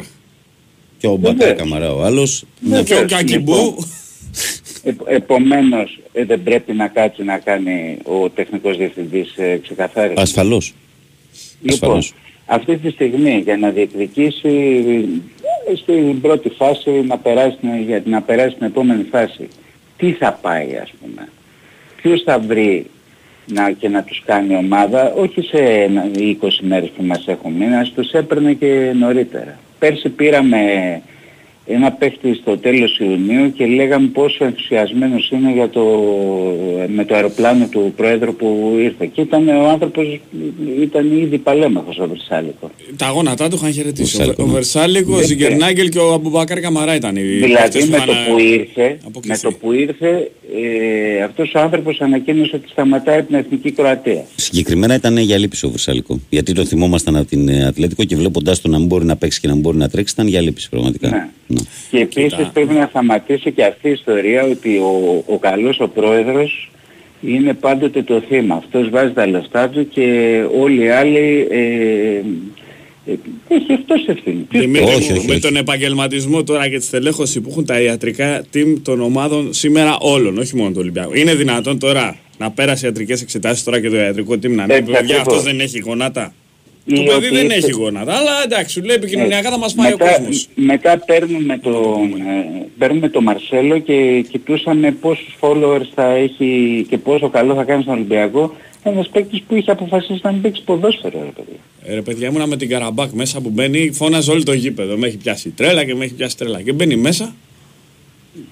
[0.99, 1.59] Και ο Μπακάρ Βεβαίως.
[1.59, 2.45] Καμαρά ο άλλος.
[2.61, 3.53] Και ο Βεβαίως, Κακιμπού.
[3.55, 3.75] λοιπόν.
[4.83, 10.15] Ε, επομένως, ε, δεν πρέπει να κάτσει να κάνει ο τεχνικός διευθυντής ε, ξεκαθάριση.
[10.23, 10.75] Ασφαλώς.
[11.63, 12.15] Λοιπόν, ασφαλώς.
[12.47, 14.49] αυτή τη στιγμή για να διεκδικήσει
[15.73, 19.49] ε, στην πρώτη φάση να περάσει, την- για να περάσει στην επόμενη φάση,
[19.99, 21.29] τι θα πάει ας πούμε.
[22.03, 22.87] Ποιος θα βρει
[23.47, 27.77] να, και να τους κάνει ομάδα, όχι σε ένα- 20 μέρες που μας έχουν μείνει,
[27.77, 29.59] ας τους έπαιρνε και νωρίτερα.
[29.79, 30.59] Πέρσι πήραμε
[31.69, 35.85] ένα παίχτη στο τέλος Ιουνίου και λέγαμε πόσο ενθουσιασμένος είναι για το,
[36.87, 39.07] με το αεροπλάνο του Πρόεδρου που ήρθε.
[39.07, 40.21] Και ήταν ο άνθρωπος,
[40.81, 42.71] ήταν ήδη παλέμαχος ο Βρυσάλικο.
[42.97, 44.17] Τα γόνατά του είχαν χαιρετήσει.
[44.17, 44.53] Ο, Βερσάλικο, ο ναι.
[44.53, 48.33] Βερσάλικο, ο Δεν Ζιγκερνάγκελ και ο Αμπουμπακάρ Καμαρά ήταν οι Δηλαδή παίκτες με το είχαν
[48.33, 49.47] που ήρθε, με αποκλειστεί.
[49.47, 54.25] το που ήρθε ε, αυτός ο άνθρωπος ανακοίνωσε ότι σταματάει την Εθνική Κροατία.
[54.37, 56.21] Συγκεκριμένα ήταν για λύπηση ο Βρυσάλικο.
[56.31, 59.41] Γιατί το θυμόμασταν από την ε, Ατλέτικο και βλέποντας το να μην μπορεί να παίξει
[59.41, 61.09] και να μην μπορεί να τρέξει, ήταν για λύπηση πραγματικά.
[61.09, 61.58] Ναι.
[61.91, 61.99] Ναι.
[61.99, 62.51] Και επίσης Κοίτα.
[62.53, 66.71] πρέπει να σταματήσει και αυτή η ιστορία ότι ο, ο καλός ο πρόεδρος
[67.21, 68.55] είναι πάντοτε το θύμα.
[68.55, 72.23] Αυτός βάζει τα λεφτά του και όλοι οι άλλοι ε,
[73.13, 73.15] ε,
[73.49, 74.47] έχει αυτός ευθύνη.
[74.49, 75.41] Ποιος Δημήτρη Όχι, μου, όχι, με όχι.
[75.41, 80.39] τον επαγγελματισμό τώρα και τη στελέχωση που έχουν τα ιατρικά team των ομάδων σήμερα όλων,
[80.39, 81.15] όχι μόνο του Ολυμπιακού.
[81.15, 84.85] Είναι δυνατόν τώρα να πέρασε ιατρικές εξετάσεις τώρα και το ιατρικό team να Έτσι πει:
[84.85, 85.21] Παιδιά, ακριβώς.
[85.21, 86.35] αυτό δεν έχει γονάτα;
[86.91, 88.13] Οι Το παιδί δεν οποίοι- έχει γόνατα.
[88.17, 90.49] Αλλά εντάξει, σου λέει επικοινωνιακά θα μας πάει ο μετά, κόσμος.
[90.55, 97.29] μετά παίρνουμε τον, ε, παίρνουμε τον Μαρσέλο και κοιτούσαμε πόσους followers θα έχει και πόσο
[97.29, 98.55] καλό θα κάνει στον Ολυμπιακό.
[98.83, 101.59] Ένας παίκτης που είχε αποφασίσει να μην παίξει ποδόσφαιρο, ρε παιδί.
[101.85, 104.97] Ε, ρε παιδιά, ήμουνα με την Καραμπάκ μέσα που μπαίνει, φώναζε όλο το γήπεδο.
[104.97, 106.63] Με έχει πιάσει τρέλα και με έχει πιάσει τρέλα.
[106.63, 107.35] Και μπαίνει μέσα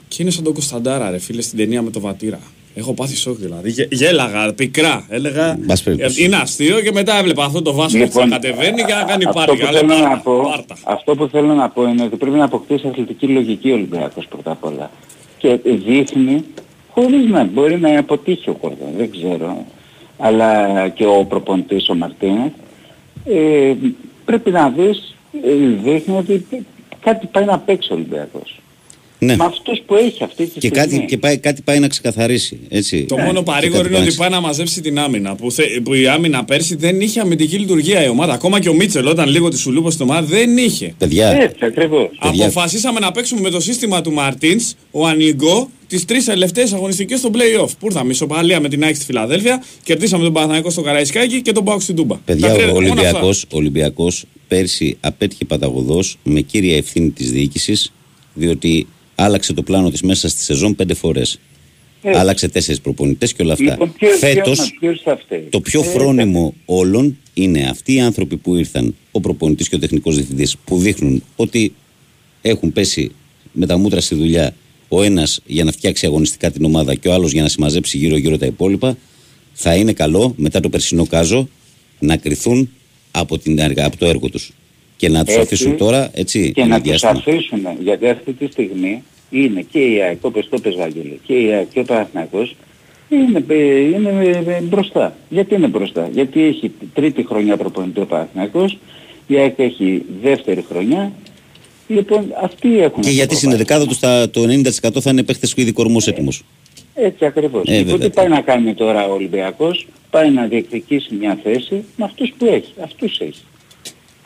[0.08, 2.40] και είναι σαν τον Κωνσταντάρα, ρε φίλε, στην ταινία με το βατήρα.
[2.78, 3.70] Έχω πάθει σοκ δηλαδή.
[3.70, 5.04] Γε- Γέλαγα, πικρά.
[5.08, 5.56] Έλεγα.
[5.60, 6.22] Μπας περιπτώσει.
[6.22, 9.24] ε, Είναι αστείο και μετά έβλεπα αυτό το βάσκο που θα κατεβαίνει και να κάνει
[9.24, 9.56] αυτό πάρτι.
[9.56, 10.76] που, Αλλά θέλω να πάρτα, πω, πάρτα.
[10.84, 14.50] αυτό που θέλω να πω είναι ότι πρέπει να αποκτήσει αθλητική λογική ο Ολυμπιακός πρώτα
[14.50, 14.90] απ' όλα.
[15.38, 16.44] Και δείχνει,
[16.90, 19.64] χωρίς να μπορεί να αποτύχει ο Κόρδον, δεν ξέρω,
[20.18, 22.50] αλλά και ο προπονητής ο Μαρτίνες,
[23.24, 23.72] ε,
[24.24, 25.14] πρέπει να δεις,
[25.44, 25.52] ε,
[25.82, 26.46] δείχνει ότι
[27.00, 28.60] κάτι πάει να παίξει ο Ολυμπιακός.
[29.18, 29.36] Ναι.
[29.36, 30.76] Με αυτούς που έχει αυτή τη Και, στιγμή.
[30.78, 32.58] κάτι, και πάει, κάτι πάει να ξεκαθαρίσει.
[32.68, 33.04] Έτσι.
[33.04, 33.22] Το Ναι.
[33.24, 35.34] μόνο Και παρήγορο κάτι είναι ότι πάει πάει να μαζέψει την άμυνα.
[35.34, 38.32] Που, θε, που η άμυνα πέρσι δεν είχε αμυντική λειτουργία η ομάδα.
[38.32, 40.94] Ακόμα και ο Μίτσελ όταν λίγο τη σουλούπωσε στην ομάδα δεν είχε.
[40.98, 42.08] Παιδιά, Έτσι ακριβώς.
[42.20, 42.44] Παιδιά.
[42.44, 47.30] Αποφασίσαμε να παίξουμε με το σύστημα του Μαρτίνς, ο Ανιγκό τις τρεις τελευταίες αγωνιστικές στο
[47.34, 47.68] playoff.
[47.78, 51.64] Που ήρθαμε ισοπαλία με την Άκη στη Φιλαδέλφια, κερδίσαμε τον Παναθανικό στο Καραϊσκάκι και τον
[51.64, 52.16] Πάουκ στην Τούμπα.
[52.16, 53.00] Παιδιά, Τα τρία- ο μόνος αυτά.
[53.00, 57.92] Ολυμπιακός, ο Ολυμπιακός πέρσι απέτυχε παταγωδός με κύρια ευθύνη της διοίκησης
[58.34, 58.86] διότι
[59.16, 61.38] άλλαξε το πλάνο της μέσα στη σεζόν πέντε φορές.
[62.02, 62.18] Ε.
[62.18, 63.64] Άλλαξε τέσσερις προπονητές και όλα αυτά.
[63.64, 65.46] Λοιπόν, ποιος- Φέτος ποιος- ποιος θα φταίει.
[65.50, 69.78] το πιο Ε, φρόνιμο όλων είναι αυτοί οι άνθρωποι που ήρθαν, ο προπονητής και ο
[69.78, 71.74] τεχνικός διευθυντής που δείχνουν ότι
[72.42, 73.10] έχουν πέσει
[73.52, 74.54] με τα μούτρα στη δουλειά
[74.88, 78.38] ο ένας για να φτιάξει αγωνιστικά την ομάδα και ο άλλος για να συμμαζέψει γύρω-γύρω
[78.38, 78.96] τα υπόλοιπα
[79.52, 81.48] θα είναι καλό μετά το περσινό κάζο
[81.98, 82.70] να κρυθούν
[83.10, 84.52] από, την, έργα- από το έργο τους
[84.96, 85.44] και να τους Έτσι.
[85.44, 87.12] αφήσουν τώρα έτσι και ένα να τους διάστημα.
[87.12, 91.52] αφήσουν, γιατί αυτή τη στιγμή είναι και η ΑΕΚ, όπως το πες Βαγγέλη, και η
[91.52, 92.56] ΑΕΚ και ο Παναθηναϊκός
[93.08, 95.16] είναι, ε, είναι ε, μπροστά.
[95.28, 98.78] Γιατί είναι μπροστά; Γιατί έχει τρίτη χρονιά προπονητή ο Παναθηναϊκός,
[99.26, 101.12] η ΑΕΚ έχει δεύτερη χρονιά,
[101.88, 103.56] λοιπόν αυτοί έχουν Και το γιατί στην προβάδισμα.
[103.56, 104.42] δεκάδα τους τα, το
[104.96, 106.42] 90% θα είναι παίχτες και ήδη κορμός έτοιμος.
[106.94, 107.62] Έτσι ακριβώς.
[107.68, 108.08] Ε, λοιπόν, βέβαια.
[108.08, 112.46] τι πάει να κάνει τώρα ο Ολυμπιακός, πάει να διεκδικήσει μια θέση με αυτούς που
[112.46, 112.72] έχει.
[112.82, 113.42] Αυτούς έχει.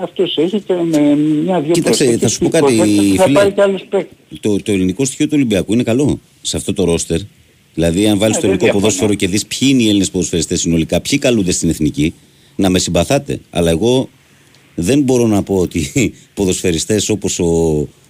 [0.02, 3.38] Αυτούς έχει και με μια-δυο Κοίταξε, προσθήκες θα σου πω και κάτι, προσθήκες Θα φίλε.
[3.38, 4.38] πάρει και άλλους παίκτες.
[4.40, 7.18] το, το ελληνικό στοιχείο του Ολυμπιακού είναι καλό σε αυτό το ρόστερ.
[7.74, 8.80] Δηλαδή, αν βάλεις Ε, το δεν ελληνικό διαφωνώ.
[8.80, 12.14] ποδόσφαιρο και δεις ποιοι είναι οι Έλληνες ποδοσφαιριστές συνολικά, ποιοι καλούνται στην εθνική,
[12.56, 13.40] να με συμπαθάτε.
[13.50, 14.08] Αλλά εγώ
[14.74, 15.90] δεν μπορώ να πω ότι
[16.34, 17.44] ποδοσφαιριστές όπως ο,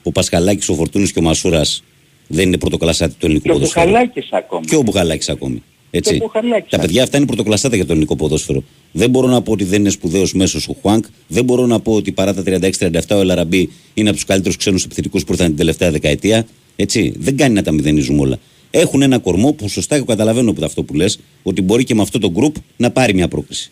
[0.02, 1.82] ο Πασχαλάκης, ο Φορτούνης και ο Μασούρας
[2.26, 3.86] δεν είναι πρωτοκλασάτη του ελληνικού Και ο ποδοσφαίρου.
[3.88, 4.62] Μπουχαλάκης ακόμα.
[4.68, 5.62] Και ο Μπουχαλάκης ακόμη.
[5.90, 6.10] Έτσι.
[6.10, 8.62] Και ο Μπουχαλάκης Τα παιδιά αυτά είναι πρωτοκλασάτα για το ελληνικό ποδόσφαιρο.
[8.92, 11.04] Δεν μπορώ να πω ότι δεν είναι σπουδαίος μέσος ο Χουάνκ.
[11.28, 14.84] Δεν μπορώ να πω ότι παρά τα 36-37 ο Ελαραμπή είναι από τους καλύτερους ξένους
[14.84, 16.46] επιθετικούς που ήρθαν την τελευταία δεκαετία.
[16.76, 17.14] Έτσι.
[17.18, 18.38] Δεν κάνει να τα μηδενίζουμε όλα.
[18.70, 22.02] Έχουν ένα κορμό που σωστά και καταλαβαίνω από αυτό που λες, ότι μπορεί και με
[22.02, 23.70] αυτό το group να πάρει μια πρόκληση.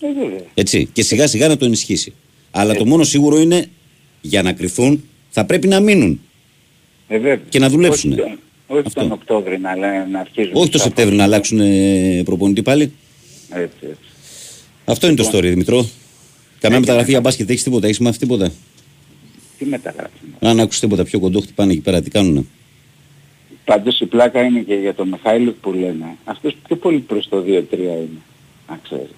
[0.00, 0.44] Ε, βέβαια.
[0.54, 0.88] Έτσι.
[0.92, 2.12] Και σιγά σιγά να το ενισχύσει.
[2.50, 3.66] Αλλά το μόνο σίγουρο είναι
[4.20, 6.20] για να κρυθούν θα πρέπει να μείνουν.
[7.08, 7.40] Ε, βέβαια.
[7.48, 8.38] Και να δουλέψουνε.
[8.72, 9.00] Όχι, τον- όχι Αυτό.
[9.00, 10.52] τον Οκτώβρη να, λέ- να αρχίζουν.
[10.54, 12.92] Όχι το τα- Σεπτέμβριο να αλλάξουν ε, προπονητή πάλι.
[13.50, 13.96] Έτσι, έτσι.
[14.84, 15.88] Αυτό είναι το story, Δημητρό.
[16.60, 18.52] Καμιά μεταγραφή για μπάσκετ έχεις τίποτα, έχεις μάθει τίποτα;
[19.58, 20.10] Τι μεταγράφει.
[20.40, 22.44] Αν άκουσες τίποτα πιο κοντό, χτυπάνε εκεί πέρα, τι κάνουνε;
[23.64, 26.16] Πάντως η πλάκα είναι και για τον Μιχάηλ που λένε.
[26.24, 27.46] Αυτός πιο πολύ προς το 2-3
[27.78, 28.20] είναι.
[28.68, 29.10] Να ξέρεις.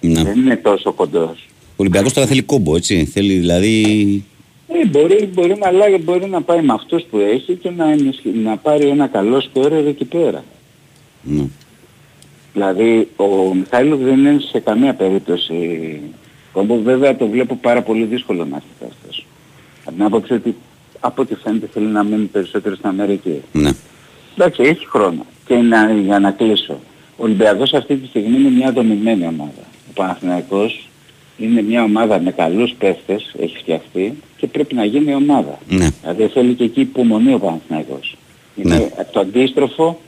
[0.00, 0.22] Να.
[0.24, 1.38] Δεν είναι τόσο κοντός.
[1.70, 3.04] Ο Ολυμπιακός τώρα θέλει κόμπο, έτσι.
[3.04, 4.24] Θέλει δηλαδή.
[4.68, 8.34] Ε, μπορεί, μπορεί, να, αλλάγει, μπορεί να πάει με αυτούς που έχει και να, ενισχυ-
[8.34, 10.44] να πάρει ένα καλό σκόρερ εκεί πέρα.
[11.22, 11.44] Ναι.
[12.52, 16.00] Δηλαδή ο Μιχάηλov δεν είναι σε καμία περίπτωση
[16.52, 16.80] κόμπο.
[16.82, 19.26] Βέβαια το βλέπω πάρα πολύ δύσκολο να έρθει αυτός.
[19.84, 20.54] Από την άποψη ότι
[21.00, 23.42] από ό,τι φαίνεται θέλει να μείνει περισσότερο στην Αμερική.
[23.52, 23.70] ναι.
[24.36, 25.26] Εντάξει, έχει χρόνο.
[25.46, 26.72] Και να, για να κλείσω.
[27.16, 29.62] Ο Ολυμπιακός αυτή τη στιγμή είναι μια δομημένη ομάδα.
[29.88, 30.88] Ο Παναθηναϊκός
[31.38, 34.14] είναι μια ομάδα με καλούς παίχτες, έχει φτιαχτεί
[34.44, 35.58] και πρέπει να γίνει ομάδα.
[35.68, 35.88] Ναι.
[36.02, 38.16] Δηλαδή θέλει και εκεί υπομονή ο Παναθηναϊκός.
[38.56, 38.88] Είναι Ναι.
[39.12, 40.00] το αντίστροφο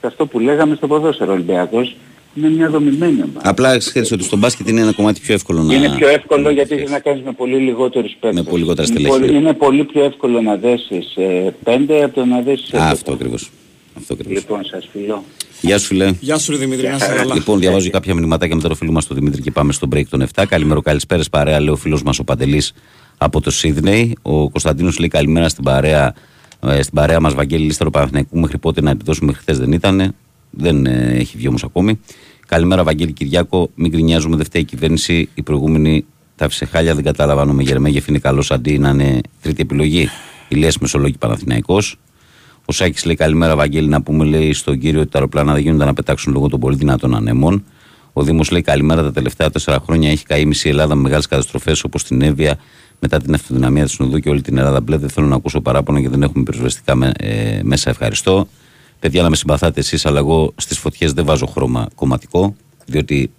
[0.00, 1.30] σε αυτό που λέγαμε στο ποδόσφαιρο.
[1.30, 1.96] Ο Ολυμπιακός
[2.34, 3.50] είναι μια δομημένη ομάδα.
[3.50, 5.74] Απλά ξέρεις ότι στο μπάσκετ είναι ένα κομμάτι πιο εύκολο να.
[5.74, 8.42] Είναι πιο εύκολο γιατί έχεις να κάνεις με πολύ λιγότερους παίκτες.
[8.44, 9.20] πολύ λιγότερα είναι, στελέχη.
[9.20, 12.90] πολύ, είναι πολύ πιο εύκολο να δέσεις ε, πέντε από το να δέσεις Α, έντεκα.
[12.90, 13.50] αυτό ακριβώς.
[13.96, 14.36] Αυτό ακριβώς.
[14.38, 15.24] Λοιπόν, σας φιλώ.
[15.60, 16.12] Γεια σου, φιλέ.
[16.20, 17.34] Γεια σου, ρε Δημήτρη, να είσαι καλά.
[17.34, 20.22] Λοιπόν, διαβάζω κάποια μηνυματάκια μετά το φίλο μας τον Δημήτρη και πάμε στο break των
[20.34, 20.44] 7.
[20.48, 22.72] Καλημέρα, καλησπέρας παρέα, λέει ο φίλος μας ο Παντελής
[23.22, 24.16] από το Σίδνεϊ.
[24.22, 26.14] Ο Κωνσταντίνος λέει καλημέρα στην παρέα,
[26.60, 28.38] ε, στην παρέα μας, Βαγγέλη Λίστερο Παναθηναϊκού.
[28.38, 30.14] Μέχρι πότε να τη δώσουμε, μέχρι χθες δεν ήταν.
[30.50, 32.00] Δεν ε, έχει βγει όμως ακόμη.
[32.46, 33.70] Καλημέρα, Βαγγέλη Κυριάκο.
[33.74, 35.28] Μην γκρινιάζουμε, δεν φταίει η κυβέρνηση.
[35.34, 36.04] Η προηγούμενη
[36.36, 40.08] τα άφησε χάλια, δεν καταλαβαίνω με Γερμέγεφ είναι καλό αντί να είναι τρίτη επιλογή.
[40.48, 41.96] Ηλίας Μεσολόγη Παναθηναϊκός.
[42.64, 45.84] Ο Σάκης λέει καλημέρα, Βαγγέλη, να πούμε λέει στον κύριο ότι τα αεροπλάνα δεν γίνονται
[45.84, 47.64] να πετάξουν λόγω των πολύ δυνατών ανεμών.
[48.12, 51.84] Ο Δήμος λέει καλημέρα, τα τελευταία τέσσερα χρόνια έχει καεί μισή Ελλάδα με μεγάλες καταστροφές
[51.84, 52.58] όπως την Εύβοια
[53.00, 54.96] μετά την αυτοδυναμία της Νουδού και όλη την Ελλάδα μπλε.
[54.96, 57.90] Δεν θέλω να ακούσω παράπονο γιατί δεν έχουμε πυροσβεστικά με- ε, μέσα.
[57.90, 58.48] Ευχαριστώ.
[59.00, 62.54] Παιδιά, να με συμπαθάτε εσείς, αλλά εγώ στις φωτιές δεν βάζω χρώμα κομματικό,
[62.86, 63.30] διότι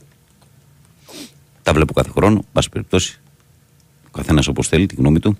[1.63, 2.35] τα βλέπω κάθε χρόνο.
[2.37, 3.19] Εν πάση περιπτώσει,
[4.07, 5.37] ο καθένας όπως θέλει, τη γνώμη του.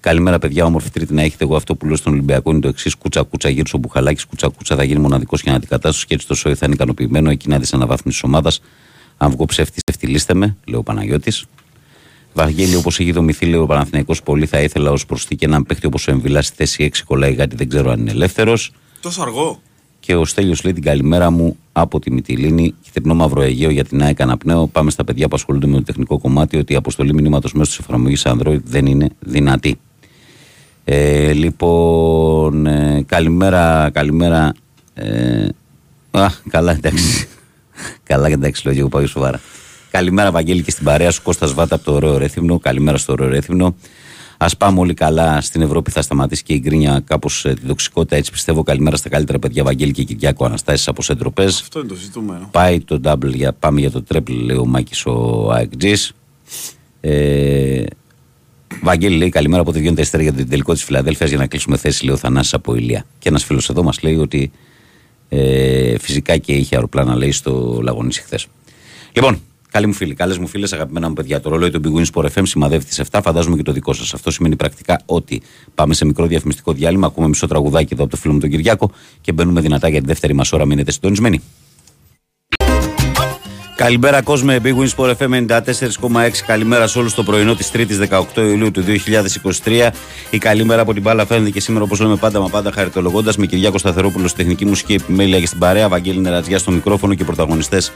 [0.00, 0.64] Καλημέρα, παιδιά.
[0.64, 1.44] Όμορφη Τρίτη να έχετε.
[1.44, 4.26] Εγώ αυτό που λέω στον Ολυμπιακό είναι το εξής: Κούτσα κούτσα γύρω στο μπουχαλάκι.
[4.26, 7.30] Κούτσα κούτσα θα γίνει μοναδικός για αντικατάσταση και έτσι το σόι θα είναι ικανοποιημένο.
[7.30, 8.60] Εκεί να δεις αναβάθμιση της ομάδας.
[9.16, 11.44] Αν βγω ψεύτης, ευτιλίστε με, λέει ο Παναγιώτης.
[12.32, 16.08] Βαγγέλη, όπως έχει δομηθεί, λέει ο Παναθηναϊκός πολύ θα ήθελα ως προσθήκη έναν παίχτη όπως
[16.08, 18.72] ο Εμβιλά στη θέση 6 κολλάει κάτι, δεν ξέρω αν είναι ελεύθερος.
[19.00, 19.60] Τόσο αργό.
[20.00, 24.02] Και ο Στέλιος λέει την καλημέρα μου από τη Μυτιλίνη, Χιτρινό Μαύρο Αιγαίο για την
[24.02, 24.66] ΑΕΚ Αναπνέω.
[24.66, 27.78] Πάμε στα παιδιά που ασχολούνται με το τεχνικό κομμάτι ότι η αποστολή μηνύματος μέσω της
[27.78, 29.78] εφαρμογής Android δεν είναι δυνατή.
[30.84, 34.54] Ε, λοιπόν, ε, καλημέρα, καλημέρα.
[34.94, 35.48] Ε,
[36.10, 37.28] α, καλά, εντάξει.
[38.02, 39.40] καλά, εντάξει, λέω και εγώ πάω σοβαρά.
[39.92, 42.58] Καλημέρα, Βαγγέλη, και στην παρέα σου Κώστας Βάτα από το ωραίο Ρέθυμνο.
[42.58, 43.74] Καλημέρα στο ωραίο Ρέθυμνο.
[44.36, 45.40] Α πάμε όλοι καλά.
[45.40, 48.16] Στην Ευρώπη θα σταματήσει και η γκρίνια κάπως την τοξικότητα.
[48.16, 48.62] Έτσι πιστεύω.
[48.62, 51.44] Καλημέρα στα καλύτερα παιδιά, Βαγγέλη και Κυριάκο Αναστάσει από Σέντροπε.
[51.44, 52.48] Αυτό είναι το ζητούμενο.
[52.50, 56.12] Πάει το double για, πάμε για το triple, λέει ο Μάκης ο Αεκτζής.
[57.00, 57.84] Ε,
[58.82, 61.76] Βαγγέλη λέει καλημέρα από τη Διόντα Εστέρ για το τελικό της Φιλαδέλφιας για να κλείσουμε
[61.76, 63.04] θέση, λέει ο Θανάσης από Ηλία.
[63.18, 64.50] Και ένας φίλος εδώ μας λέει ότι
[65.28, 68.46] ε, φυσικά και είχε αεροπλάνα, λέει, στο Λαγονίσι χθες.
[69.12, 69.40] Λοιπόν,
[69.72, 72.26] καλοί μου φίλοι, καλές μου φίλες, αγαπημένα μου παιδιά, το ρολόι του Big Wins Sport
[72.34, 74.14] FM σημαδεύει τι 7, φαντάζομαι και το δικό σας.
[74.14, 75.42] Αυτό σημαίνει πρακτικά ότι
[75.74, 78.90] πάμε σε μικρό διαφημιστικό διάλειμμα, ακούμε μισό τραγουδάκι εδώ από το φίλο μου τον Κυριάκο
[79.20, 80.64] και μπαίνουμε δυνατά για τη δεύτερη μας ώρα.
[80.64, 81.40] Μείνετε συντονισμένοι.
[83.76, 86.44] Καλημέρα κόσμε, Big Wins Sport FM 94,6.
[86.46, 88.84] Καλημέρα σε όλους το πρωινό της 3η 18 Ιουλίου του
[89.64, 89.90] 2023.
[90.30, 93.46] Η καλημέρα από την μπάλα φαίνεται και σήμερα όπως λέμε πάντα μα πάντα χαριτολογώντας με
[93.46, 97.92] Κυριάκο Σταθερόπουλο στη τεχνική μουσική επιμέλεια και στην παρέα, Βαγγέλη Νερατζιά στο μικρόφωνο και πρωταγωνιστές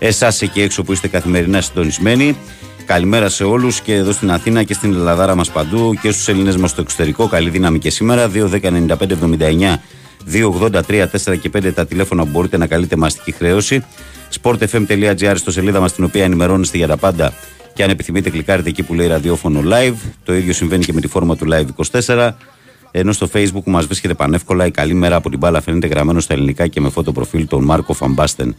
[0.00, 2.36] εσάς εκεί έξω που είστε καθημερινά συντονισμένοι.
[2.84, 6.56] Καλημέρα σε όλους και εδώ στην Αθήνα και στην Ελλαδάρα μας παντού και στους Έλληνες
[6.56, 7.28] μας στο εξωτερικό.
[7.28, 8.30] Καλή δύναμη και σήμερα.
[8.34, 9.76] 2.10.95.79
[10.26, 13.84] 283 4 και 5 τα τηλέφωνα που μπορείτε να καλείτε μαστική χρέωση.
[14.42, 17.32] sportfm.gr στο σελίδα μας την οποία ενημερώνεστε για τα πάντα
[17.74, 19.94] και αν επιθυμείτε κλικάρετε εκεί που λέει ραδιόφωνο live.
[20.24, 21.66] Το ίδιο συμβαίνει και με τη φόρμα του live
[22.06, 22.30] 24.
[22.90, 26.34] Ενώ στο facebook μας βρίσκεται πανεύκολα η καλή μέρα από την μπάλα φαίνεται γραμμένο στα
[26.34, 28.56] ελληνικά και με φωτο προφίλ τον Μάρκο Φαμπάστεν.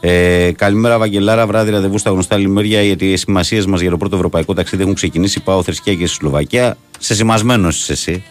[0.00, 1.46] Ε, καλημέρα, Βαγγελάρα.
[1.46, 4.94] Βράδυ ραντεβού στα γνωστά λιμέρια γιατί οι σημασίες μας για το πρώτο ευρωπαϊκό ταξίδι έχουν
[4.94, 5.40] ξεκινήσει.
[5.40, 6.76] Πάω θρησκεία και στη Σλοβακία.
[6.98, 8.22] Σε σημασμένος είσαι εσύ.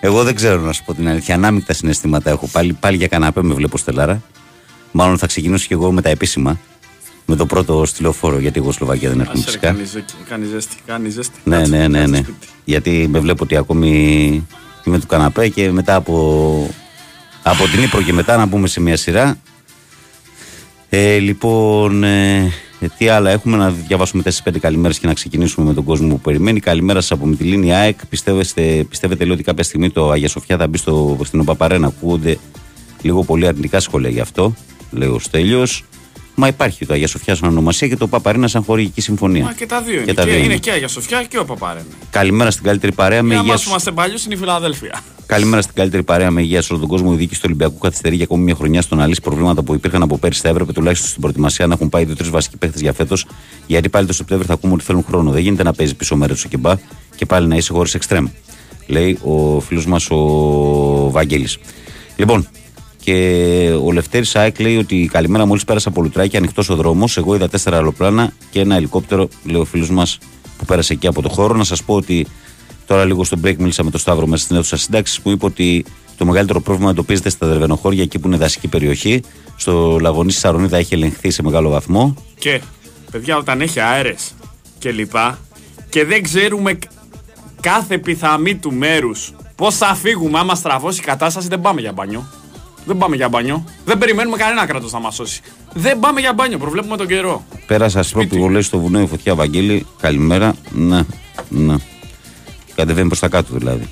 [0.00, 1.34] Εγώ δεν ξέρω να σου πω την αλήθεια.
[1.34, 2.48] Ανάμεικτα συναισθήματα έχω.
[2.52, 4.22] Πάλι, πάλι για καναπέ με βλέπω Στελάρα.
[4.92, 6.58] Μάλλον θα ξεκινήσω και εγώ με τα επίσημα.
[7.26, 9.66] Με το πρώτο στυλοφόρο, γιατί εγώ Σλοβακία δεν έρχομαι φυσικά.
[9.66, 9.82] Κάνει,
[10.28, 11.38] κάνει ζέστη, κάνει ζέστη.
[11.44, 12.16] Ναι, Κάτσε, ναι, ναι, κάτσε ναι.
[12.16, 12.46] σπίτι.
[12.64, 14.46] Γιατί με βλέπω ότι ακόμη
[14.84, 16.70] είμαι του καναπέ και μετά από,
[17.42, 19.38] από την Ήπρο και μετά να μπούμε σε μια σειρά.
[20.90, 25.74] Ε, λοιπόν, ε, ε, τι άλλα έχουμε να διαβάσουμε 4-5 καλημέρες και να ξεκινήσουμε με
[25.74, 26.60] τον κόσμο που περιμένει.
[26.60, 28.06] Καλημέρα σας από Μυτιλίνη ΑΕΚ.
[28.06, 31.86] Πιστεύετε, πιστεύετε λέει, ότι κάποια στιγμή το Αγία Σοφιά θα μπει στο, στην Οπαπαρένα.
[31.86, 32.38] Ακούγονται
[33.02, 34.54] λίγο πολύ αρνητικά σχόλια γι' αυτό,
[34.90, 35.84] λέει ο Στέλιος.
[36.34, 39.44] Μα υπάρχει το Αγία Σοφιά σαν ονομασία και το Παπαρένα σαν χορηγική συμφωνία.
[39.44, 40.04] Μα και τα δύο είναι.
[40.04, 40.56] Και τα Και δύο είναι είναι.
[40.56, 41.86] και Αγία Σοφιά και ο Παπαρένα.
[42.10, 43.64] Καλημέρα στην καλύτερη παρέα με Για υγεία εμά σου.
[43.64, 45.00] που είμαστε παλιούς είναι η Φιλαδέλφια.
[45.28, 47.10] Καλημέρα στην καλύτερη παρέα με υγεία σε όλο τον κόσμο.
[47.12, 50.02] Η διοίκηση του Ολυμπιακού καθυστερεί για ακόμη μια χρονιά στο να λύσει προβλήματα που υπήρχαν
[50.02, 50.40] από πέρσι.
[50.40, 53.26] Θα έπρεπε τουλάχιστον στην προετοιμασία να έχουν πάει δύο-τρει βασικοί παίχτε για φέτος.
[53.66, 55.30] Γιατί πάλι το Σεπτέμβριο θα ακούμε ότι θέλουν χρόνο.
[55.30, 56.74] Δεν γίνεται να παίζει πίσω μέρε του κεμπά
[57.16, 58.26] και πάλι να είσαι χωρίς εξτρέμ.
[58.86, 60.16] Λέει ο φίλος μας ο
[61.10, 61.58] Βαγγέλης.
[62.16, 62.48] Λοιπόν,
[63.04, 63.14] και
[63.84, 67.16] ο Λευτέρης Σάικ λέει ότι καλημέρα μόλις πέρασα από Λουτράκι, ανοιχτός ο δρόμος.
[67.16, 70.18] Εγώ είδα τέσσερα αεροπλάνα και ένα ελικόπτερο, λέει ο φίλος μας
[70.58, 71.54] που πέρασε εκεί από το χώρο.
[71.54, 72.26] Να σας πω ότι
[72.88, 75.84] τώρα λίγο στο break μίλησα με τον Σταύρο μέσα στην αίθουσα σύνταξη που είπε ότι
[76.16, 79.22] το μεγαλύτερο πρόβλημα εντοπίζεται στα δερβενοχώρια εκεί που είναι δασική περιοχή.
[79.56, 82.14] Στο Λαγωνί Σαρονίδα έχει ελεγχθεί σε μεγάλο βαθμό.
[82.38, 82.60] Και
[83.10, 84.34] παιδιά, όταν έχει αέρες
[84.78, 85.38] και λοιπά
[85.88, 86.82] και δεν ξέρουμε κ-
[87.60, 92.26] κάθε πιθαμή του μέρους πώς θα φύγουμε άμα στραβώσει η κατάσταση, δεν πάμε για μπάνιο.
[92.84, 93.64] Δεν πάμε για μπάνιο.
[93.84, 95.40] Δεν περιμένουμε κανένα κράτος να μας σώσει.
[95.74, 97.44] Δεν πάμε για μπάνιο, προβλέπουμε τον καιρό.
[97.66, 99.86] Πέρασα ασπρόπτυγο, λέει στο βουνό η φωτιά Βαγγέλη.
[100.00, 100.54] Καλημέρα.
[100.70, 101.00] Ναι,
[101.48, 101.74] ναι.
[102.78, 103.88] Κατεβαίνει προς τα κάτω δηλαδή.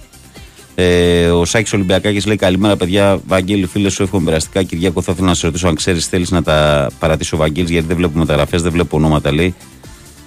[0.75, 3.21] Ε, ο Σάκης Ολυμπιακάκης λέει: Καλημέρα, παιδιά.
[3.27, 4.63] Βαγγέλη, φίλε σου, εύχομαι περαστικά.
[4.63, 7.87] Κυριακό, θα ήθελα να σε ρωτήσω αν ξέρεις, θέλεις να τα παρατήσει ο Βαγγέλης, γιατί
[7.87, 9.55] δεν βλέπω μεταγραφές, δεν βλέπω ονόματα, λέει.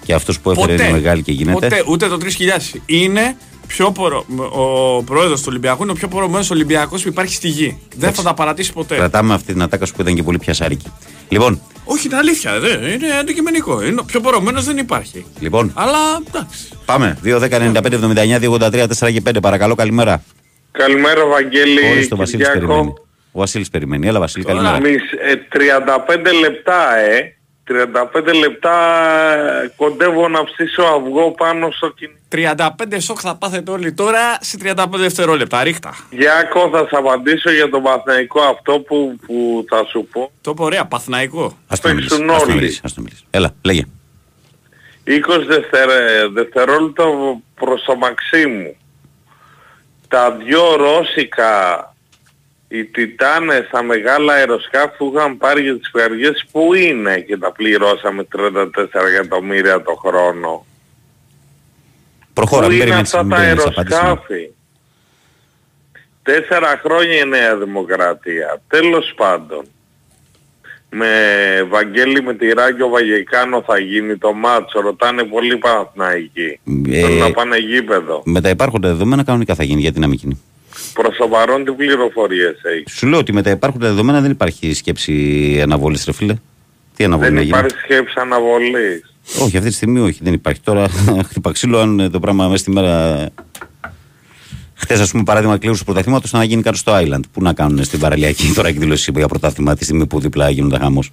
[0.04, 1.52] Και αυτός που έφερε είναι μεγάλη και γίνεται.
[1.52, 2.80] Ποτέ, ούτε το 3000.
[2.86, 3.36] Είναι
[3.70, 4.24] πιο πορο...
[4.50, 7.78] Ο πρόεδρος του Ολυμπιακού είναι ο πιο πορωμένος Ολυμπιακός που υπάρχει στη γη.
[7.96, 8.94] Δεν θα τα παρατήσει ποτέ.
[8.94, 10.92] Κρατάμε αυτή την ατάκα σου που ήταν και πολύ πιασάρικη.
[11.28, 12.60] Λοιπόν, Όχι, είναι αλήθεια.
[12.60, 13.82] Δεν, είναι αντικειμενικό.
[13.82, 15.26] Είναι, πιο πορωμένος δεν υπάρχει.
[15.40, 15.98] λοιπόν, Αλλά
[16.28, 16.68] εντάξει.
[16.84, 17.18] πάμε.
[17.24, 19.36] 2-10-95-79-283 4 και 5.
[19.42, 20.22] Παρακαλώ, καλημέρα.
[20.72, 22.78] Καλημέρα Βαγγέλη Χωρίς τον Βασίλης περιμένει.
[22.78, 22.94] Κυριάκο.
[23.32, 24.06] Ο Βασίλης περιμένει.
[24.06, 24.88] Έλα, Βασίλη, Τώρα, καλημέρα.
[24.88, 27.34] Εμείς, ε, 35 λεπτά ε.
[27.72, 28.74] 35 λεπτά
[29.62, 32.18] ε, κοντεύω να ψήσω αυγό πάνω στο κινητό.
[32.88, 35.62] 35 σοκ θα πάθετε όλοι τώρα σε 35 δευτερόλεπτα.
[35.62, 35.94] Ρίχτα.
[36.10, 40.30] Γιάκο θα σε απαντήσω για τον παθηναϊκό αυτό που, που θα σου πω.
[40.40, 41.56] Το πω ωραία, παθναϊκό.
[41.68, 42.54] Ας το μιλήσεις, παίξουν ας το όλοι.
[42.54, 43.24] μιλήσεις, ας το μιλήσεις.
[43.30, 43.84] Έλα, λέγε.
[45.04, 47.04] 20 δευτερε- δευτερόλεπτα
[47.54, 48.76] προς το Μαξίμου.
[50.08, 51.89] Τα δυο ρώσικα,
[52.72, 57.52] οι Τιτάνες, τα μεγάλα αεροσκάφη που είχαν πάρει για τις περγές, πού είναι και τα
[57.52, 60.66] πληρώσαμε 34 εκατομμύρια το χρόνο;
[62.32, 63.94] Προχώρα, Πού μην είναι περιμένεις, αυτά μην τα περιμένεις απάντηση.
[63.94, 64.50] αεροσκάφη;
[66.22, 68.62] Τέσσερα χρόνια η Νέα Δημοκρατία.
[68.68, 69.64] Τέλος πάντων.
[70.92, 71.08] Με
[71.68, 74.80] Βαγγέλη με τη Ράγιο Βαγεκάνο θα γίνει το μάτσο.
[74.80, 76.60] Ρωτάνε πολύ Παναθηναϊκοί.
[76.90, 78.22] Ε, Θέλουν να πάνε γήπεδο.
[78.24, 80.40] Με τα υπάρχοντα δεδομένα κανονικά θα γίνει, γιατί να μην γίνει.
[80.92, 82.84] Προς το παρόν τι πληροφορίες έχει.
[82.88, 86.34] Σου λέω ότι με τα υπάρχοντα δεδομένα δεν υπάρχει σκέψη αναβολή, ρε φίλε.
[86.96, 89.14] Τι αναβολή Δεν να γίνει; υπάρχει σκέψη αναβολής.
[89.38, 90.60] Όχι, αυτή τη στιγμή όχι, δεν υπάρχει.
[90.60, 90.88] Τώρα
[91.28, 93.28] χτυπά ξύλο αν ε, το πράγμα μέσα στη μέρα.
[94.74, 97.20] Χθες, ας πούμε, παράδειγμα κλήρου του πρωταθλήματος να γίνει κάτω στο Island.
[97.32, 101.12] Πού να κάνουν στην παραλιακή τώρα εκδήλωση για πρωτάθλημα τη στιγμή που δίπλα γίνονται χαμός.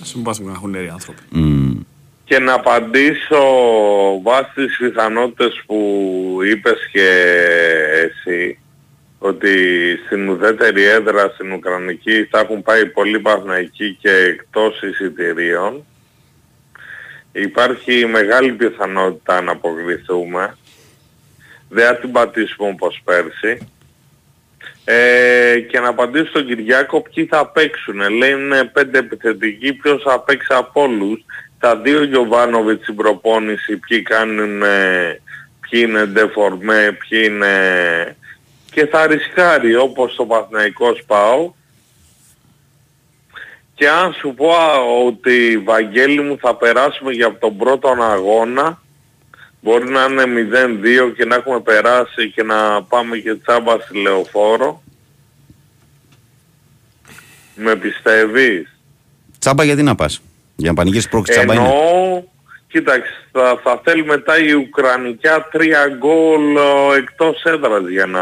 [0.00, 1.22] Α μην πας με να έχουν έρει άνθρωποι.
[2.24, 3.40] Και να απαντήσω
[4.22, 5.76] βάσει τις πιθανότητες που
[6.50, 7.08] είπες και
[8.04, 8.58] εσύ
[9.18, 9.56] ότι
[10.06, 15.84] στην ουδέτερη έδρα στην Ουκρανική θα έχουν πάει πολλοί Παναθηναϊκοί και εκτός εισιτηρίων.
[17.32, 20.56] Υπάρχει μεγάλη πιθανότητα να αποκριθούμε.
[21.68, 23.68] Δεν θα την πατήσουμε όπως πέρσι.
[24.84, 28.16] Ε, και να απαντήσω στον Κυριάκο ποιοι θα παίξουν.
[28.16, 31.24] Λέει είναι πέντε επιθετικοί, ποιος θα παίξει από όλους.
[31.58, 35.20] Τα δύο Γιωβάνοβιτς στην προπόνηση, ποιοι κάνουν, ε,
[35.60, 38.16] ποιοι είναι ντεφορμέ, ποιοι είναι...
[38.74, 41.52] Και θα ρισκάρει όπως το Παθηναϊκό ΠΑΟ.
[43.74, 48.82] Και αν σου πω α, ότι Βαγγέλη μου θα περάσουμε για τον πρώτο αγώνα,
[49.60, 50.24] μπορεί να είναι
[51.08, 54.82] 0-2 και να έχουμε περάσει και να πάμε και τσάμπα στη λεωφόρο.
[57.54, 58.76] Με πιστεύεις;
[59.38, 60.20] Τσάμπα γιατί να πας;
[60.56, 62.24] Για να πανηγύρει πρόκληση τσάμπα είναι.
[62.76, 68.20] Εννοώ, κοίταξε, θα, θα θέλει μετά η Ουκρανικιά τρία γκολ ε, εκτός έδρας για να...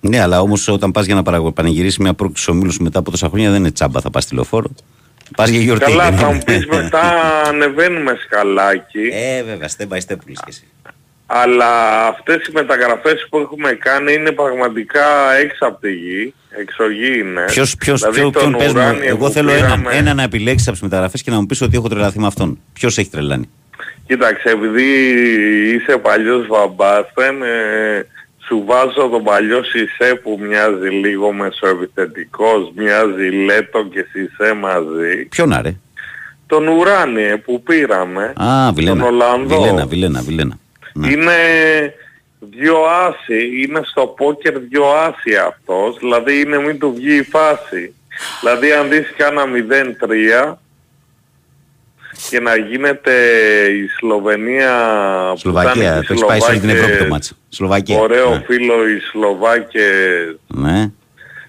[0.00, 3.28] Ναι, αλλά όμως όταν πας για να παραγω- πανηγυρίσεις μια πρόκληση ομίλους μετά από τόσα
[3.28, 4.70] χρόνια δεν είναι τσάμπα, θα πας στη λεωφόρο.
[5.36, 5.84] Πας για γιορτή.
[5.84, 6.42] Καλά δεν θα μου είναι.
[6.44, 7.02] πεις μετά
[7.46, 10.64] ανεβαίνουμε σκαλάκι, Ε, βέβαια, step by step που λες και εσύ.
[11.26, 11.66] αλλά
[12.06, 17.44] αυτές οι μεταγραφές που έχουμε κάνει είναι πραγματικά έξω από τη γη, εξωγή είναι.
[17.46, 20.14] Ποιος, ποιος, Δηλαδή ποιο, τον ποιον πες μου, ουράνιο εγώ που θέλω ένα, πήραμε- ένα
[20.14, 22.58] να επιλέξεις από τις μεταγραφές και να μου πεις ότι έχω τρελαθεί με αυτόν.
[22.72, 23.48] Ποιος έχει τρελάνει;
[24.12, 24.84] Κοίταξε, επειδή
[25.74, 28.06] είσαι παλιός βαμπάστεν, ε,
[28.46, 35.24] σου βάζω τον παλιό Σισε που μοιάζει λίγο μεσοεπιθετικός, μοιάζει Λέτο και Σισε μαζί.
[35.30, 35.74] Ποιον να ρε.
[36.46, 38.96] Τον Ουράνιε που πήραμε, Α, Βιλένα.
[39.04, 39.60] τον Ολλανδό.
[39.60, 40.58] Βιλένα, Βιλένα, Βιλένα.
[40.94, 41.10] Ναι.
[41.10, 41.32] είναι
[42.40, 47.94] δυο άσοι, είναι στο πόκερ δυο άσοι αυτός, δηλαδή είναι μην του βγει η φάση.
[48.40, 50.58] Δηλαδή αν δεις κάνα 0-3
[52.30, 53.12] και να γίνεται
[53.72, 54.72] η Σλοβενία
[55.32, 57.32] που Σλοβακία, ήταν το έχει πάει σε όλη την Ευρώπη το μάτς.
[57.48, 57.98] Σλοβακία.
[57.98, 58.42] Ωραίο Ναι.
[58.46, 60.90] φίλο οι Σλοβάκες Ναι.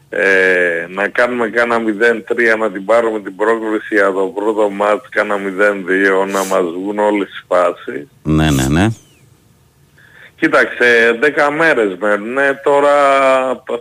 [0.09, 5.35] ε, να κάνουμε κάνα 0-3 να την πάρουμε την πρόκληση για το πρώτο μάτς κάνα
[5.37, 8.07] 0-2 να μας βγουν όλες τις φάσεις.
[8.23, 8.87] Ναι, ναι, ναι.
[10.35, 12.35] Κοίταξε, 10 μέρες μένουν.
[12.63, 12.91] Τώρα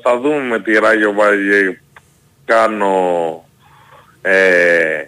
[0.02, 1.80] θα δούμε με τη Ράγιο Βάγε
[2.44, 2.94] κάνω...
[4.22, 5.02] Ε,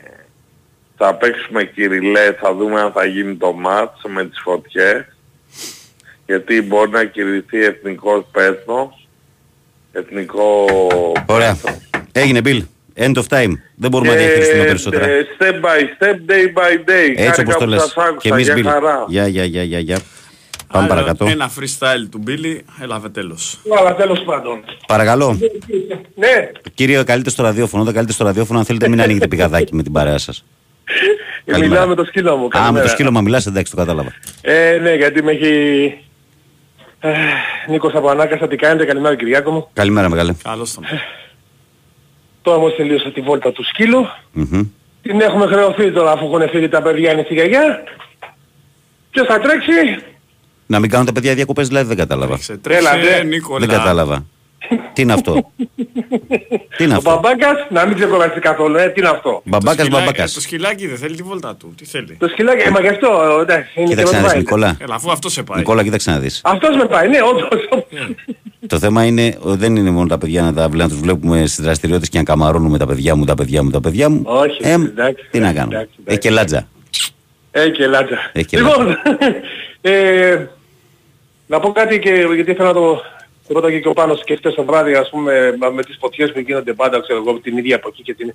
[0.96, 5.04] θα παίξουμε Κυριλέ, θα δούμε αν θα γίνει το μάτς με τις φωτιές.
[6.26, 9.08] Γιατί μπορεί να κηρυθεί εθνικός πέθνος.
[9.92, 10.66] Εθνικό
[11.26, 11.56] Ωραία.
[12.12, 12.60] Έγινε, Bill.
[12.96, 13.52] End of time.
[13.76, 15.06] Δεν μπορούμε να διαχειριστούμε περισσότερα.
[15.06, 17.08] ε, step by step, day by day.
[17.16, 17.80] Έτσι Χάρηκα όπως το που λες.
[17.80, 18.16] σας άκουσα.
[18.20, 18.62] Και εμείς, Για Bill.
[18.64, 19.04] χαρά.
[19.08, 19.98] Γεια, γεια, γεια, γεια, γεια.
[20.72, 21.26] Πάμε Άλλο παρακάτω.
[21.26, 23.60] Ένα freestyle του Μπίλι, έλαβε τέλος.
[23.78, 24.64] Αλλά τέλος πάντων.
[24.86, 25.38] Παρακαλώ.
[26.14, 27.84] Ναι, Κύριε, καλείτε στο ραδιόφωνο.
[27.84, 28.58] Δεν καλείτε στο ραδιόφωνο.
[28.58, 30.44] Αν θέλετε, μην ανοίγετε πηγαδάκι με την παρέα σας.
[31.44, 31.72] Καλημέρα.
[31.72, 32.44] μιλάω με το σκύλο μου.
[32.44, 32.84] Α, με καλημέρα.
[32.84, 34.12] το σκύλο μα μιλάς, εντάξει, το κατάλαβα.
[34.40, 35.94] Ε, ναι, γιατί με έχει...
[37.00, 37.12] Ε,
[37.68, 39.68] Νίκος από Ανάκαστα, τι κάνετε, καλημέρα Κυριάκο μου.
[39.72, 40.34] Καλημέρα, μεγάλε.
[40.42, 40.84] Καλώς τον.
[42.42, 44.06] Τώρα όμως τελείωσα τη βόλτα του σκύλου.
[44.32, 44.62] Μμμ.
[45.02, 47.82] Την έχουμε χρεωθεί τώρα αφού έχουν φύγει τα παιδιά είναι στη γιαγιά.
[49.10, 49.70] Ποιος θα τρέξει,
[50.66, 52.36] Να μην κάνουν τα παιδιά διακοπές, δηλαδή δεν κατάλαβα.
[52.36, 53.22] Σε τρέλα, Έλατε.
[53.24, 53.58] Νίκολα.
[53.58, 54.26] Δεν κατάλαβα.
[54.92, 55.50] Τι είναι αυτό;
[56.76, 59.72] Τι είναι ο αυτό; μπαμπάκας, να μην ξεκουραστεί καθόλου, ε, τι είναι αυτό; Το Μπαμπάκας,
[59.84, 60.32] σκυλάκι- μπαμπάκας.
[60.32, 61.74] Το σκυλάκι δεν θέλει τη βόλτα του.
[61.76, 64.36] Τι θέλει; Το σκυλάκι, ε, μα γι' αυτό, εντάξει, είναι και Κοίταξε να δεις, Rottweiler.
[64.36, 64.76] Νικόλα.
[64.80, 65.58] Έλα, αφού αυτός σε πάει.
[65.58, 66.40] Νικόλα, κοίταξε να δεις.
[66.44, 67.68] Αυτός με πάει, ναι, όντως.
[68.66, 71.64] Το θέμα είναι, ο, δεν είναι μόνο τα παιδιά να, τα, να τους βλέπουμε στις
[71.64, 74.22] δραστηριότητες και να καμαρώνουμε τα παιδιά μου, τα παιδιά μου, τα παιδιά μου.
[74.24, 75.70] Όχι, Ε, εντάξει, τι να εντάξει, κάνω.
[75.76, 76.68] εντάξει, Έχει και λάτζα.
[77.50, 78.18] Έχει και λάτζα.
[78.32, 78.96] Έχει και λοιπόν,
[79.80, 80.46] ε,
[81.46, 83.02] να πω κάτι και γιατί ήθελα να το
[83.48, 86.38] το ρώταγε και ο Πάνος και χτες το βράδυ ας πούμε με τις φωτιές που
[86.38, 88.34] γίνονται πάντα ξέρω εγώ την ίδια εποχή και την...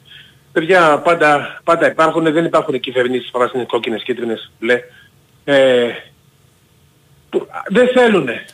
[0.51, 4.81] Παιδιά πάντα, πάντα υπάρχουν, δεν υπάρχουν κυβερνήσεις πράσινες, κόκκινες, κίτρινες, μπλε.
[5.43, 5.87] Ε,
[7.29, 8.45] που, δεν θέλουνε.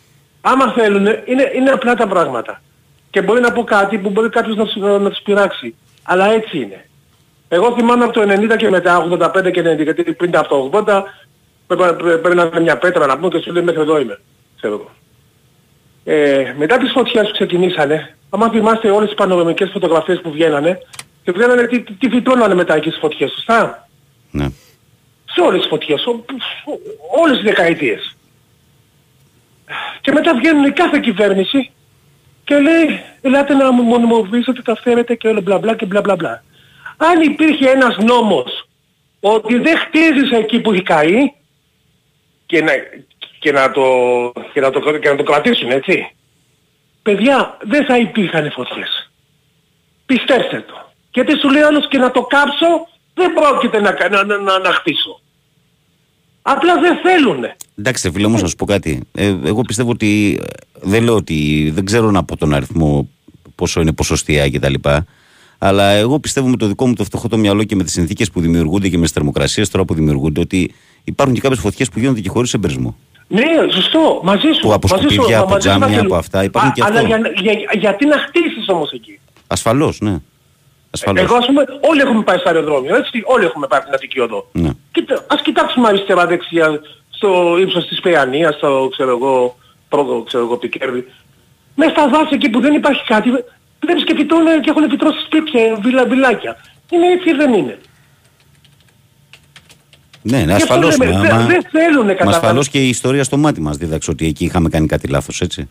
[0.41, 2.61] Άμα θέλουνε είναι, είναι απλά τα πράγματα.
[3.09, 5.75] Και μπορεί να πω κάτι που μπορεί κάποιος να, τους- να, να τους πειράξει.
[6.03, 6.85] Αλλά έτσι είναι.
[7.47, 11.03] Εγώ θυμάμαι από το 90 και μετά, 85 και 90, γιατί πριν από το 80
[11.67, 14.19] πρέ- πρέ- πρέπει να είναι μια πέτρα να πούμε και σου λέει μέχρι εδώ είμαι.
[14.57, 14.91] Ξέρω εγώ.
[16.07, 20.79] Ε, μετά τις φωτιές που ξεκινήσανε, άμα θυμάστε όλες τις πανορομικές φωτογραφίες που βγαίνανε,
[21.23, 23.87] και βγαίνανε τι, τι, τι φυτώνανε μετά εκεί στις φωτιές, σωστά;
[24.31, 24.47] Ναι.
[25.33, 28.15] Σε όλες τις φωτιές, ο, ο- όλες τις δεκαετίες.
[30.01, 31.71] Και μετά βγαίνουν κάθε κυβέρνηση
[32.43, 36.15] και λέει, ελάτε να μου μονιμοποιήσετε τα φέρετε και όλα μπλα μπλα και μπλα μπλα
[36.15, 36.43] μπλα.
[36.97, 38.67] Αν υπήρχε ένας νόμος
[39.19, 41.33] ότι δεν χτίζεις εκεί που έχει καεί
[42.45, 42.71] και να,
[43.45, 43.83] και να, το,
[44.53, 46.07] και να, το, και να το κρατήσουν, έτσι.
[47.01, 49.11] Παιδιά, δεν θα υπήρχαν φωτιές.
[50.05, 50.73] Πιστέψτε το.
[51.13, 52.67] Γιατί σου λέει ο άλλος και να το κάψω
[53.13, 55.19] δεν πρόκειται να, κα- να, να, να, να χτίσω.
[56.41, 57.55] Απλά δεν θέλουνε.
[57.75, 59.01] Εντάξει, φίλε, όμω να σου πω κάτι.
[59.11, 60.39] Ε, εγώ πιστεύω ότι.
[60.41, 60.45] ε,
[60.81, 61.69] Δεν λέω ότι.
[61.73, 63.09] Δεν ξέρω να πω τον αριθμό
[63.55, 64.73] πόσο είναι ποσοστιαία κτλ.
[65.57, 68.31] Αλλά εγώ πιστεύω με το δικό μου το φτωχό το μυαλό και με τις συνθήκες
[68.31, 70.73] που δημιουργούνται και με τις θερμοκρασίες τώρα που δημιουργούνται ότι
[71.03, 72.97] υπάρχουν και κάποιες φωτιές που γίνονται και χωρίς εμπερισμό.
[73.27, 74.59] Ναι, σωστό, μαζί σου.
[74.61, 76.05] Που από μαζί σου, σκουπίδια, μα- από μαζί σου τζάμια, Βασίλη.
[76.05, 77.07] από αυτά, υπάρχουν Α, και Αλλά αυτό.
[77.07, 80.15] για, για- γιατί να χτίσεις όμως εκεί; Ασφαλώς, ναι.
[80.91, 81.23] Ασφαλώς.
[81.23, 84.19] Εγώ ας πούμε, όλοι έχουμε πάει στο αεροδρόμιο, έτσι, όλοι έχουμε πάει από την Αττική
[84.19, 84.47] Οδό.
[84.51, 84.69] Ναι.
[84.91, 89.55] Κοίτα, ας κοιτάξουμε αριστερά δεξιά στο ύψος της Παιανίας, στο ξέρω εγώ,
[89.89, 91.05] πρώτο ξέρω εγώ πικέρδι.
[91.75, 93.29] Μέσα στα δάση εκεί που δεν υπάρχει κάτι,
[93.79, 96.55] βλέπεις και φυτώνε και έχουν φυτρώσει σπίτια, βιλα, βιλάκια.
[96.89, 97.77] Είναι έτσι ή δεν είναι;
[100.27, 100.97] Ναι, ναι, Γι' αυτό ασφαλώς.
[100.97, 102.35] λέμε, δεν- δεν θέλουνε, Μα καταλάβεις.
[102.41, 105.69] ασφαλώς και η ιστορία στο μάτι μας δίδαξε ότι εκεί είχαμε κάνει κάτι λάθος, έτσι.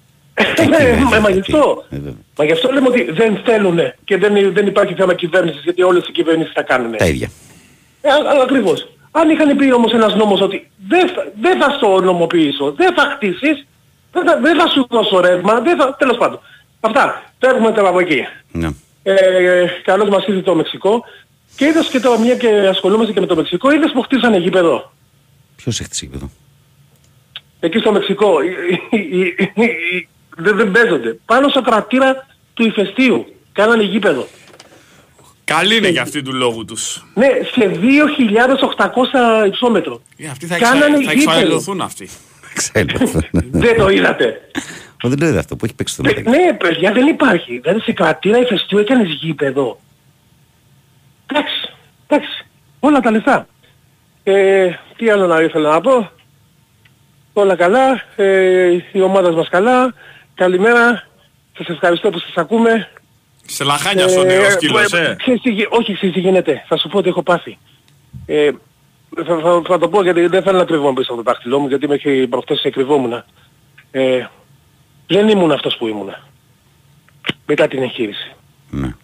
[0.68, 1.52] Ναι, μα- μα γι' εκεί.
[1.57, 1.84] αυτό.
[1.90, 2.12] Ε, βέβαια.
[2.38, 6.07] Μα γι' αυτό λέμε ότι δεν θέλουνε και δεν, δεν υπάρχει θέμα κυβέρνησης γιατί όλες
[6.09, 6.96] οι κυβερνήσεις τα κάνουν.
[6.96, 7.28] Τα ίδια.
[8.00, 8.88] Ε, α- α- ακριβώς.
[9.11, 13.02] Αν είχαν πει όμως ένας νόμος ότι δεν θα, δεν θα στο νομοποιήσω, δεν θα
[13.14, 13.66] χτίσεις,
[14.12, 15.94] δεν θα, δεν θα σου δώσω ρεύμα, δεν θα...
[15.98, 16.40] Τέλος πάντων.
[16.80, 17.22] Αυτά.
[17.38, 18.26] Φεύγουμε τώρα από εκεί.
[18.52, 18.68] Ναι.
[19.02, 19.12] Ε,
[19.84, 21.05] καλώς μας ήρθε το Μεξικό.
[21.57, 24.92] Και είδες και τώρα μια και ασχολούμαστε και με το Μεξικό, είδες που χτίσανε γήπεδο.
[25.57, 26.30] Ποιος έχει εδώ;
[27.61, 28.42] Εκεί στο Μεξικό.
[28.42, 31.18] οι- οι- οι- οι- Δεν, δεν παίζονται.
[31.24, 33.26] Πάνω στο κρατήρα του ηφαιστείου.
[33.52, 34.26] Κάνανε γήπεδο.
[35.44, 37.05] Καλή είναι για αυτή του λόγου τους.
[37.14, 40.02] Ναι, σε 2.800 υψόμετρο.
[40.16, 41.07] Ε, αυτοί θα, Κάνανε εξα...
[41.11, 41.30] θα γήπεδο.
[41.38, 42.09] εξαελωθούν αυτοί.
[42.55, 42.86] Ξέρω.
[43.32, 44.40] Δεν το είδατε.
[45.05, 46.40] Ω, Δεν το είδα αυτό που έχει παίξει στο Παι- μεταξύ.
[46.40, 47.59] ναι, παιδιά, δεν υπάρχει.
[47.59, 49.80] Δηλαδή σε κρατήρα ηφαιστείου έκανες γήπεδο.
[51.27, 51.72] Εντάξει,
[52.07, 52.47] εντάξει.
[52.81, 53.47] Όλα τα λεφτά.
[54.22, 56.11] Ε, τι άλλο να ήθελα να πω.
[57.33, 58.03] Όλα καλά.
[58.16, 59.95] Ε, η ομάδα μας καλά.
[60.35, 61.07] Καλημέρα.
[61.57, 62.89] Σας ευχαριστώ που σας ακούμε.
[63.47, 65.14] Σε λαχάνια στον νέος σκύλος, ε, ε.
[65.14, 66.64] ξέρεις τι γι- όχι, ξέρεις τι γίνεται.
[66.68, 67.59] Θα σου πω ότι έχω πάθει.
[68.27, 68.51] Ε,
[69.27, 71.68] θα, θα, θα το πω γιατί δεν θέλω να κρυβόμαι πίσω από το δάχτυλό μου
[71.68, 73.25] γιατί μέχρι προχτές κρυβόμουν.
[73.91, 74.27] Ε,
[75.07, 76.14] δεν ήμουν αυτός που ήμουν.
[77.47, 78.33] Μετά την εγχείρηση.
[78.70, 78.95] Ναι.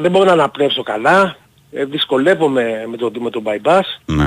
[0.00, 1.36] Δεν μπορώ να αναπνεύσω καλά.
[1.72, 3.80] Ε, δυσκολεύομαι με το, με το bypass.
[4.06, 4.26] ναι.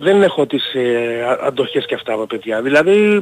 [0.00, 2.62] Δεν έχω τις ε, α- αντοχές και αυτά, παιδιά.
[2.62, 3.20] Δηλαδή,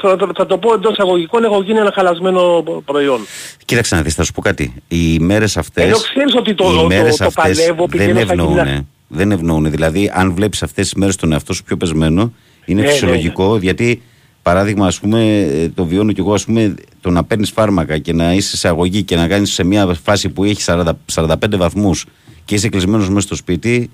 [0.00, 3.20] θα, θα, θα το πω εντός αγωγικών, έχω γίνει ένα χαλασμένο προϊόν.
[3.64, 4.82] Κοίταξε να δεις, θα σου πω κάτι.
[4.88, 5.84] Οι μέρες αυτές...
[5.84, 8.48] Ενώ ξέρεις ότι το- οι το- μέρες το αυτές παλεύω, δεν πηγαίνω στα ευνοούν.
[8.56, 9.70] γυμνά- Δεν ευνοούν.
[9.70, 12.32] Δηλαδή, αν βλέπεις αυτές τις μέρες τον εαυτό σου πιο πεσμένο,
[12.64, 14.02] είναι Ναι, ναι, φυσιολογικό, γιατί
[14.42, 18.12] παράδειγμα, ας πούμε, ε, το βιώνω κι εγώ, ας πούμε, το να παίρνεις φάρμακα και
[18.12, 20.82] να είσαι σε αγωγή και να κάνεις σε μια φάση που έχει 40,
[21.14, 22.04] 45 βαθμούς
[22.44, 23.90] και είσαι κλεισμένος μέσα στο σπίτι,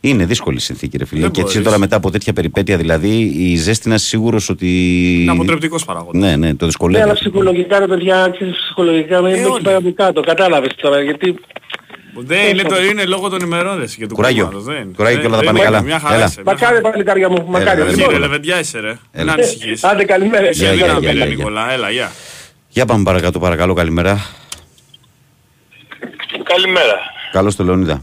[0.00, 1.20] είναι δύσκολη συνθήκη, ρε φίλε.
[1.20, 1.66] Δεν Και έτσι μπορείς.
[1.68, 4.66] τώρα μετά από τέτοια περιπέτεια, δηλαδή, η ζέστη να είσαι σίγουρος ότι.
[5.22, 6.22] Είναι αποτρεπτικός παράγοντας.
[6.22, 7.02] Ναι, ναι, το Ναι, δυσκολεύει.
[7.02, 9.62] αλλά ψυχολογικά, ρε παιδιά, ξέρεις, ψυχολογικά με Ε, έχει όλοι.
[9.62, 10.20] πάει από κάτω.
[10.20, 11.34] Κατάλαβες τώρα, γιατί...
[12.16, 14.44] Δεν είναι, το, είναι λόγω των ημερών ρε, και του Κουράγιο.
[14.44, 14.94] κόμματος, δεν.
[14.96, 15.82] Κουράγιο και όλα θα Δεν- πάνε δεν- καλά.
[15.82, 16.24] Μια χαρά Έλα.
[16.24, 17.80] είσαι, μια Μακάρι, παλικάρια μου, μακάρι.
[17.80, 18.98] Έλα, Εσύ Λοιπόν, ρε λεβεντιά είσαι ρε.
[19.12, 19.24] Έλα.
[19.24, 19.84] Να ανησυχείς.
[19.84, 20.50] Άντε καλημέρα.
[20.50, 21.26] Γεια, Σε γεια, δύναμη γεια, ρε γεια.
[21.26, 22.12] Νικόλα, έλα, γεια.
[22.68, 24.26] Για πάμε παρακάτω, παρακαλώ, καλημέρα.
[26.42, 26.96] Καλημέρα.
[27.32, 28.02] Καλώς το Λεωνίδα.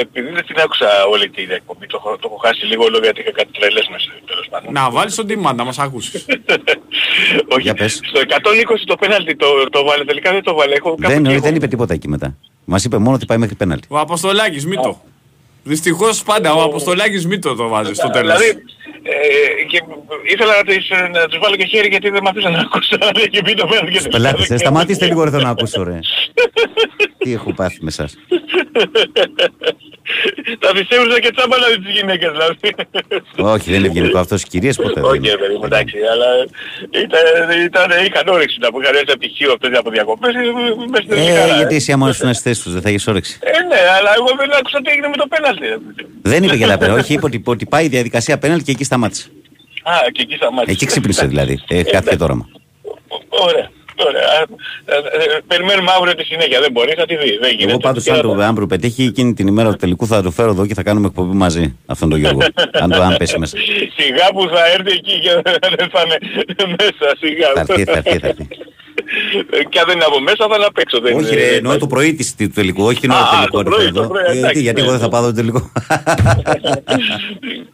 [0.00, 3.20] Επειδή δεν την άκουσα όλη την εκπομπή, το, έχω- το έχω χάσει λίγο λόγω γιατί
[3.20, 4.72] είχα κάτι τρελές μέσα, τέλος πάντων.
[4.72, 6.26] Να βάλεις τον τιμά να μας ακούσεις.
[7.48, 8.00] Όχι, Για πες.
[8.04, 10.74] στο 120 το πέναλτι το, το βάλε, τελικά δεν το βάλε.
[10.74, 12.36] Έχω κάπου Δεν, και εγώ- δεν είπε τίποτα εκεί μετά.
[12.70, 13.86] Μας είπε μόνο ότι πάει μέχρι πέναλτι.
[13.90, 15.02] Ο Αποστολάκης Μήτο.
[15.62, 18.36] Δυστυχώς πάντα ο Αποστολάκης Μήτο το βάζει στο τέλος.
[18.38, 18.62] Δηλαδή,
[19.02, 19.82] ε, και
[20.32, 23.12] ήθελα να, τις, να τους βάλω και χέρι γιατί δεν με αφήσαν να ακούσω αν
[23.16, 23.92] έχει πει το πέναλτι.
[23.92, 24.54] και δεν Πελάτε, ξέρω.
[24.54, 25.98] ε, σταματήστε λίγο ρε, θέλω να ακούσω, ρε.
[27.18, 28.16] Τι έχω πάθει με εσάς.
[30.64, 32.56] Τα πιστεύουσα και τσάμπα να δεις τις γυναίκες δηλαδή.
[33.54, 34.42] Όχι, δεν είναι ευγενικό αυτός.
[34.42, 35.30] Οι κυρίες ποτέ δεν Όχι είναι.
[35.30, 36.28] ρε παιδί μου, εντάξει, αλλά
[37.04, 37.24] ήταν,
[37.68, 40.40] ήταν, είχαν όρεξη να που είχαν έρθει από πτυχίο αυτές από διακοπές, ε,
[40.92, 41.76] μες στην Ε, χαρά, γιατί ε.
[41.76, 43.38] εσύ άμα ήσουν στη θέση τους, δεν θα έχεις όρεξη.
[43.42, 45.66] Ε, ναι, αλλά εγώ δεν άκουσα τι έγινε με το πέναλτι.
[45.66, 45.76] ρε.
[46.22, 47.00] Δεν είπε για τα πέναλτι.
[47.00, 49.28] Όχι, είπε ότι, ότι πάει η διαδικασία πέναλτι και εκεί σταμάτησε.
[49.82, 50.72] Α, και εκεί σταμάτησε.
[50.72, 51.62] Εκεί ξύπνησε δηλαδή.
[51.68, 52.48] Ε, χάθηκε το όραμα.
[53.28, 53.70] Ωραία.
[54.06, 54.32] Ωραία.
[54.84, 56.60] Ε, ε, ε, Περιμένουμε αύριο τη συνέχεια.
[56.60, 57.38] Δεν μπορεί, θα τη δει.
[57.40, 57.70] Δεν γίνεται.
[57.70, 60.66] Εγώ πάντως, αν το αν πετύχει εκείνη την ημέρα του τελικού, θα το φέρω εδώ
[60.66, 61.76] και θα κάνουμε εκπομπή μαζί.
[61.86, 62.40] Αυτόν τον Γιώργο.
[62.82, 63.56] αν το αν πέσει μέσα.
[63.96, 65.30] Σιγά που θα έρθει εκεί και
[65.76, 67.06] δεν θα είναι μέσα.
[67.18, 67.48] Σιγά.
[67.54, 68.48] Θα έρθει, θα έρθει, θα έρθει.
[69.50, 71.00] Ε, Και αν δεν είναι από μέσα θα είναι απ' έξω.
[71.00, 73.36] δεν Όχι, είναι- ρε, εννοώ το πρωί της- του τελικού, όχι την ώρα Α, του
[73.36, 73.56] α, τελικού.
[73.56, 74.00] το ρε, πρωί, εδώ.
[74.02, 74.86] το πρωί, Ε, εντάξει, τι, Γιατί ναι.
[74.86, 75.60] εγώ δεν θα πάω το τελικό.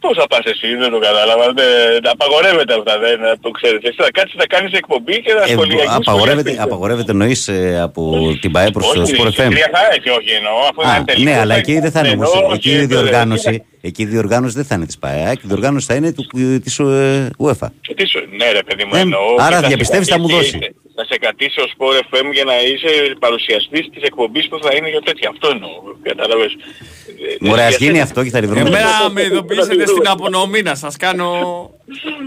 [0.03, 1.45] Πώς θα πας εσύ, δεν το κατάλαβα.
[1.59, 1.67] Δεν,
[2.15, 3.79] απαγορεύεται αυτά, δεν το ξέρεις.
[3.87, 5.95] Εσύ θα κάτσεις να κάνεις εκπομπή και θα Ε, σχολιαγείς.
[5.95, 8.01] απαγορεύεται, απαγορεύεται εννοείς ε, από
[8.41, 9.49] την ΠαΕ προς το Όχι, Sport στην FM.
[9.49, 10.57] Τρία Χαράκη, όχι εννοώ.
[10.69, 12.33] Αφού Α, είναι τελικό, ναι, αλλά θα- εκεί δεν θα είναι όμως.
[12.33, 15.39] εννοώ, Εκεί όχι, η δεν- διοργάνωση, εκεί η διοργάνωση δεν θα είναι της ΠαΕ, η
[15.41, 16.23] διοργάνωση θα είναι του,
[16.63, 17.67] της ε, UEFA.
[17.81, 19.19] Και τι σου- Ναι ρε παιδί μου Ε, εννοώ.
[19.37, 20.75] άρα και θα σε διαπιστεύεις θα μου κρατήσει- δώσει.
[20.97, 24.89] Θα σε κρατήσει ο Sport FM για να είσαι παρουσιαστής της εκπομπής που θα είναι
[24.89, 25.29] για τέτοια.
[25.29, 25.69] Αυτό εννοώ.
[26.01, 26.51] Κατάλαβες.
[26.53, 28.59] Ε, Μωρέ, ας γιατί- γίνει αυτό και θα τη βρούμε.
[28.69, 31.29] Εμένα με ειδοποιήσετε στην απονομή να σας κάνω...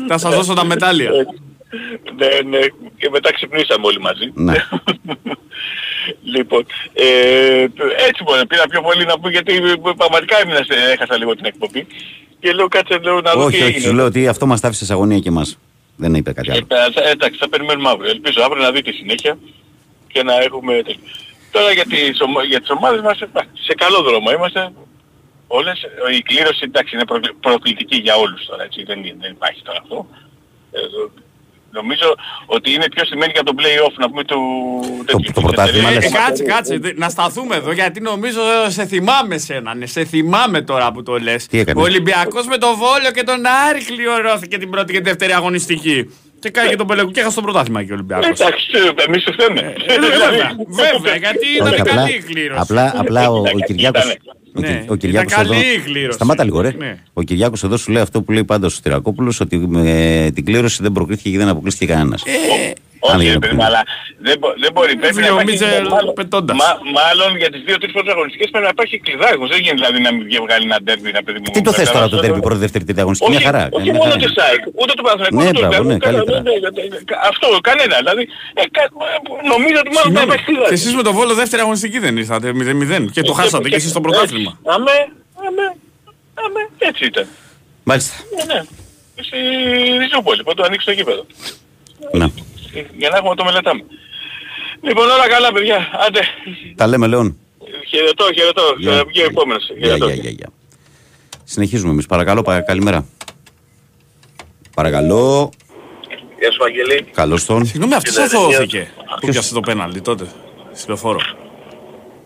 [0.09, 1.11] Θα σας δώσω τα μετάλλια.
[2.17, 2.59] Ναι, ναι.
[2.97, 4.31] Και μετά ξυπνήσαμε όλοι μαζί.
[4.35, 4.55] Ναι.
[6.35, 7.63] λοιπόν, ε,
[8.09, 8.47] έτσι μπορεί.
[8.47, 9.53] Πήρα πιο πολύ να πω γιατί
[9.97, 11.87] πραγματικά έμεινα, σε- έχασα λίγο την εκπομπή.
[12.41, 13.87] Και λέω κάτσε λέω, να δω Όχι, τι όχι, έγινε.
[13.89, 15.59] σου λέω ότι αυτό μας τα άφησε σε αγωνία και εμάς.
[16.01, 16.67] Δεν είπε κάτι άλλο.
[16.69, 18.11] Ε, θα- εντάξει, θα περιμένουμε αύριο.
[18.11, 19.39] Ελπίζω αύριο να δει τη συνέχεια
[20.13, 20.73] και να έχουμε...
[20.75, 21.01] τέτοιο.
[21.51, 24.73] Τώρα για τις, ομα- για τις ομάδες μας, εντάξει, σε καλό δρόμο είμαστε.
[25.47, 25.83] Όλες,
[26.19, 29.79] η κλήρωση εντάξει είναι προκλη- προκλητική για όλους τώρα, έτσι, δεν, είναι- δεν υπάρχει τώρα
[29.83, 30.07] αυτό.
[30.73, 30.79] Ε,
[31.71, 32.15] νομίζω
[32.47, 34.39] ότι είναι πιο σημαίνει για το play-off να πούμε του...
[35.07, 36.13] τέτοιου, το της πρωτάθλημα, εταιρείας.
[36.13, 36.21] λες.
[36.21, 36.79] Ε, κάτσε, κάτσε.
[36.79, 39.75] δε- Να σταθούμε εδώ γιατί νομίζω ε, σε θυμάμαι σένα.
[39.75, 41.47] Ναι, σε θυμάμαι τώρα που το λες.
[41.47, 45.05] Τι έκανες; Ο Ολυμπιακός με τον Βόλιο και τον Άρη κληρώθηκε την πρώτη και τη
[45.05, 46.11] δεύτερη αγωνιστική.
[46.41, 48.27] Και κάνει και τον Πελεκού και έχασε το πρωτάθλημα και ο Ολυμπιακός.
[48.41, 48.67] Εντάξει,
[48.99, 49.61] ε, εμείς το φταίμε.
[49.87, 52.61] Ε, βέβαια, βέβαια, γιατί ήταν Όχι, απλά, καλή η κλήρωση.
[52.63, 54.17] απλά, απλά ο, ο Ήταν- Κυριάκος, ήτανε.
[54.27, 56.13] ο, Ναι, Κυ- ο Κυριάκος ήταν εδώ, καλή η κλήρωση.
[56.17, 56.99] σταμάτα λίγο ρε, Ναι.
[57.13, 60.83] ο Κυριάκος εδώ σου λέει αυτό που λέει πάντα ο Στυρακόπουλος ότι με την κλήρωση
[60.83, 62.23] δεν προκρίθηκε και δεν αποκλείστηκε κανένας.
[62.27, 63.83] Ε, Αν Όχι, δεν ρε παιδί είναι μου, αλλά
[64.27, 64.93] δεν, μπο- δεν μπορεί.
[65.03, 65.51] Πρέπει να Βίω υπάρχει...
[65.51, 66.55] Μίτσελ μάλλον- πετώντας.
[66.63, 69.49] μα- μάλλον για τις δύο-τρεις πρώτες αγωνιστικές πρέπει να υπάρχει κλειδάρικος.
[69.53, 71.49] Δεν γίνεται δηλαδή να μην βγάλει ένα ντέρμπι, ένα παιδί μου.
[71.57, 73.63] Τι το θες τώρα το Κατάλαβες, τέρμι πρώτη, δεύτερη, τρίτη αγωνιστική, μια Όχι, χαρά.
[73.79, 74.23] όχι μια μόνο χαρά.
[74.25, 76.31] τη ΣΑΕΚ, ούτε του Παναθηναϊκού, Ναι, ούτε του μπράβο, Ολυμπιακού, ναι, καλύτερα.
[76.39, 77.95] κανένα, ναι, ναι, ναι, Αυτό, κανένα.
[78.03, 78.23] Δηλαδή,
[78.61, 78.91] ε, κα-
[79.53, 80.27] νομίζω ότι μάλλον θα Συγγνώμη.
[80.29, 80.71] υπάρχει κλειδάρικος.
[80.73, 83.91] Και εσείς με τον Βόλο δεύτερη αγωνιστική δεν ήρθατε 0-0 και το χάσατε και εσείς
[83.95, 84.51] στο πρωτάθλημα.
[84.59, 84.71] Έτσι.
[84.77, 84.97] Αμέ,
[85.49, 85.67] αμέ,
[86.45, 87.27] αμέ, έτσι ήταν.
[87.91, 88.15] Μάλιστα.
[88.37, 88.61] Ναι, ναι.
[89.27, 89.39] Στη
[90.03, 91.23] Ριζούπολη, πότε ανοίξει το γήπεδο.
[92.21, 92.27] Να.
[92.97, 93.83] Για να έχουμε το μελετάμε.
[94.83, 95.89] Λοιπόν, όλα καλά παιδιά.
[96.07, 96.21] Άντε.
[96.77, 97.37] Τα λέμε Λέων.
[97.89, 98.63] Χαιρετώ, χαιρετώ.
[98.79, 98.93] Γεια.
[98.97, 99.65] Θα βγει ο επόμενος.
[99.79, 100.07] Γεια, Χαιρετώ.
[100.07, 100.49] γεια, γεια, γεια.
[101.45, 102.07] Συνεχίζουμε εμείς.
[102.07, 103.07] Παρακαλώ, πα- καλημέρα.
[104.75, 105.51] Παρακαλώ.
[106.39, 107.03] Γεια σου Αγγελή.
[107.13, 107.67] Καλώς τον.
[107.67, 108.91] Συγγνώμη, αυτός Κύριε αθωώθηκε.
[109.21, 110.27] Που πιάσε το πέναλτι τότε.
[110.73, 111.19] Στη λεωφόρο.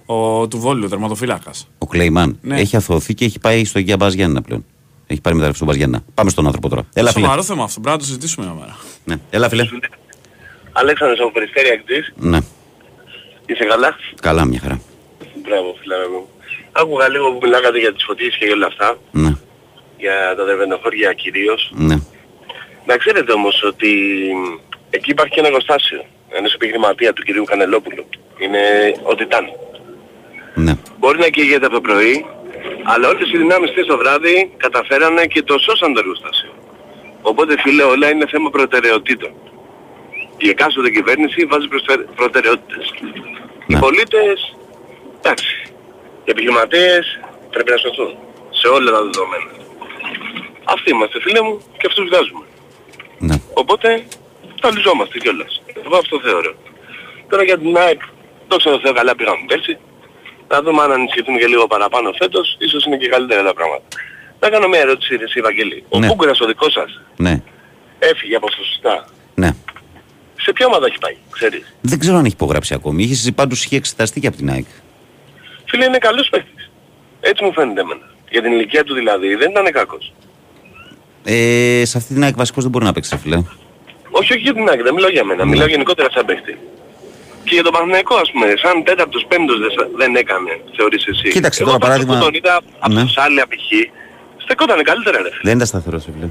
[0.07, 1.68] Ο του Βόλου, ο τερματοφύλακας.
[1.78, 2.61] Ο Κλέιμαν Ναι.
[2.61, 4.64] έχει αθωωωθεί και έχει πάει στο Αγία Μπας Γιάννενα πλέον.
[5.07, 6.05] Έχει πάρει μεταγραφή στον Μπας Γιάννενα.
[6.14, 6.82] Πάμε στον άνθρωπο τώρα.
[6.95, 7.24] Έλα φίλε.
[7.24, 8.76] Σοβαρό θέμα αυτό, πρέπει να το συζητήσουμε μια μέρα.
[9.05, 9.16] Ναι.
[9.30, 9.68] Έλα φίλε.
[10.72, 12.12] Αλέξανδρος από Περιστέρια Ακτής.
[12.16, 12.38] Ναι.
[13.46, 14.80] Είσαι καλά; Καλά μια χαρά.
[15.34, 16.28] Μπράβο φιλαρέ μου.
[16.72, 18.98] Άκουγα λίγο που μιλάγατε για τις φωτίες και για όλα αυτά.
[19.10, 19.32] Ναι.
[19.96, 21.72] Για τα δερβενοχώρια κυρίως.
[21.74, 21.96] Ναι.
[22.86, 23.90] Να ξέρετε όμως ότι
[24.90, 26.04] εκεί υπάρχει και ένα εργοστάσιο.
[26.28, 28.04] Ενός επιχειρηματία του κυρίου Κανελόπουλου.
[28.38, 28.60] Είναι
[29.02, 29.44] ο Τιτάν.
[30.54, 30.74] Ναι.
[30.98, 32.26] Μπορεί να καίγεται από το πρωί,
[32.82, 36.50] αλλά όλες οι δυνάμεις χθες το βράδυ καταφέρανε και το σώσαν το εργοστάσιο.
[37.22, 39.32] Οπότε φίλε όλα είναι θέμα προτεραιοτήτων.
[40.45, 42.84] Η εκάστοτε κυβέρνηση βάζει προσφε- προτεραιότητες.
[43.66, 43.78] Οι Ναι.
[43.78, 44.57] πολίτες,
[45.18, 45.55] εντάξει,
[46.24, 47.05] οι επιχειρηματίες
[47.51, 48.12] πρέπει να σωθούν
[48.51, 49.51] σε όλα τα δεδομένα.
[50.64, 52.45] Αυτοί είμαστε φίλε μου και αυτούς βγάζουμε.
[53.18, 53.36] Ναι.
[53.55, 54.05] Οπότε
[54.61, 55.62] ταλιζόμαστε κιόλας.
[55.84, 56.53] Εγώ αυτό θεωρώ.
[57.29, 58.00] Τώρα για την ΑΕΚ,
[58.49, 59.79] δόξα τω Θεώ καλά πήγαμε πέρσι.
[60.49, 63.84] Να δούμε αν ανησυχηθούν και λίγο παραπάνω φέτος, ίσως είναι και καλύτερα τα πράγματα.
[64.41, 65.84] Να κάνω μια ερώτηση, ρε εσύ Ευαγγέλη.
[65.88, 66.07] Ο Ναι.
[66.08, 67.42] Κούγκρας ο δικός σας Ναι.
[67.99, 69.07] έφυγε από σωστά.
[69.34, 69.50] Ναι.
[70.42, 73.02] Σε ποια ομάδα έχει πάει, ξέρεις; Δεν ξέρω αν έχει υπογράψει ακόμη.
[73.02, 74.66] Είχε πάντως είχε εξεταστεί και από την ΑΕΚ.
[75.66, 76.70] Φίλε είναι καλός παίκτης.
[77.20, 78.00] Έτσι μου φαίνεται εμένα.
[78.30, 80.12] Για την ηλικία του δηλαδή δεν ήταν κακός.
[81.24, 83.36] Ε, σε αυτή την ΑΕΚ βασικός δεν μπορεί να παίξει, ρε φίλε.
[84.10, 85.44] Όχι, όχι για την ΑΕΚ, δεν μιλάω για μένα.
[85.44, 85.50] Ναι.
[85.50, 86.58] Μιλάω γενικότερα σαν παίκτη.
[87.44, 91.28] Και για τον Παναθηναϊκό ας πούμε, σαν τέταρτος πέμπτος δεν, σα- δεν έκανε, θεωρείς εσύ.
[91.30, 93.02] Κοίταξε, Εγώ τώρα, πάντως παράδειγμα- που τον είδα από Ναι.
[93.04, 93.68] τους άλλοι π.χ.
[94.44, 95.40] στεκότανε καλύτερα ρε φίλε.
[95.42, 96.28] Δεν ήταν σταθερός, ρε φίλε.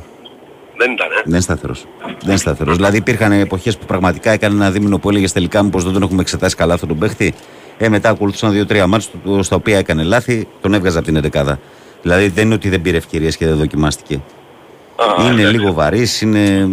[0.81, 1.15] Δεν ήταν, ε.
[1.23, 1.85] Δεν είναι σταθερός.
[2.05, 2.75] Δεν είναι σταθερός.
[2.75, 6.21] Δηλαδή υπήρχαν εποχές που πραγματικά έκανε ένα δίμηνο που έλεγε τελικά μήπως δεν τον έχουμε
[6.21, 7.33] εξετάσει καλά αυτόν τον παίχτη.
[7.77, 11.59] Ε, μετά ακολουθούσαν δύο-τρία μάτς του- στα οποία έκανε λάθη, τον έβγαζε από την 11.
[12.01, 14.15] Δηλαδή δεν είναι ότι δεν πήρε ευκαιρίες και δεν δοκιμάστηκε.
[14.95, 15.57] Α, είναι εντάξει.
[15.59, 16.69] λίγο βαρύς, είναι.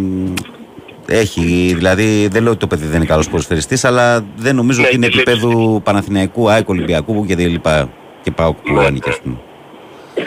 [1.07, 4.87] Έχει, δηλαδή δεν λέω ότι το παιδί δεν είναι καλός ποδοσφαιριστής, αλλά δεν νομίζω Ναι,
[4.87, 5.31] ότι είναι έχει λείψει.
[5.33, 7.89] επίπεδου Παναθηναϊκού, ΑΕΚ, Ολυμπιακού και δεν λοιπά.
[8.23, 9.35] Και πάω που Ναι, ανήκει, ας πούμε.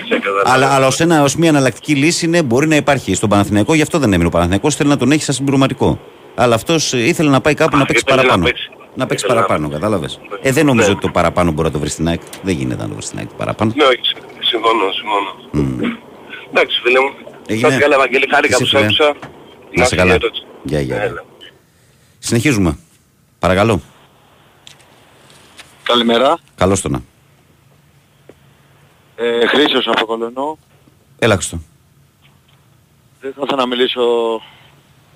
[0.04, 0.42] Ξεκαθαρά.
[0.54, 3.82] Αλλά, αλλά ως, ένα, ως μια εναλλακτική λύση είναι, μπορεί να υπάρχει στον Παναθηναϊκό, γι'
[3.82, 6.00] αυτό δεν έμεινε ο Παναθηναϊκός, θέλει να τον έχει σαν συμπληρωματικό.
[6.34, 8.44] Αλλά αυτός ε, ήθελε να πάει κάπου Α, να παίξει ήθελε να παραπάνω.
[8.48, 8.70] παίξει.
[8.94, 9.82] Να παίξει Ήθελε να παραπάνω, παίξει.
[9.82, 10.20] κατάλαβες.
[10.42, 10.92] Ε, δεν νομίζω Ναι.
[10.92, 12.20] ότι το παραπάνω μπορεί να το βρει στην ΑΕΚ.
[12.42, 13.72] Δεν γίνεται να το βρει στην ΑΕΚ το παραπάνω.
[13.76, 14.00] Ναι, όχι,
[14.40, 15.30] συμφωνώ, συμφωνώ.
[16.50, 17.10] Εντάξει φίλε μου.
[17.46, 17.66] Έγινε.
[17.68, 18.84] Να είσαι καλά Ευαγγέλη, χάρηκα Εσύ, που σ' φίλε.
[18.84, 19.14] άκουσα.
[19.74, 20.12] Να είσαι καλά.
[20.12, 20.44] έρώτηση.
[20.62, 21.04] Γεια, γεια, γεια.
[21.04, 21.24] Έλα.
[22.18, 22.78] Συνεχίζουμε.
[23.38, 23.80] Παρακαλώ.
[25.82, 26.38] Καλημέρα.
[26.54, 27.02] Καλώς το να.
[29.16, 30.58] Ε, Χρήστος από Κολονό.
[31.18, 31.60] Έλα, Χριστό.
[33.20, 34.02] Δεν θα ήθελα να μιλήσω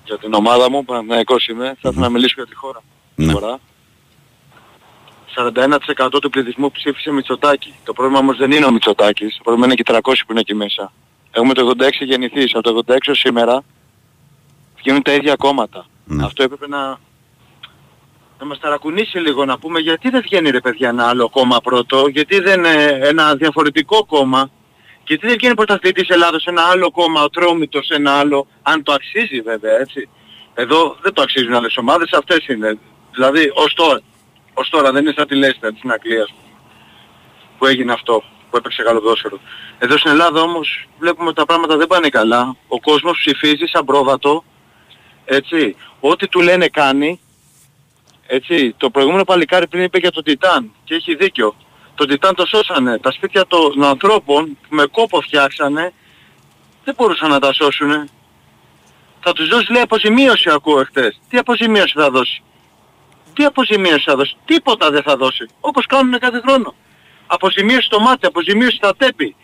[0.05, 1.65] για την ομάδα μου, Παναθηναϊκός είμαι.
[1.65, 2.83] Θα ήθελα να μιλήσω για τη χώρα.
[3.15, 3.31] Ναι.
[3.31, 3.59] Φορά.
[5.35, 7.73] 41% του πληθυσμού ψήφισε Μητσοτάκη.
[7.83, 9.35] Το πρόβλημα όμως δεν είναι ο Μητσοτάκης.
[9.37, 10.91] Το πρόβλημα είναι και οι 300 που είναι εκεί μέσα.
[11.31, 12.55] Έχουμε το 86 γεννηθείς.
[12.55, 13.63] Από το 86 ως σήμερα
[14.77, 15.85] βγαίνουν τα ίδια κόμματα.
[16.05, 16.25] Ναι.
[16.25, 16.99] Αυτό έπρεπε να,
[18.39, 22.07] να μας ταρακουνήσει λίγο να πούμε γιατί δεν βγαίνει ρε παιδιά ένα άλλο κόμμα πρώτο,
[22.07, 24.51] γιατί δεν είναι ένα διαφορετικό κόμμα,
[25.07, 29.41] γιατί δεν βγαίνει πρωταθλητής Ελλάδος ένα άλλο κόμμα, ο Τρόμητος ένα άλλο, αν το αξίζει
[29.41, 30.09] βέβαια έτσι.
[30.53, 32.77] Εδώ δεν το αξίζουν άλλες ομάδες, αυτές είναι.
[33.13, 34.01] Δηλαδή ως τώρα,
[34.53, 36.33] ως τώρα δεν είναι σαν τη Λέστερ της Αγγλίας
[37.57, 39.39] που έγινε αυτό, που έπαιξε καλό ποδόσφαιρο.
[39.79, 42.55] Εδώ στην Ελλάδα όμως βλέπουμε ότι τα πράγματα δεν πάνε καλά.
[42.67, 44.43] Ο κόσμος ψηφίζει σαν πρόβατο,
[45.25, 45.75] έτσι.
[45.99, 47.19] Ό,τι του λένε κάνει,
[48.27, 48.73] έτσι.
[48.77, 51.55] Το προηγούμενο παλικάρι πριν είπε για τον Τιτάν και έχει δίκιο.
[51.95, 52.97] Τον Τιτάν το σώσανε.
[52.99, 55.93] Τα σπίτια των ανθρώπων που με κόπο φτιάξανε
[56.83, 58.07] δεν μπορούσαν να τα σώσουνε.
[59.19, 61.19] Θα τους δώσει λέει αποζημίωση ακούω εχθές.
[61.29, 62.43] Τι αποζημίωση θα δώσει;
[63.33, 65.45] Τι αποζημίωση θα δώσει; Τίποτα δεν θα δώσει.
[65.59, 66.75] Όπως κάνουν κάθε χρόνο.
[67.27, 69.35] Αποζημίωση στο μάτι, αποζημίωση στα τέπη.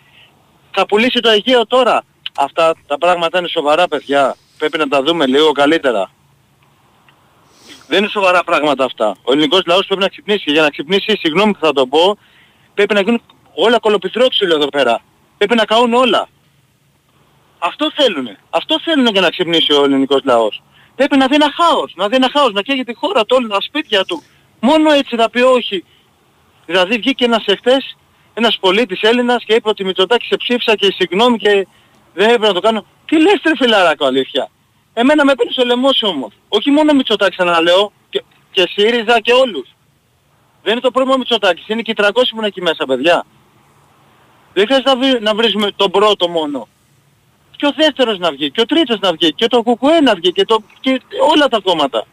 [0.72, 2.04] Θα πουλήσει το Αιγαίο τώρα.
[2.36, 4.36] Αυτά τα πράγματα είναι σοβαρά παιδιά.
[4.58, 6.12] Πρέπει να τα δούμε λίγο καλύτερα.
[7.88, 9.16] Δεν είναι σοβαρά πράγματα αυτά.
[9.24, 10.44] Ο ελληνικός λαός πρέπει να ξυπνήσει.
[10.44, 12.18] Και για να ξυπνήσει, συγγνώμη που θα το πω,
[12.74, 13.22] πρέπει να γίνουν
[13.54, 15.02] όλα κολοπιτρόξυλο εδώ πέρα.
[15.38, 16.28] Πρέπει να καούν όλα.
[17.60, 18.40] Αυτό θέλουνε.
[18.50, 20.64] Αυτό θέλουν για να ξυπνήσει ο ελληνικός λαός.
[20.96, 21.94] Πρέπει να δει ένα χάος.
[21.96, 22.52] Να δει ένα χάος.
[22.54, 24.24] Να καίγεται η χώρα του, όλα τα σπίτια του.
[24.60, 25.84] Μόνο έτσι θα πει όχι.
[26.66, 27.98] Δηλαδή βγήκε ένας εχθές,
[28.34, 31.68] ένας πολίτης Έλληνας και είπε ότι Μητσοτάκη σε ψήφισα και συγγνώμη και
[32.14, 32.86] δεν έπρεπε να το κάνω.
[33.06, 34.50] Τι λες τρε φιλαράκο αλήθεια.
[34.94, 36.34] Εμένα με παίρνει στο λαιμό σου όμως.
[36.50, 39.68] Όχι μόνο Μητσοτάκη ξαναλέω και, και ΣΥΡΙΖΑ και όλους.
[40.64, 43.26] Δεν είναι το πρόβλημα ο Μητσοτάκης, είναι και οι 300 που είναι εκεί μέσα παιδιά.
[44.54, 46.68] Δεν χρειάζεται να, βρει- να βρίζουμε τον πρώτο μόνο.
[47.56, 50.32] Και ο δεύτερος να βγει, και ο τρίτος να βγει, και το κουκουέ να βγει,
[50.32, 51.02] και, το, και
[51.34, 52.06] όλα τα κόμματα.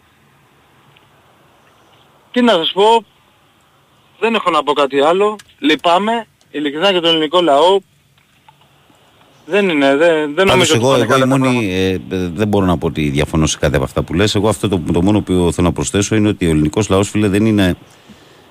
[2.30, 3.04] Τι να σας πω,
[4.18, 5.36] δεν έχω να πω κάτι άλλο.
[5.58, 7.78] Λυπάμαι, ειλικρινά για τον ελληνικό λαό.
[9.46, 11.98] Δεν είναι, δεν, δεν Πάντως νομίζω εγώ, ότι εγώ η μόνη, ε, ε,
[12.34, 14.34] δεν μπορώ να πω ότι διαφωνώ σε κάτι από αυτά που λες.
[14.34, 17.28] Εγώ αυτό το, το μόνο που θέλω να προσθέσω είναι ότι ο ελληνικός λαός φίλε
[17.28, 17.76] δεν είναι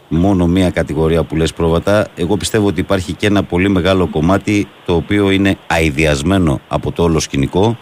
[0.09, 2.07] μόνο μία κατηγορία που λες πρόβατα.
[2.15, 7.03] Εγώ πιστεύω ότι υπάρχει και ένα πολύ μεγάλο κομμάτι το οποίο είναι αειδιασμένο από το
[7.03, 7.77] όλο σκηνικό.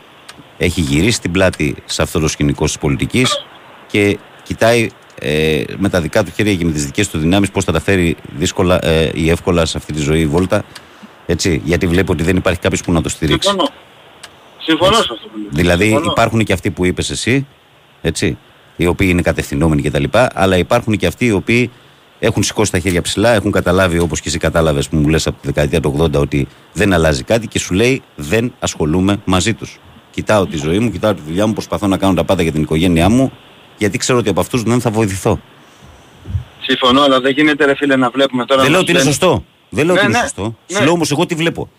[0.57, 3.45] Έχει γυρίσει την πλάτη σε αυτό το σκηνικό της πολιτικής
[3.87, 4.89] και κοιτάει
[5.19, 7.79] ε, με τα δικά του χέρια και με τις δικές του δυνάμεις πώς θα τα
[7.79, 10.63] φέρει δύσκολα ε, ή εύκολα σε αυτή τη ζωή η βόλτα.
[11.29, 13.49] Έτσι, γιατί βλέπει ότι δεν υπάρχει κάποιος που να το στηρίξει.
[13.49, 13.69] Συμφωνώ.
[14.57, 15.49] Συμφωνώ σε αυτό που λέτε.
[15.51, 16.11] Δηλαδή Συμφωνώ.
[16.11, 17.47] υπάρχουν και αυτοί που είπες εσύ,
[18.01, 18.37] έτσι,
[18.75, 20.03] οι οποίοι είναι κατευθυνόμενοι κτλ.
[20.33, 21.71] Αλλά υπάρχουν και αυτοί οι οποίοι
[22.19, 25.41] έχουν σηκώσει τα χέρια ψηλά, έχουν καταλάβει όπως και εσύ κατάλαβες που μου λες από
[25.41, 29.79] τη δεκαετία του 80 ότι δεν αλλάζει κάτι και σου λέει δεν ασχολούμαι μαζί τους.
[30.11, 32.61] Κοιτάω τη ζωή μου, κοιτάω τη δουλειά μου, προσπαθώ να κάνω τα πάντα για την
[32.61, 33.31] οικογένειά μου,
[33.77, 35.39] γιατί ξέρω ότι από αυτούς δεν θα βοηθηθώ.
[36.61, 38.61] Συμφωνώ, αλλά δεν γίνεται ρε φίλε να βλέπουμε τώρα...
[38.61, 39.43] δεν να λέω μας ότι είναι λένε- σωστό.
[39.69, 40.55] Δεν λέω Ναι, ότι είναι ναι, σωστό.
[40.67, 40.77] ναι.
[40.77, 41.69] Σου λέω όμως εγώ τι βλέπω.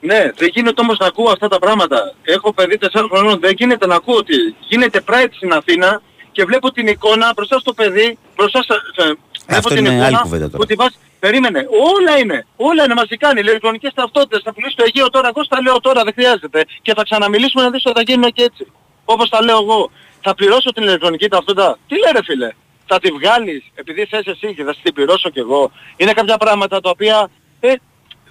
[0.00, 2.14] Ναι, δεν γίνεται όμως να ακούω αυτά τα πράγματα.
[2.22, 4.34] Έχω παιδί 4 χρονών, δεν γίνεται να ακούω ότι
[4.68, 6.02] γίνεται Pride στην Αθήνα
[6.32, 8.74] και βλέπω την εικόνα μπροστά στο παιδί, μπροστά στα...
[8.96, 9.16] σε-
[9.46, 10.58] Βλέπω την είναι άλλη εικόνα κουβέντα τώρα.
[10.58, 10.94] που τη βάζει...
[11.20, 11.66] Περίμενε,
[11.98, 15.60] όλα είναι, όλα είναι μαζικά, είναι ηλεκτρονικές ταυτότητες, θα πουλήσει το Αιγαίο τώρα, εγώ στα
[15.62, 16.64] λέω τώρα, δεν χρειάζεται.
[16.82, 18.66] Και θα ξαναμιλήσουμε να δεις ότι θα γίνουν και έτσι.
[19.04, 19.90] Όπως τα λέω εγώ.
[20.22, 21.78] Θα πληρώσω την ηλεκτρονική ταυτότητα.
[21.88, 22.50] Τι λέει ρε φίλε.
[22.86, 25.70] Θα τη βγάλεις επειδή θες εσύ και θα την πληρώσω κι εγώ.
[25.96, 27.30] Είναι κάποια πράγματα τα οποία
[27.60, 27.72] ε,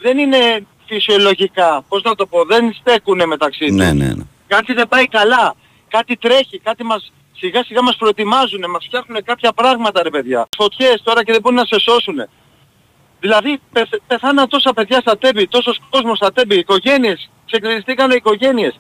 [0.01, 1.83] δεν είναι φυσιολογικά.
[1.87, 3.75] Πώς να το πω, δεν στέκουνε μεταξύ τους.
[3.75, 4.23] Ναι, ναι, ναι.
[4.47, 5.55] Κάτι δεν πάει καλά.
[5.87, 10.47] Κάτι τρέχει, κάτι μας σιγά σιγά μας προετοιμάζουν, μας φτιάχνουν κάποια πράγματα ρε παιδιά.
[10.57, 12.27] Φωτιές τώρα και δεν μπορούν να σε σώσουν.
[13.19, 18.79] Δηλαδή πεθ, πεθάναν τόσα παιδιά στα τέμπη, τόσος κόσμος στα τέμπη, οικογένειες, ξεκλειδιστήκαν οι οικογένειες.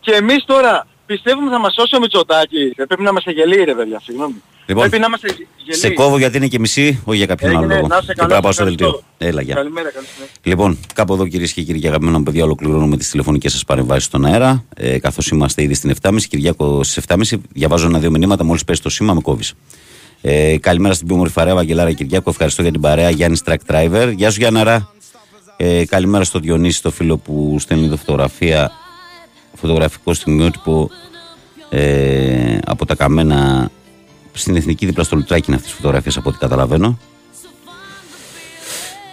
[0.00, 2.72] Και εμείς τώρα πιστεύουμε θα μας σώσει ο Μητσοτάκης.
[2.76, 4.42] Ε, Πρέπει να είμαστε γελοί ρε παιδιά, συγγνώμη.
[4.66, 5.26] Λοιπόν, Πρέπει να είμαστε
[5.56, 5.78] γελοί.
[5.78, 7.86] Σε κόβω γιατί είναι και μισή, όχι για κάποιον άλλο Έγινε, λόγο.
[7.86, 8.86] να είσαι Και καλά, πρέπει να πάω στο σας δελτίο.
[8.86, 9.26] ευχαριστώ.
[9.26, 9.54] Έλα, γεια.
[9.54, 10.34] Καλημέρα, καλή συνέχεια.
[10.42, 14.04] Λοιπόν, κάπου εδώ κυρίες και κύριοι και αγαπημένα μου παιδιά, ολοκληρώνουμε τις τηλεφωνικές σας παρεμβάσεις
[14.04, 14.64] στον αέρα.
[14.76, 18.44] Ε, Καθώς είμαστε ήδη στην 7.30, Κυριάκο στις 7.30, διαβάζω ένα-δύο μηνύματα.
[18.44, 19.52] Μόλις πέσει το σήμα, με κόβεις.
[20.20, 22.30] Ε, καλημέρα στην πιο όμορφη παρέα, Βαγγελάρα Κυριάκο.
[22.30, 23.10] Ευχαριστώ για την παρέα.
[23.10, 24.12] Γιάννης Track Driver.
[24.16, 24.90] Γεια σου, Γιάνναρα.
[25.56, 28.70] Ε, καλημέρα στο Διονύση, το φίλο που στέλνει εδώ φωτογραφία,
[29.54, 30.90] φωτογραφικό στιγμιότυπο
[31.70, 33.70] ε, από τα καμένα
[34.36, 36.98] στην εθνική δίπλα στο Λουτράκι είναι αυτές τις φωτογραφίες από ό,τι καταλαβαίνω.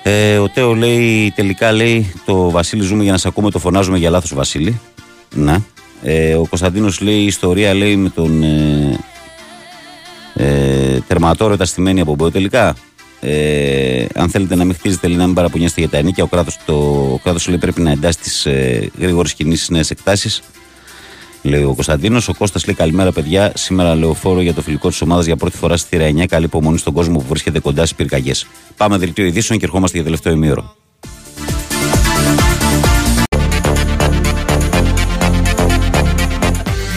[0.04, 3.98] Ε, ο Τέο λέει τελικά λέει το Βασίλη ζούμε για να σε ακούμε το φωνάζουμε
[3.98, 4.80] για λάθος Βασίλη.
[5.36, 5.62] Να.
[6.04, 9.00] Ε, ο Κωνσταντίνος λέει η ιστορία λέει με τον ε,
[10.34, 12.76] ε, Θερματόρετα στημένη από μπόιο τελικά.
[13.26, 16.24] Ε, αν θέλετε να μην χτίζετε, λέει, να μην παραπονιέστε για τα ενίκια.
[16.24, 16.74] Ο κράτος το,
[17.14, 20.41] ο κράτος, λέει πρέπει να εντάσει τις ε, γρήγορες κινήσεις νέες εκτάσεις.
[21.45, 22.28] Λέει ο Κωνσταντίνος.
[22.28, 23.52] Ο Κώστας λέει καλημέρα, παιδιά.
[23.56, 26.26] Σήμερα λεωφόρο για το φιλικό της ομάδας για πρώτη φορά στη θύρα 9.
[26.28, 28.48] Καλή υπομονή στον κόσμο που βρίσκεται κοντά στις πυρκαγιές.
[28.78, 30.76] Πάμε δελτίο ειδήσεων και ερχόμαστε για τελευταίο ημίωρο.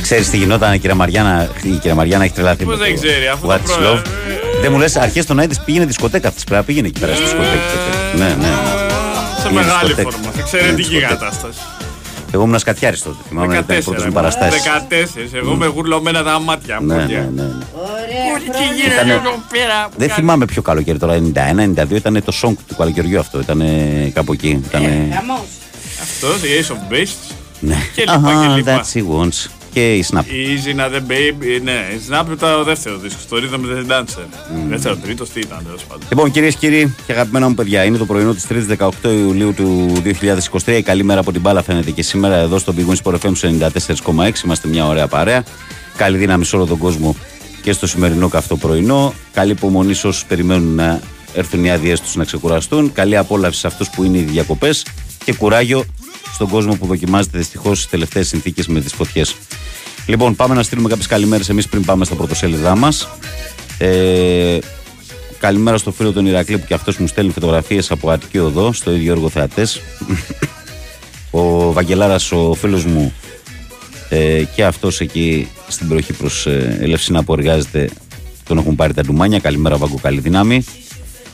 [0.03, 2.65] Ξέρεις τι γινόταν, η κυρία Μαριάννα, η κυρία Μαριάννα έχει τρελαθεί.
[2.65, 4.03] Πώς με δεν το ξέρει, αφού What το is προ- love;
[4.61, 6.43] Δεν μου λες, αρχές των Άιντε πήγαινε δισκοτέκα αυτή.
[6.45, 7.61] Πρέπει να πήγαινε εκεί πέρα στη δισκοτέκα.
[8.17, 8.35] Ναι, ναι.
[8.35, 8.47] ναι.
[9.41, 10.11] Σε Πήγαινε μεγάλη δισκοτέκα.
[10.11, 10.25] φόρμα.
[10.25, 11.09] Σε Πήγαινε εξαιρετική δισκοτέκα.
[11.09, 11.59] κατάσταση.
[12.33, 13.17] Εγώ ήμουν σκατιάρη τότε.
[13.29, 14.63] Θυμάμαι να ήταν οι πρώτε μου παραστάσεις.
[14.63, 15.35] 14.
[15.35, 16.87] Εγώ με γουρλωμένα τα μάτια μου.
[16.87, 17.19] Ναι, παιδιά.
[17.35, 17.49] ναι, ναι.
[17.49, 17.65] ναι.
[18.33, 19.89] Πολύ τι γίνεται Ήτανε- εδώ πέρα.
[19.97, 23.41] Δεν θυμάμαι ποιο καλοκαίρι τώρα, 91-92 ήταν το song του καλοκαιριού αυτό.
[23.41, 23.63] Ήταν
[24.13, 24.63] κάπου εκεί.
[24.67, 25.23] Ήτανε...
[26.03, 27.35] Αυτός, η Ace of Beasts.
[27.61, 27.77] Ναι.
[27.95, 28.81] Και λοιπά και Αχα, λοιπά.
[28.81, 29.51] That's he wants.
[29.77, 30.25] Και η Snap.
[30.25, 34.25] Η Zina the Baby, ναι, η Snap ήταν ο δεύτερο δίσκο, το Rhythm the Dancer.
[34.69, 36.03] Δεύτερο, τρίτο, τι ήταν τέλος πάντων.
[36.09, 39.55] Λοιπόν, κυρίες και κύριοι και αγαπημένα μου παιδιά, είναι το πρωινό της 3η 18 Ιουλίου
[39.55, 39.93] του
[40.65, 40.77] 2023.
[40.77, 43.33] Η καλή μέρα από την μπάλα φαίνεται και σήμερα εδώ στο Big Wings Sport FM
[43.35, 44.45] στου 94,6.
[44.45, 45.45] Είμαστε μια ωραία παρέα.
[45.97, 47.17] Καλή δύναμη σε όλο τον κόσμο
[47.63, 49.15] και στο σημερινό καυτό πρωινό.
[49.33, 51.01] Καλή υπομονή σε όσους περιμένουν να
[51.35, 52.93] έρθουν οι άδειές τους να ξεκουραστούν.
[52.93, 54.87] Καλή απόλαυση σε αυτούς που είναι οι διακοπές
[55.25, 55.85] και κουράγιο
[56.33, 59.35] στον κόσμο που δοκιμάζεται δυστυχώς τι τελευταίες συνθήκες με τις φωτιές.
[60.07, 63.09] Λοιπόν, πάμε να στείλουμε κάποιες καλημέρες εμείς πριν πάμε στα πρωτοσέλιδά μας.
[63.79, 64.59] Ε,
[65.39, 68.93] καλημέρα στο φίλο τον Ηρακλή που και αυτός μου στέλνει φωτογραφίες από Αττική Οδό, στο
[68.93, 69.81] ίδιο έργο θεατές.
[71.31, 73.13] ο Βαγγελάρας, ο φίλος μου,
[74.09, 77.91] ε, και αυτός εκεί στην περιοχή προς ε, Ελευσίνα που εργάζεται,
[78.45, 79.39] τον έχουν πάρει τα ντουμάνια.
[79.39, 80.65] Καλημέρα, Βαγκο, καλή δύναμη.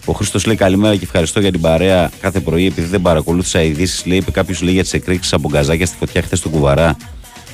[0.04, 2.66] Ο Χρήστο λέει καλημέρα και ευχαριστώ για την παρέα κάθε πρωί.
[2.66, 6.22] Επειδή δεν παρακολούθησα ειδήσεις, λέει, είπε κάποιος λέει για τι εκρήξεις από γκαζάκια στη φωτιά
[6.22, 6.96] χθες στο κουβαρά.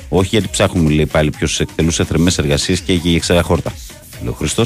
[0.09, 3.73] Όχι γιατί ψάχνουμε, λέει πάλι ποιος εκτελούσε θερμές εργασίες και είχε για ξέρα χόρτα.
[4.21, 4.63] Λέει ο Χρήστο.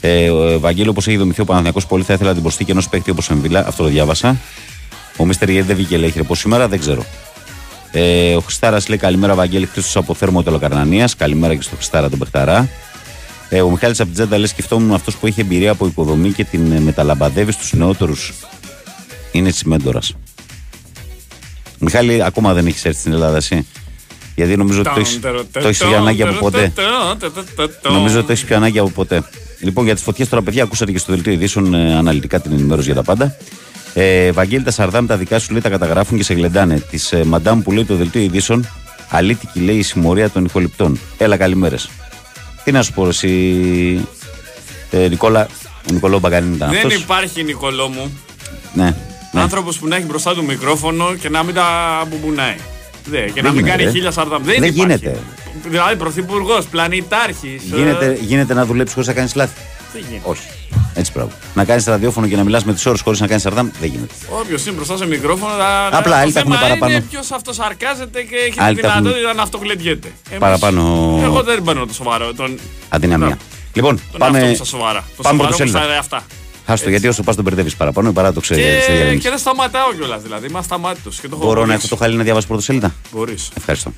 [0.00, 3.10] Ε, ο Ευαγγέλιο, όπως έχει δομηθεί ο Παναθηναϊκός πολύ θα ήθελα την προσθήκη ενός παίκτη
[3.10, 3.66] όπως Εμβίλα.
[3.66, 4.36] Αυτό το διάβασα.
[5.16, 7.04] Ο Μίστερ Ιέ δεν βγήκε, λέει, έχει ρεπό σήμερα, δεν ξέρω.
[7.92, 11.08] Ε, ο Χριστάρας λέει καλημέρα, Βαγγέλη Χρήστος από Θέρμο Τελοκαρνανία.
[11.16, 12.68] Καλημέρα και στο Χριστάρα τον Πεχταρά.
[13.52, 16.80] Ε, ο Μιχάλης Απτζέντα λέει σκεφτόμουν αυτός που έχει εμπειρία από οικοδομή και την ε,
[16.80, 18.32] μεταλαμπαδεύει στους νεότερους.
[19.32, 20.00] Είναι τσιμέντορα.
[21.78, 23.66] Μιχάλη, ακόμα δεν έχεις έρθει στην Ελλάδα, εσύ.
[24.34, 25.20] Γιατί νομίζω ότι το έχεις-
[25.52, 26.72] το έχεις πιο ανάγκη από ποτέ.
[27.92, 29.22] Νομίζω ότι το έχεις πιο ανάγκη από ποτέ.
[29.60, 32.86] Λοιπόν, για τις φωτιές τώρα, παιδιά, ακούσατε και στο δελτίο ειδήσεων ε, αναλυτικά την ενημέρωση
[32.86, 33.36] για τα πάντα.
[33.94, 36.78] Ε, Βαγγέλη, τα Σαρδάμ τα δικά σου λέει τα καταγράφουν και σε γλεντάνε.
[36.90, 38.68] Της ε, Μαντάμ που λέει το δελτίο ειδήσεων,
[39.08, 40.98] αλήτικη λέει η συμμορία των ηχοληπτών.
[41.18, 41.88] Έλα, καλημέρες.
[42.64, 43.28] Τι να σου πω, εσύ,
[44.90, 45.46] ε, Νικόλα,
[45.90, 46.94] ο Νικολό Μπαγκανίνη ήταν Δεν αυτός.
[46.94, 48.18] υπάρχει, Νικολό μου,
[48.74, 48.94] Ναι,
[49.32, 49.40] ναι.
[49.40, 51.64] άνθρωπος που να έχει μπροστά του μικρόφωνο και να μην τα
[52.08, 52.54] μπουμπουνάει.
[53.04, 53.92] Δε, και Δεν να μην γίνεται, κάνει ε.
[53.92, 54.42] χίλια σαρδάμ.
[54.42, 54.80] Δεν, Δεν υπάρχει.
[54.80, 55.18] γίνεται.
[55.68, 57.62] Δηλαδή, πρωθυπουργός, πλανητάρχης.
[57.62, 59.52] Γίνεται, γίνεται να δουλέψει χωρίς να κάνεις λάθη.
[59.92, 60.28] Δεν γίνεται.
[60.30, 60.42] Όχι.
[60.94, 61.32] Έτσι πράγμα.
[61.54, 64.14] Να κάνεις ραδιόφωνο και να μιλάς με τις ώρες χωρίς να κάνεις σαρδάμ δεν γίνεται.
[64.40, 65.52] Όποιος είναι μπροστά σε μικρόφωνο.
[65.54, 66.92] θα- Απλά, το άλλοι τα έχουν θέμα παραπάνω.
[66.92, 70.08] Είναι ποιος αυτοσαρκάζεται και έχει Άλλοι τη τα έχουν δυνατότητα να αυτοκλεντιέται.
[70.28, 70.80] Εμείς- παραπάνω
[71.22, 72.32] Εγώ δεν παίρνω το σοβαρό.
[72.34, 72.58] Τον,
[72.88, 73.38] αδυναμία.
[73.72, 74.48] Λοιπόν, τον εαυτό πάμε.
[74.48, 75.04] μου στα σοβαρά.
[75.16, 75.78] Το πάμε σοβαρό μου πρωτοσέλιδα.
[75.78, 76.22] στα αυτά.
[76.66, 78.60] Άστο, γιατί όσο πας τον μπερδεύεις παραπάνω, παρά το ξέρει.
[78.60, 80.22] Και, και δεν σταματάω κιόλας.
[80.22, 81.20] Δηλαδή, είμαι ασταμάτητος.
[81.20, 81.86] Και το έχω Μπορώ να αποδείξει.
[81.86, 82.94] έχω το χαλί να διαβάσω πρωτοσέλιδα.
[83.12, 83.48] Μπορείς.
[83.56, 83.92] Ευχαριστώ.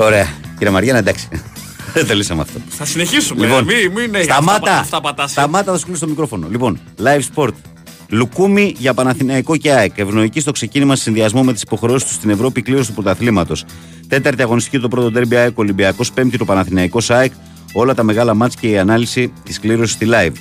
[0.00, 0.26] Ωραία.
[0.58, 1.28] Κύριε Μαριάννα, εντάξει.
[1.94, 2.60] Δεν το λύσαμε αυτό.
[2.68, 3.46] Θα συνεχίσουμε.
[3.46, 4.70] Λοιπόν, μην, μην έχει σταμάτα.
[4.70, 5.30] Αυτά, αυτά πατάς.
[5.30, 6.46] Σταμάτα, θα σου κλείσω το μικρόφωνο.
[6.50, 7.52] Λοιπόν, live sport.
[8.08, 9.98] Λουκούμι για Παναθηναϊκό και ΑΕΚ.
[9.98, 13.64] Ευνοϊκή στο ξεκίνημα σε συνδυασμό με τις υποχρεώσεις τους στην Ευρώπη κλήρωση του πρωταθλήματος.
[14.08, 16.12] Τέταρτη αγωνιστική το πρώτο ντέρμπι ΑΕΚ Ολυμπιακός.
[16.12, 17.32] Πέμπτη το Παναθηναϊκός ΑΕΚ.
[17.72, 20.32] Όλα τα μεγάλα μάτς και η ανάλυση της κλήρωσης στη live.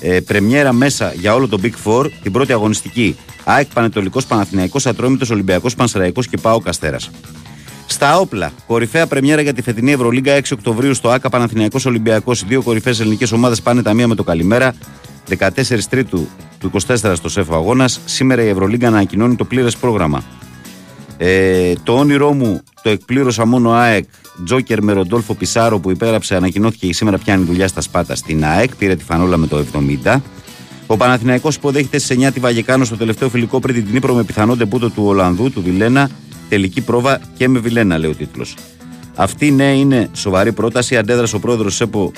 [0.00, 3.16] Ε, πρεμιέρα μέσα για όλο το Big Four την πρώτη αγωνιστική.
[3.44, 7.10] ΑΕΚ Πανετολικός Παναθηναϊκός Ατρόμητος Ολυμπιακός Πανσεραϊκός και Πάο Καστέρας.
[7.92, 12.42] Στα όπλα, κορυφαία πρεμιέρα για τη φετινή Ευρωλίγκα 6 Οκτωβρίου στο ΑΚΑ Παναθηναϊκός Ολυμπιακός.
[12.42, 14.74] Οι δύο κορυφαίες ελληνικές ομάδες πάνε τα μία με το καλημέρα.
[15.28, 15.48] 14
[15.90, 18.00] Τρίτου του 24 στο ΣΕΦ Αγώνας.
[18.04, 20.22] Σήμερα η Ευρωλίγκα ανακοινώνει το πλήρες πρόγραμμα.
[21.16, 24.04] Ε, το όνειρό μου το εκπλήρωσα μόνο ΑΕΚ.
[24.44, 28.76] Τζόκερ με Ροντόλφο Πισάρο που υπέγραψε ανακοινώθηκε και σήμερα πιάνει δουλειά στα Σπάτα στην ΑΕΚ.
[28.76, 29.64] Πήρε τη φανόλα με το
[30.04, 30.16] 70.
[30.86, 34.56] Ο Παναθηναϊκός υποδέχεται στι 9 τη Βαγεκάνο στο τελευταίο φιλικό πριν την Νύπρο με πιθανό
[34.56, 36.10] ντεμπούτο του Ολλανδού, του Βιλένα.
[36.50, 38.54] Τελική πρόβα και με Βιλένα, λέει ο τίτλος.
[39.14, 40.96] Αυτή ναι είναι σοβαρή πρόταση.
[40.96, 42.12] Αντέδρασε ο πρόεδρος ΣΕΠΟ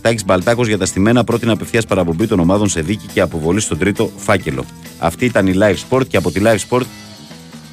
[0.00, 1.24] Τάκης Μπαλτάκος για τα στημένα.
[1.24, 4.64] Πρότεινε απευθείας παραπομπή των ομάδων σε δίκη και αποβολή στον τρίτο φάκελο.
[4.98, 6.84] Αυτή ήταν η Live Sport και από τη Live Sport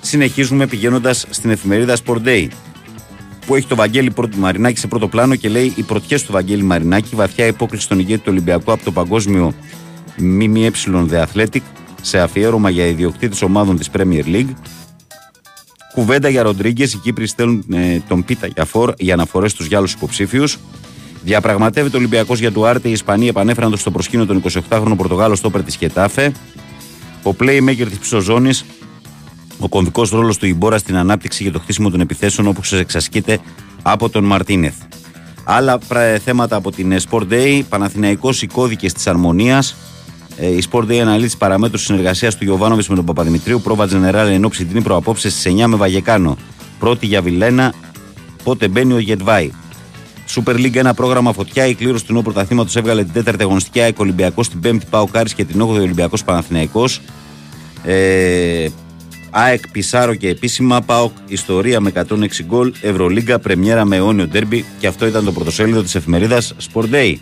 [0.02, 2.48] συνεχίζουμε πηγαίνοντας στην εφημερίδα Sport Day
[3.45, 6.64] που έχει το Βαγγέλη πρώτο- Μαρινάκη σε πρώτο πλάνο και λέει οι πρωτιές του Βαγγέλη
[6.64, 9.53] Μαρινάκη, βαθιά υπόκληση στον ηγέτη του Ολυμπιακού από το παγκόσμιο
[10.18, 10.72] ΜΜΕ
[11.11, 11.61] The Athletic
[12.02, 14.53] σε αφιέρωμα για ιδιοκτήτες ομάδων της Premier League.
[15.93, 16.93] Κουβέντα για Ροντρίγκες.
[16.93, 20.57] Οι Κύπροι στέλνουν ε, τον Πίτα για φόρ για αναφορέ στου Γιάλου υποψήφιους.
[21.23, 22.87] Διαπραγματεύεται ο Ολυμπιακός για του Άρτε.
[22.87, 26.31] Οι Ισπανοί επανέφεραν το στο προσκήνιο τον 28χρονο Πορτογάλο στόπερ της Χετάφε.
[27.23, 28.49] Ο playmaker της ψωζώνη,
[29.59, 33.39] ο κομβικός ρόλος του Ιμπόρα στην ανάπτυξη και το χτίσιμο των επιθέσεων όπω εξασκείται
[33.81, 34.75] από τον Μαρτίνεθ.
[35.43, 37.61] Άλλα πρα- θέματα από την ε, Sport Day.
[37.69, 39.75] Παναθηναϊκός οι κώδικες της Αρμονίας.
[40.38, 43.61] Ε, Η Sport Day αναλύει τι παραμέτρους συνεργασίας του Γιωβάνοβιτς με τον Παπαδημητρίου.
[43.61, 46.38] Πρόβα Τζενεράλ εν ώψη την προαπόψε στις 9 με Βαγεκάνο.
[46.80, 47.73] Πρώτη για Βιλένα.
[48.43, 49.51] Πότε μπαίνει ο Γετβάη.
[50.35, 51.68] Super League ένα πρόγραμμα φωτιά.
[51.68, 55.34] Η κλήρωση του νέου πρωταθλήματος έβγαλε την τέταρτη αγωνιστική ΑΕΚ Ολυμπιακός στην πέμπτη Πάο Κάρις
[55.34, 57.01] και την 8η Ολυμπιακός Παναθηναϊκός.
[57.84, 58.68] Ε,
[59.30, 64.88] ΑΕΚ Πισάρο και επίσημα ΠΑΟΚ Ιστορία με 106 γκολ Ευρωλίγκα Πρεμιέρα με αιώνιο ντέρμπι και
[64.88, 67.15] αυτό ήταν το πρωτοσέλιδο της εφημερίδας Sport Day.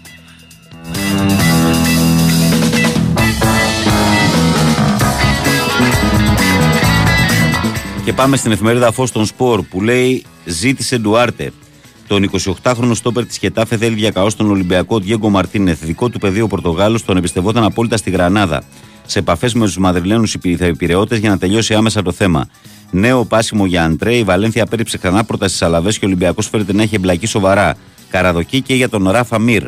[8.12, 11.52] Και πάμε στην εφημερίδα Φως των Σπορ που λέει ζήτησε Ντουάρτε.
[12.08, 12.30] Τον
[12.64, 15.84] 28χρονο στόπερ της Χετάφε θέλει διακαώ στον Ολυμπιακό Διέγκο Μαρτίνεθ.
[15.84, 18.64] Δικό του πεδίο ο Πορτογάλος τον εμπιστευόταν απόλυτα στη Γρανάδα.
[19.06, 22.48] Σε επαφές με τους Μαδριλένους υπηρεώτες για να τελειώσει άμεσα το θέμα.
[22.92, 24.16] Νέο πάσιμο για Αντρέ.
[24.16, 27.76] Η Βαλένθια πέριψε ξανά πρόταση στις Αλαβές και ο Ολυμπιακός φέρεται να έχει εμπλακεί σοβαρά.
[28.10, 29.64] Καραδοκή και για τον Ράφα Μυρ.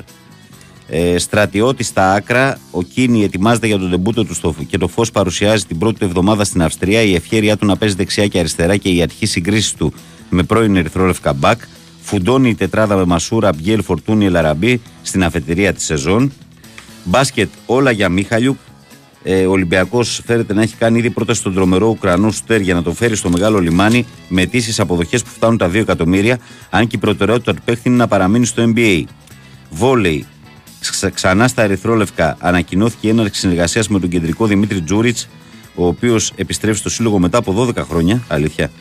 [0.88, 5.11] Ε, στρατιώτης στα άκρα, ο Κίνη ετοιμάζεται για τον τεμπούτο του στο, και το φως
[5.11, 7.01] παρουσιάζει την πρώτη του εβδομάδα στην Αυστρία.
[7.01, 9.93] Η ευχαίρειά του να παίζει δεξιά και αριστερά και η αρχή συγκρίσης του
[10.30, 11.61] με πρώην ερυθρόλευκα μπακ.
[12.01, 16.31] Φουντώνει η τετράδα με Μασούρα, Μπιέλ, Φορτούνι, Ελαραμπή στην αφετηρία της σεζόν.
[17.03, 18.57] Μπάσκετ όλα για Μίχαλιουκ.
[19.23, 22.81] Ε, ο Ολυμπιακός φέρεται να έχει κάνει ήδη πρόταση στον τρομερό Ουκρανό Στέρ για να
[22.81, 26.39] τον φέρει στο μεγάλο λιμάνι με αιτήσεις αποδοχές που φτάνουν τα 2 εκατομμύρια,
[26.69, 29.03] αν και η προτεραιότητα του παίχτη είναι να παραμείνει στο NBA.
[29.69, 30.26] Βόλεϊ.
[30.91, 35.18] Ξα- Ξανά στα Ερυθρόλευκα ανακοινώθηκε η έναρξη συνεργασίας με τον κεντρικό Δημήτρη Τζούριτ,
[35.76, 38.23] ο οποίος επιστρέφει στο σύλλογο μετά από 12 χρόνια.
[38.27, 38.72] Αλήθεια.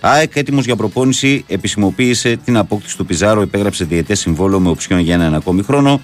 [0.00, 5.14] ΑΕΚ έτοιμος για προπόνηση, επισημοποίησε την απόκτηση του Πιζάρο, υπέγραψε διαιτές συμβόλαιο με οψιόν για
[5.14, 6.00] έναν ακόμη χρόνο.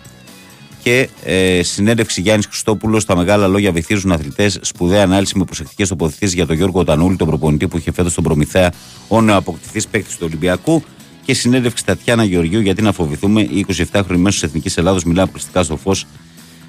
[0.82, 3.04] Και ε, συνέντευξη Γιάννης Χριστόπουλος.
[3.04, 4.58] Τα μεγάλα λόγια βυθίζουν αθλητές.
[4.62, 8.24] Σπουδαία ανάλυση με προσεκτικές τοποθετήσεις για τον Γιώργο Τανούλη, τον προπονητή που είχε φέτος τον
[8.24, 8.72] Προμηθέα,
[9.08, 10.82] ο νεοαποκτηθής παίκτης του Ολυμπιακού.
[11.24, 15.62] Και συνέντευξη Τατιάνα Γεωργίου, γιατί να φοβηθούμε, η 27χρονη μέσος της Εθνικής Ελλάδος μιλά αποκλειστικά
[15.62, 16.06] στο φως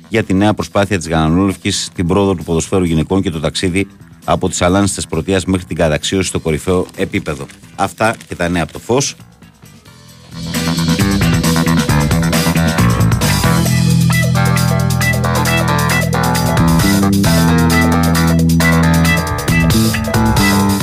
[0.09, 3.87] για τη νέα προσπάθεια της Γανανόλευκης, την πρόοδο του ποδοσφαίρου γυναικών και το ταξίδι
[4.25, 7.45] από τις αλάνιστες πρωτείας μέχρι την καταξίωση στο κορυφαίο επίπεδο.
[7.75, 9.15] Αυτά και τα νέα από το φως.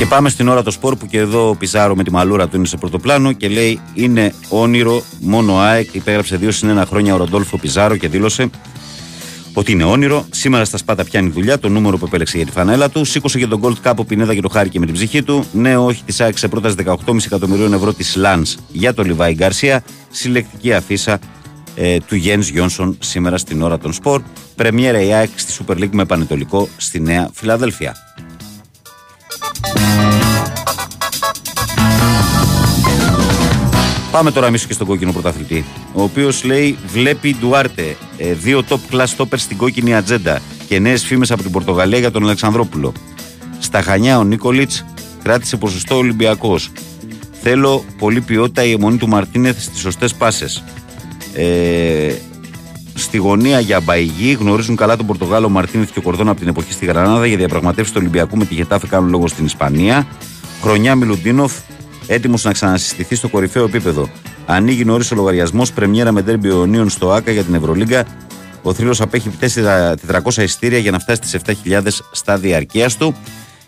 [0.00, 2.56] Και πάμε στην ώρα το σπορ που και εδώ ο Πιζάρο με τη μαλούρα του
[2.56, 5.94] είναι σε πρώτο πλάνο και λέει είναι όνειρο μόνο ΑΕΚ.
[5.94, 8.50] Υπέγραψε δύο συν ένα χρόνια ο Ροντόλφο Πιζάρο και δήλωσε
[9.54, 10.26] ότι είναι όνειρο.
[10.30, 13.04] Σήμερα στα Σπάτα πιάνει δουλειά, το νούμερο που επέλεξε για τη φανέλα του.
[13.04, 15.44] Σήκωσε για τον Gold Cup ο Πινέδα και το χάρηκε με την ψυχή του.
[15.52, 19.82] Νέο όχι της ΑΕΚ σε πρόταση 18,5 εκατομμυρίων ευρώ της Λαν για τον Λιβάη Γκαρσία.
[20.10, 21.18] Συλλεκτική αφίσα
[21.74, 24.22] ε, του Γιάννη Γιόνσον σήμερα στην ώρα των σπορ.
[24.56, 27.96] Πρεμιέρα η ΑΕΚ στη Super League με πανετολικό στη Νέα Φιλαδέλφια.
[34.10, 35.64] Πάμε τώρα εμείς και στον κόκκινο πρωταθλητή.
[35.92, 41.04] Ο οποίος λέει: Βλέπει Ντουάρτε ε, δύο top class stoppers στην κόκκινη ατζέντα και νέες
[41.04, 42.92] φήμες από την Πορτογαλία για τον Αλεξανδρόπουλο.
[43.58, 44.84] Στα Χανιά ο Νίκολιτς
[45.22, 46.70] κράτησε ποσοστό Ολυμπιακός.
[47.42, 50.62] Θέλω πολύ ποιότητα η αιμονή του Μαρτίνεθ στις σωστές πάσες.
[51.34, 52.12] Ε,
[52.94, 56.72] στη γωνία για Μπαϊγή γνωρίζουν καλά τον Πορτογάλο Μαρτίνεθ και ο Κορδόν από την εποχή
[56.72, 60.06] στη Γρανάδα για διαπραγματεύσεις του Ολυμπιακού με τη Γετάφε κάνουν λόγο στην Ισπανία.
[60.62, 61.52] Χρονιά Μιλουντίνοφ
[62.12, 64.08] έτοιμος να ξανασυστηθεί στο κορυφαίο επίπεδο.
[64.46, 68.06] Ανοίγει νωρίς ο λογαριασμός πρεμιέρα με τέρμπι Ιωνίων στο ΑΚΑ για την Ευρωλίγκα.
[68.62, 73.14] Ο θρύλος απέχει 400 εισιτήρια για να φτάσει στις 7.000 στα διαρκεία του.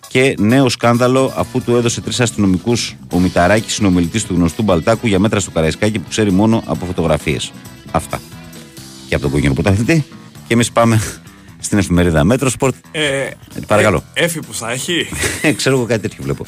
[0.08, 5.18] Και νέο σκάνδαλο αφού του έδωσε τρεις αστυνομικούς ο Μηταράκης, συνομιλητής του γνωστού Μπαλτάκου για
[5.18, 7.52] μέτρα στο Καραϊσκάκι που ξέρει μόνο από φωτογραφίες.
[7.90, 8.20] Αυτά.
[9.08, 10.04] Και από τον κόκκινο πρωταθλητή.
[10.46, 11.00] Και εμείς πάμε
[11.58, 12.74] στην εφημερίδα Μέτρο Σπορτ.
[12.90, 13.28] Ε,
[13.66, 14.04] παρακαλώ.
[14.14, 15.08] Ε, έφη που θα έχει.
[15.56, 16.44] Ξέρω εγώ κάτι τέτοιο βλέπω.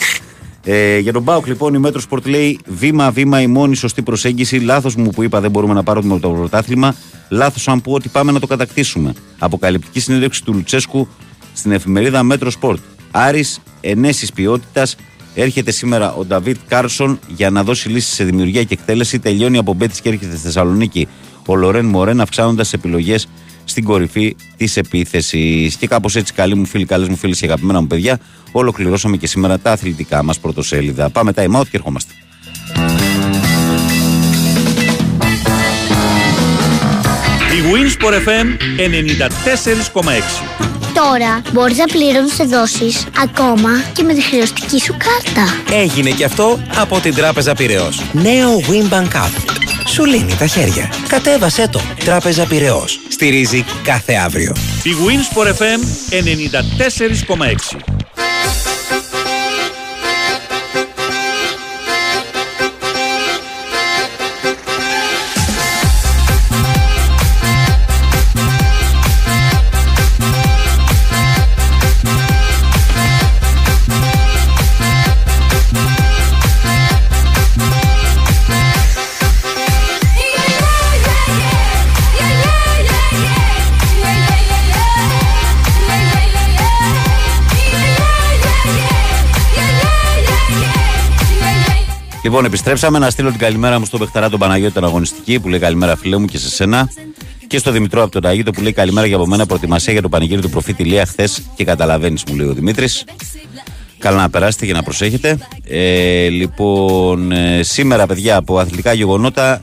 [0.65, 4.59] Ε, για τον ΠΑΟΚ λοιπόν η Μέτρο Σπορτ λέει βήμα-βήμα η μόνη σωστή προσέγγιση.
[4.59, 6.95] Λάθος μου που είπα δεν μπορούμε να πάρουμε το πρωτάθλημα.
[7.29, 9.13] Λάθος αν πω ότι πάμε να το κατακτήσουμε.
[9.39, 11.09] Αποκαλυπτική συνέντευξη του Λουτσέσκου
[11.55, 12.81] στην εφημερίδα Μέτρο Σπορτ.
[13.11, 14.97] Άρης ενέσεις ποιότητας.
[15.35, 19.19] Έρχεται σήμερα ο Νταβίτ Κάρσον για να δώσει λύσεις σε δημιουργία και εκτέλεση.
[19.19, 21.09] Τελειώνει από Μπέτης και έρχεται στη Θεσσαλονίκη
[21.47, 23.29] ο Λορέν Μορόν, αυξάνοντας επιλογές
[23.65, 25.77] στην κορυφή της επίθεσης.
[25.77, 28.21] Και κάπως έτσι, καλοί μου φίλοι, καλές μου φίλες και αγαπημένα μου παιδιά,
[28.53, 31.11] ολοκληρώσαμε και σήμερα τα αθλητικά μας πρωτοσέλιδα.
[31.11, 32.13] Πάμε time out και ερχόμαστε.
[37.55, 38.47] Η Winsport FM
[39.99, 45.77] 94,6 Τώρα μπορείς να πληρώνεις δόσεις ακόμα και με τη χρεωστική σου κάρτα.
[45.77, 48.03] Έγινε και αυτό από την Τράπεζα Πυραιός.
[48.13, 49.31] Νέο Winbank App.
[49.87, 50.93] Σου λύνει τα χέρια.
[51.09, 51.81] Κατέβασέ το.
[52.05, 53.01] Τράπεζα Πυραιός.
[53.09, 54.57] Στηρίζει κάθε αύριο.
[54.83, 55.81] Η Winsport FM
[56.11, 57.95] 94,6
[92.25, 95.59] Λοιπόν, επιστρέψαμε να στείλω την καλημέρα μου στον Πεχταρά τον Παναγιώτη τον αγωνιστική που λέει
[95.59, 96.91] καλημέρα φίλε μου και σε σένα.
[97.47, 100.09] Και στο Δημητρό από τον Ταγίτο που λέει καλημέρα για από μένα προετοιμασία για το
[100.09, 103.05] πανηγύρι του προφήτη Λία χθες και καταλαβαίνεις, μου λέει ο Δημήτρης.
[103.99, 105.39] Καλά να περάσετε και να προσέχετε.
[105.67, 109.63] Ε, λοιπόν, ε, σήμερα παιδιά από αθλητικά γεγονότα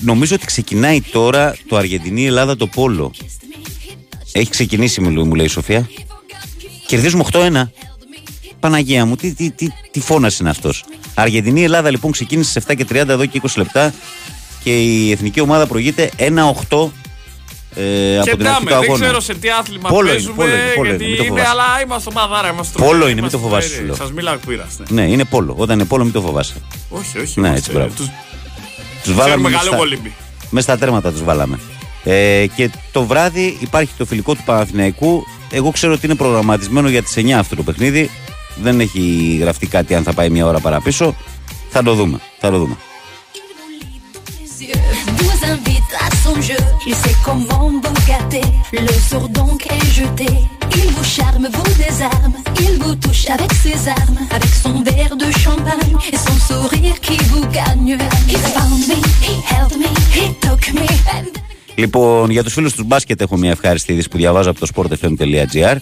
[0.00, 3.10] νομίζω ότι ξεκινάει τώρα το Αργεντινή-Ελλάδα το Πόλο.
[4.32, 5.88] Έχει ξεκινήσει μου λέει, μου λέει η Σοφία.
[6.86, 7.70] Κερδίζουμε 8-1.
[8.60, 10.84] Παναγία μου, τι, τι, τι, τι φώνας είναι αυτός.
[11.14, 13.92] Αργεντινή Ελλάδα λοιπόν ξεκίνησε σε 7 και 30 εδώ και 20 λεπτά
[14.62, 16.24] και η εθνική ομάδα προηγείται 1-8
[17.74, 19.04] ε, από την αρχή του δεν αγώνα.
[19.04, 21.28] ξέρω σε τι άθλημα Πόλο είναι, παίζουμε, πόλο είναι, πόλο είναι, γιατί μην το είναι,
[21.32, 21.48] φοβάσαι.
[21.50, 23.94] αλλά είμαστε ομαδάρα, είμαστε Πόλο τρομεροί, είναι, μην το είμαστε φοβάσαι, τρομεροί.
[23.94, 24.06] σου λέω.
[24.06, 24.84] Σας μιλάω πείραστε.
[24.88, 25.54] Ναι, είναι πόλο.
[25.58, 26.54] Όταν είναι πόλο, μην το φοβάσαι.
[26.88, 27.40] Όχι, όχι.
[27.40, 27.94] Ναι, είμαστε- έτσι, μπράβο.
[27.96, 28.10] τους-
[29.02, 30.12] Τους βάλαμε Ξέρουμε μέσα καλό στα- κολύμπι.
[30.50, 31.58] μέσα στα τέρματα τους βάλαμε.
[32.04, 35.22] Ε, και το βράδυ υπάρχει το φιλικό του Παναθηναϊκού.
[35.50, 38.10] Εγώ ξέρω ότι είναι προγραμματισμένο για τις 9 αυτό το παιχνίδι.
[38.56, 41.14] Δεν έχει γραφτεί κάτι, αν θα πάει μια ώρα παραπίσω.
[41.70, 42.76] Θα το δούμε, θα το δούμε.
[61.74, 65.76] Λοιπόν, για τους φίλους του μπάσκετ έχω μια ευχάριστη που διαβάζω από το sportfm.gr.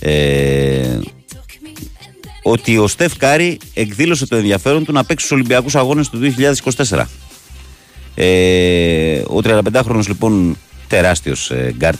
[0.00, 0.98] Ε,
[2.42, 6.18] ότι ο Στεφ Κάρι εκδήλωσε το ενδιαφέρον του να παίξει στους Ολυμπιακούς Αγώνες του
[6.88, 7.04] 2024.
[8.14, 10.58] Ε, ο 35χρονος λοιπόν
[10.88, 11.98] τεράστιος ε, γκαρντ,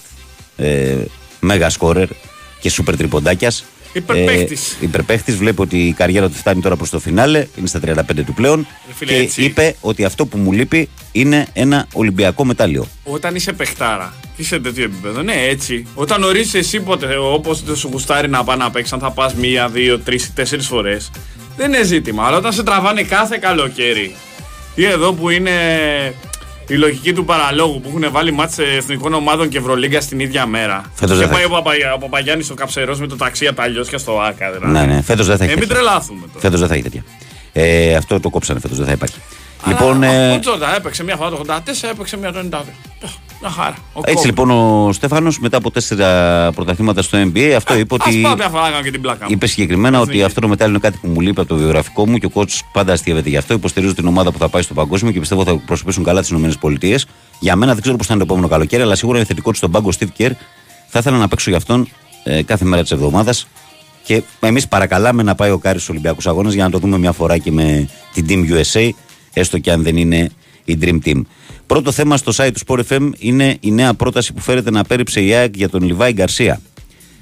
[0.57, 0.97] ε,
[1.41, 2.09] μέγα σκόρερ
[2.61, 3.65] και σούπερ τριποντάκιας.
[3.93, 4.73] Υπερπαίχτης.
[4.73, 8.25] Ε, υπερπαίχτης, βλέπει ότι η καριέρα του φτάνει τώρα προς το φινάλε, είναι στα 35
[8.27, 9.43] του πλέον φίλε, και έτσι.
[9.43, 12.87] είπε ότι αυτό που μου λείπει είναι ένα Ολυμπιακό μετάλλιο.
[13.05, 15.87] Όταν είσαι παιχτάρα και είσαι σε τέτοιο επίπεδο, ναι, έτσι.
[15.95, 19.35] Όταν ορίζεις εσύ ποτέ, όπως δεν σου γουστάρει να πάει να παίξεις, αν θα πας
[19.35, 21.11] μία, δύο, τρεις, τέσσερις φορές,
[21.57, 22.27] δεν είναι ζήτημα.
[22.27, 24.15] Αλλά όταν σε τραβάνε κάθε καλοκαίρι,
[24.75, 25.51] ή εδώ που είναι
[26.67, 30.83] η λογική του παραλόγου που έχουν βάλει μάτς εθνικών ομάδων και Ευρωλίγκα στην ίδια μέρα.
[30.95, 31.53] Φέτος και δεν θα πάει έχει.
[31.53, 34.51] ο, Παπα, ο Παπαγιάννης ο Καψερός με το ταξί από τα Λιώσια στο ΆΚΑ.
[34.53, 34.73] Δηλαδή.
[34.73, 35.53] Ναι, ναι, φέτος δεν θα έχει.
[35.53, 35.83] Ε, μην τέτοια.
[35.85, 36.41] τρελάθουμε τώρα.
[36.41, 37.05] Φέτος δεν θα έχει τέτοια.
[37.53, 39.17] Ε, αυτό το κόψανε φέτος, δεν θα υπάρχει.
[39.67, 43.09] λοιπόν, Αλλά, ε, Ο Τζόρνταν έπαιξε μία φορά το 84, έπαιξε μία το 92.
[43.43, 43.77] Ε, Μια χαρά.
[43.93, 44.27] Ο έτσι Κόβι.
[44.27, 48.21] λοιπόν ο Στέφανος μετά από τέσσερα πρωταθλήματα στο NBA, αυτό είπε Ας ότι.
[48.21, 49.31] πάω μια φορά να κάνω και την πλάκα μου.
[49.33, 52.19] Είπε συγκεκριμένα ότι αυτό το μετάλλιο είναι κάτι που μου λείπει από το βιογραφικό μου
[52.19, 53.55] και ο coach πάντα αστείευεται γι' αυτό.
[53.55, 56.99] Υποστηρίζω την ομάδα που θα πάει στο παγκόσμιο και πιστεύω θα προσωπήσουν καλά τις ΗΠΑ.
[57.39, 59.59] Για μένα δεν ξέρω πώς θα είναι το επόμενο καλοκαίρι, αλλά σίγουρα είναι θετικό ότι
[59.59, 60.31] στον πάγκο Steve Kerr
[60.87, 61.89] θα ήθελα να παίξω για αυτόν
[62.25, 63.47] ε, κάθε μέρα της εβδομάδας.
[64.05, 67.13] Και εμείς παρακαλάμε να πάει ο Κάρι στους Ολυμπιακούς Αγώνες για να το δούμε μια
[67.13, 68.89] φορά και με την Team USA,
[69.33, 70.31] έστω και αν δεν είναι
[70.65, 71.21] η Dream Team.
[71.73, 75.23] Πρώτο θέμα στο site του Sport FM είναι η νέα πρόταση που φέρεται να απέρριψε
[75.23, 76.61] η ΑΕΚ για τον Λιβάη Γκαρσία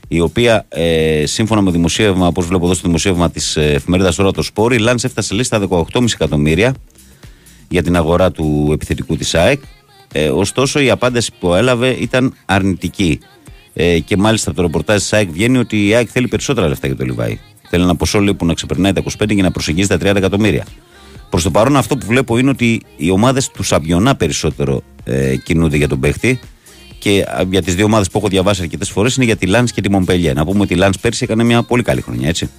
[0.08, 4.19] η οποία ε, σύμφωνα με δημοσίευμα, όπως βλέπω εδώ στο δημοσίευμα της ε, εφημερίδας Η
[4.19, 6.74] Ώρα των Σπορ, η Λανς έφτασε λέει στα 18,5 εκατομμύρια
[7.68, 9.62] για την αγορά του επιθετικού της ΑΕΚ.
[10.12, 13.18] Ε, ωστόσο, η απάντηση που έλαβε ήταν αρνητική.
[13.72, 16.86] Ε, και μάλιστα από το ρεπορτάζ της ΑΕΚ βγαίνει ότι η ΑΕΚ θέλει περισσότερα λεφτά
[16.86, 17.38] για το Λιβάη.
[17.68, 20.64] Θέλει ένα ποσό λέει, που να ξεπερνάει τα 25 και να προσεγγίζει τα 30 εκατομμύρια.
[21.30, 25.76] Προς το παρόν, αυτό που βλέπω είναι ότι οι ομάδες του Σαμπιονά περισσότερο ε, κινούνται
[25.76, 26.40] για τον παίχτη.
[26.98, 29.66] Και α, για τις δύο ομάδες που έχω διαβάσει αρκετές φορές είναι για τη Λαν
[29.66, 30.32] και τη Μομπελιέ.
[30.32, 32.50] Να πούμε ότι η Λαν πέρσι έκανε μια πολύ καλή χρονιά, έτσι.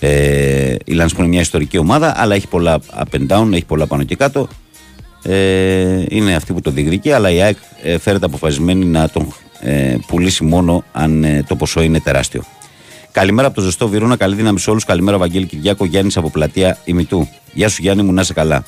[0.00, 3.64] Ε, η Λαν που είναι μια ιστορική ομάδα, αλλά έχει πολλά up and down, έχει
[3.64, 4.48] πολλά πάνω και κάτω.
[5.22, 9.96] Ε, είναι αυτή που το διεκδικεί, αλλά η ΑΕΚ ε, φέρεται αποφασισμένη να τον ε,
[10.06, 12.42] πουλήσει μόνο αν ε, το ποσό είναι τεράστιο.
[13.12, 14.84] Καλημέρα από το ζεστό Βυρούνα, καλή δύναμη σε όλους.
[14.84, 17.28] Καλημέρα, Βαγγέλη Κυριάκο, Γιάννης από πλατεία ημιτού.
[17.56, 18.64] Γεια σου, Γιάννη μου, να είσαι καλά.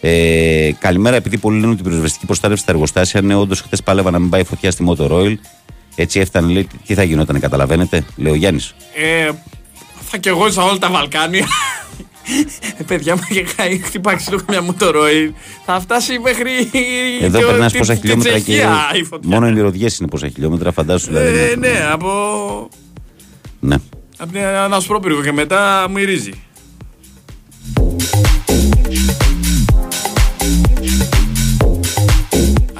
[0.00, 4.10] Ε, καλημέρα, επειδή πολλοί λένε ότι η πυροσβεστική προστάτευση στα εργοστάσια, ναι, όντως χθες πάλευα
[4.10, 5.34] να μην πάει φωτιά στη Motor Oil.
[5.94, 8.74] Έτσι έφτανε, λέει, τι θα γινόταν, καταλαβαίνετε, λέει ο Γιάννης.
[8.94, 9.30] Ε,
[10.10, 11.46] θα κι εγώ σε όλα τα Βαλκάνια.
[12.78, 15.34] Ε, παιδιά μου και κάνει χτυπάει ξύλο μια μοτορόι.
[15.66, 16.50] Θα φτάσει μέχρι.
[17.20, 18.40] Εδώ και ο- περνάς τη- πόσα τη χιλιόμετρα και.
[18.40, 19.28] Τσεχία η φωτιά.
[19.30, 21.38] Μόνο οι μυρωδιές είναι πόσα χιλιόμετρα, φαντάσου δηλαδή.
[21.38, 22.10] Ε, ναι, από.
[23.60, 23.76] Ναι.
[24.18, 26.32] Από την Ανασπρόπυργο και μετά μυρίζει.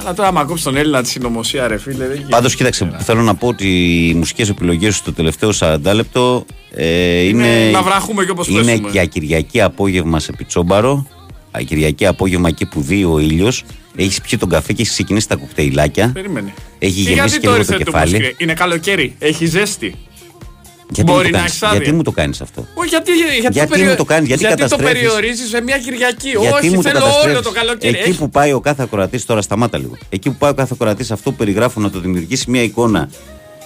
[0.01, 2.07] Αλλά τώρα, άμα κόψει τον Έλληνα τη συνωμοσία, ρε φίλε.
[2.07, 3.67] δεν Πάντως, κοίταξε, θέλω να πω ότι
[4.07, 6.45] οι μουσικές επιλογές σου το τελευταίο 40 λεπτό
[6.75, 7.69] ε, είναι.
[7.71, 8.89] να βραχούμε και όπως Είναι πέσουμε.
[8.91, 11.07] για Κυριακή απόγευμα σε Πιτσόμπαρο.
[11.51, 13.63] Α, Κυριακή απόγευμα εκεί που δει ο ήλιος.
[13.95, 16.11] Έχεις πιει τον καφέ και έχεις ξεκινήσει τα κοκτέιλάκια.
[16.13, 16.53] Περίμενε.
[16.79, 18.11] Έχεις Και γεμίσει γιατί και λίγο το ήρθε κεφάλι.
[18.17, 19.95] μουσική; Είναι καλοκαίρι, έχει ζέστη.
[20.93, 21.77] Γιατί, Μπορεί μου το να κάνεις, έχεις άδεια.
[21.77, 23.89] γιατί μου το κάνεις αυτό; Όχι, γιατί, γιατί, Γιατί το, περιο...
[23.89, 26.97] μου το κάνεις, γιατί το καταστρέφεις; περιορίζεις σε μια Κυριακή; Γιατί Όχι, μου το θέλω
[26.97, 27.41] όλο καταστρέφεις.
[27.41, 27.97] το καλοκαίρι.
[27.99, 29.97] Εκεί Έχει- που πάει ο κάθε ακροατής, τώρα σταμάτα λίγο.
[30.09, 33.09] Εκεί που πάει ο κάθε ακροατής, αυτό που περιγράφω να το δημιουργήσει μια εικόνα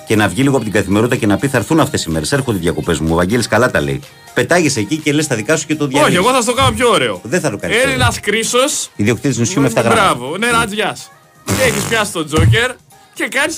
[0.08, 2.32] και να βγει λίγο από την καθημερινότητα και να πει θα έρθουν αυτές οι μέρες.
[2.32, 3.08] Έρχονται οι διακοπές μου.
[3.12, 4.00] Ο Βαγγέλης καλά τα λέει.
[4.34, 6.08] Πετάγεσαι εκεί και λες τα δικά σου και το διαλύει.
[6.18, 7.20] Όχι, εγώ θα στο κάνω πιο ωραίο.
[7.24, 7.84] Δεν θα το κάνεις.
[7.84, 8.90] Έλληνας κρίσος.
[8.96, 10.02] Ιδιοκτήτης νησιού με 7 γράμματα.
[10.16, 10.98] Μπράβο, ναι, ρατζιά.
[11.46, 12.72] Και έχεις πιάσει τον Τζόκερ
[13.18, 13.54] και κάνει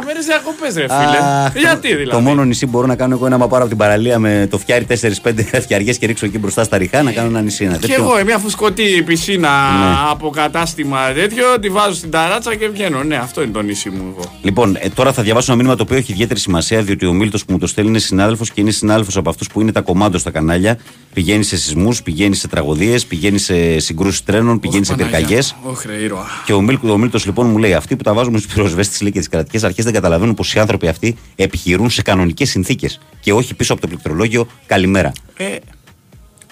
[0.00, 1.18] 90 μέρες διακοπές, ρε φίλε.
[1.44, 3.68] Αχ, Γιατί το- δηλαδή; Το μόνο νησί μπορώ να κάνω εγώ είναι άμα πάρω από
[3.68, 4.84] την παραλία με το φτιάρι
[5.22, 7.64] 4-5 φτιαριές και ρίξω εκεί μπροστά στα ριχά να κάνω ένα νησί.
[7.64, 8.02] Ένα Και τέτοιο.
[8.04, 9.94] εγώ, ε, μια φουσκωτή πισίνα Ναι.
[10.10, 13.02] από κατάστημα τέτοιο, τη βάζω στην ταράτσα και βγαίνω.
[13.02, 14.32] Ναι, αυτό είναι το νησί μου εγώ.
[14.42, 17.44] Λοιπόν, ε, τώρα θα διαβάσω ένα μήνυμα το οποίο έχει ιδιαίτερη σημασία, διότι ο Μίλτος
[17.44, 20.18] που μου το στέλνει είναι συνάδελφος και είναι συνάδελφος από αυτούς που είναι τα κομμάτια
[20.18, 20.78] στα κανάλια.
[21.14, 25.56] Πηγαίνει σε σεισμούς, πηγαίνει σε τραγωδίες, πηγαίνει σε συγκρούσεις τρένων, πηγαίνει σε πυρκαγιές.
[25.62, 26.26] Όχι, ρε ήρωα.
[26.44, 29.12] Και ο, Μίλ, ο Μίλτος λοιπόν μου λέει: Αυτοί που τα βάζουν στους πυροσβέστες λέει,
[29.12, 33.32] και τις κρατικές αρχές δεν καταλαβαίνουν πως οι άνθρωποι αυτοί επιχειρούν σε κανονικές συνθήκες και
[33.32, 35.12] όχι πίσω από το πληκτρολόγιο Καλημέρα.
[35.36, 35.56] Ε,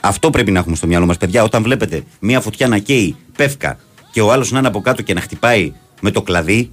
[0.01, 1.43] Αυτό πρέπει να έχουμε στο μυαλό μας, παιδιά.
[1.43, 3.79] Όταν βλέπετε μία φωτιά να καίει πεύκα
[4.13, 6.71] και ο άλλος να είναι από κάτω και να χτυπάει με το κλαδί.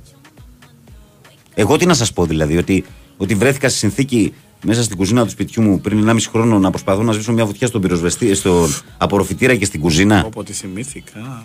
[1.54, 2.86] Εγώ τι να σας πω δηλαδή, ότι,
[3.18, 4.34] ότι βρέθηκα σε συνθήκη
[4.64, 7.68] μέσα στην κουζίνα του σπιτιού μου πριν 1,5 χρόνο να προσπαθώ να σβήσω μια φωτιά
[7.68, 11.44] στον πυροσβεστή, στον απορροφητήρα και στην κουζίνα; Όποτε θυμήθηκα.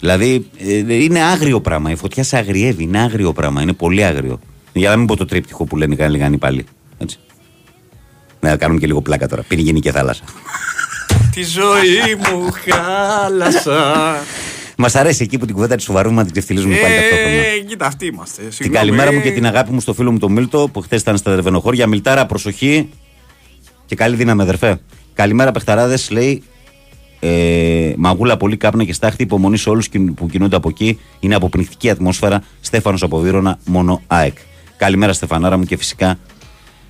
[0.00, 1.90] Δηλαδή ε, είναι άγριο πράγμα.
[1.90, 2.82] Η φωτιά σε αγριεύει.
[2.82, 3.62] Είναι άγριο πράγμα.
[3.62, 4.40] Είναι πολύ άγριο.
[4.72, 6.66] Για να μην πω το τρίπτυχο που λένε οι Γαλλικοί πάλι.
[6.98, 7.18] Έτσι.
[8.40, 9.42] Να κάνουμε και λίγο πλάκα τώρα.
[9.48, 10.22] Πίνει γενική θάλασσα.
[11.34, 14.16] Τη ζωή μου χάλασα.
[14.76, 17.36] Μας αρέσει εκεί που την κουβέντα τη σοβαρούμε να την ξεφτυλίζουμε πάλι ταυτόχρονα.
[17.36, 18.42] Ε, κοίτα, αυτοί είμαστε.
[18.42, 18.78] Την Συγγνώμη.
[18.78, 21.30] καλημέρα μου και την αγάπη μου στο φίλο μου τον Μίλτο που χθες ήταν στα
[21.30, 21.86] Δερβενοχώρια.
[21.86, 22.88] Μιλτάρα, προσοχή
[23.86, 24.80] και καλή δύναμη, αδερφέ.
[25.14, 26.42] Καλημέρα, Πεχταράδε, λέει.
[27.20, 29.22] Ε, μαγούλα, πολύ κάπνα και στάχτη.
[29.22, 30.98] Υπομονή σε όλους που κινούνται από εκεί.
[31.20, 32.42] Είναι αποπνιχτική ατμόσφαιρα.
[32.60, 34.36] Στέφανος από Βύρονα, μόνο ΑΕΚ.
[34.76, 36.18] Καλημέρα, Στεφανάρα μου και φυσικά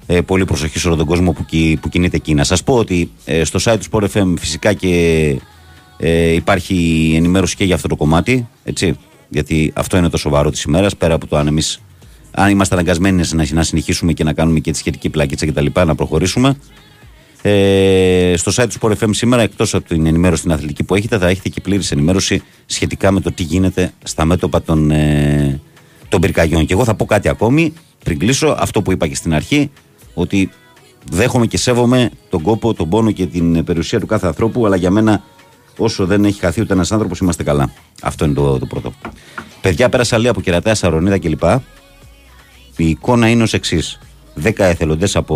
[0.06, 2.34] ε, πολύ προσοχή σε όλο τον κόσμο που, κι- που κινείται εκεί.
[2.34, 4.90] Να σας πω ότι ε, στο site του Sport FM φυσικά και
[5.98, 8.48] ε, υπάρχει ενημέρωση και για αυτό το κομμάτι.
[8.64, 8.96] Έτσι,
[9.28, 10.96] γιατί αυτό είναι το σοβαρό της ημέρας.
[10.96, 11.80] Πέρα από το αν εμείς
[12.30, 15.66] αν είμαστε αναγκασμένοι να, να συνεχίσουμε και να κάνουμε και τη σχετική πλακίτσα κτλ.
[15.86, 16.56] να προχωρήσουμε.
[17.43, 21.19] Ε, στο site του Sport FM σήμερα, εκτός από την ενημέρωση στην αθλητική που έχετε,
[21.19, 25.60] θα έχετε και πλήρης ενημέρωση σχετικά με το τι γίνεται στα μέτωπα των, ε,
[26.09, 26.66] των πυρκαγιών.
[26.66, 27.73] Και εγώ θα πω κάτι ακόμη
[28.05, 29.70] πριν κλείσω, αυτό που είπα και στην αρχή,
[30.15, 30.51] ότι
[31.10, 34.90] δέχομαι και σέβομαι τον κόπο, τον πόνο και την περιουσία του κάθε ανθρώπου, αλλά για
[34.90, 35.23] μένα
[35.77, 37.73] όσο δεν έχει χαθεί ούτε ένας άνθρωπος, είμαστε καλά.
[38.02, 38.93] Αυτό είναι το, το πρώτο.
[39.60, 41.43] Παιδιά, πέρασα λέει από κερατέα, Σαρονίδα κλπ.
[42.77, 43.98] Η εικόνα είναι ως εξής.
[44.35, 45.35] Δέκα εθελοντές από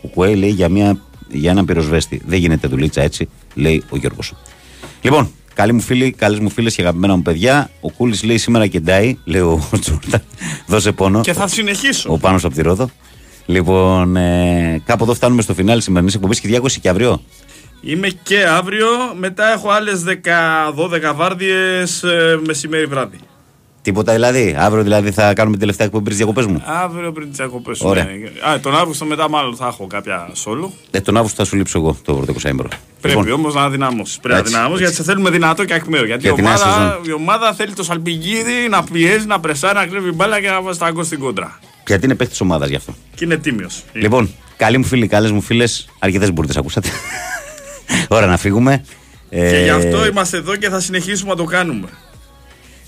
[0.00, 1.00] Κουκουέ λέει για, μια,
[1.30, 2.20] για έναν πυροσβέστη.
[2.26, 4.32] Δεν γίνεται δουλίτσα έτσι, λέει ο Γιώργος.
[5.02, 7.70] Λοιπόν, καλοί μου φίλοι, καλές μου φίλες και αγαπημένα μου παιδιά.
[7.80, 10.22] Ο Κούλης λέει σήμερα κεντάει, λέει ο Τζόρνταν.
[10.66, 11.20] Δώσε πόνο.
[11.20, 12.12] Και θα συνεχίσω.
[12.12, 12.90] Ο Πάνος από τη Ρόδο.
[13.46, 17.22] Λοιπόν, ε, κάπου εδώ φτάνουμε στο φινάλι σημερινής εκπομπής και διάκοση και αύριο.
[17.80, 18.86] Είμαι και αύριο,
[19.18, 22.04] μετά έχω άλλες 10-12 βάρδιες
[22.46, 23.18] μεσημέρι βράδυ.
[23.82, 24.54] Τίποτα δηλαδή.
[24.58, 26.62] Αύριο δηλαδή θα κάνουμε την τελευταία εκπομπή τη διακοπές μου.
[26.66, 27.88] Αύριο πριν τις διακοπές σου.
[27.88, 28.04] Ωραία.
[28.04, 28.50] ναι.
[28.50, 30.72] Α, τον Αύγουστο μετά μάλλον θα έχω κάποια σόλο.
[30.90, 32.54] Ε, τον Αύγουστο θα σου λείψω εγώ το πρώτο 20
[33.00, 34.18] Πρέπει Λοιπόν, όμως να δυναμώσεις.
[34.18, 34.52] Πρέπει να Έτσι.
[34.52, 36.04] δυναμώσεις γιατί σε θέλουμε δυνατό και ακμαίο.
[36.04, 37.04] Γιατί Για η την νέα ομάδα, σεζόν.
[37.04, 40.78] η ομάδα θέλει το σαλπιγίδι να πιέζει, να πρεσάρει, να κρύβει μπάλα και να βάζει
[40.78, 41.58] τα γκολ στην κόντρα.
[41.86, 42.94] γιατί είναι παίχτη ομάδας γι' αυτό.
[43.14, 43.82] Και είναι τίμιος.
[43.92, 46.88] Λοιπόν, καλοί μου φίλοι, καλές μου φίλες, αρκετές μπουρδες ακούσατε.
[48.08, 48.84] Ώρα να φύγουμε.
[49.30, 51.88] Και Ε, γι' αυτό είμαστε εδώ και θα συνεχίσουμε να το κάνουμε.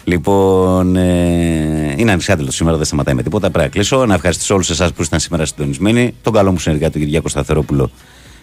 [0.05, 3.51] Λοιπόν, ε, είναι ανεξάρτητο σήμερα, δεν σταματάει με τίποτα.
[3.51, 4.07] Πρέπει να κλείσω.
[4.07, 6.15] Να ευχαριστήσω όλους εσάς που ήσταν σήμερα συντονισμένοι.
[6.23, 7.91] Τον καλό μου συνεργάτη, τον Κυριάκο Σταθερόπουλο,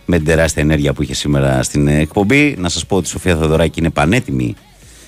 [0.06, 2.56] με την τεράστια ενέργεια που είχε σήμερα στην εκπομπή.
[2.60, 4.56] Να σας πω ότι η Σοφία Θεοδωράκη είναι πανέτοιμη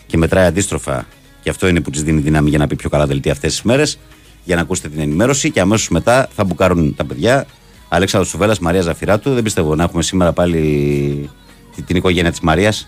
[0.05, 1.05] και μετράει αντίστροφα.
[1.41, 3.61] Και αυτό είναι που της δίνει δύναμη για να πει πιο καλά δελτία αυτές τις
[3.61, 3.99] μέρες.
[4.43, 5.51] Για να ακούσετε την ενημέρωση.
[5.51, 7.45] Και αμέσως μετά θα μπουκάρουν τα παιδιά.
[7.89, 9.33] Αλέξανδρος Σουβέλλα, Μαρία Ζαφυράτου.
[9.33, 11.29] Δεν πιστεύω να έχουμε σήμερα πάλι
[11.75, 12.87] την, την οικογένεια της Μαρίας.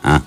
[0.00, 0.18] Α.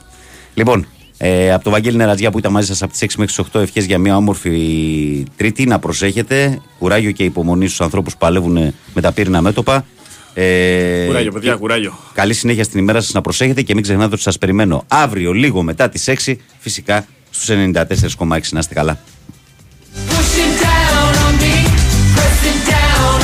[0.53, 0.85] Λοιπόν,
[1.25, 3.61] ε, από το Βαγγέλη Νερατζιά που ήταν μαζί σας από τις 6 μέχρι τις 8,
[3.61, 5.65] ευχές για μια όμορφη Τρίτη.
[5.65, 6.61] Να προσέχετε.
[6.79, 9.85] Κουράγιο και υπομονή στους ανθρώπους που παλεύουν με τα πύρινα μέτωπα.
[10.33, 11.93] Ε, Κουράγιο, παιδιά, και κουράγιο.
[12.13, 15.61] Καλή συνέχεια στην ημέρα σας να προσέχετε και μην ξεχνάτε ότι σας περιμένω αύριο λίγο
[15.63, 18.99] μετά τις 6 φυσικά στους 94,6 να είστε καλά.
[20.09, 21.42] Pushing down.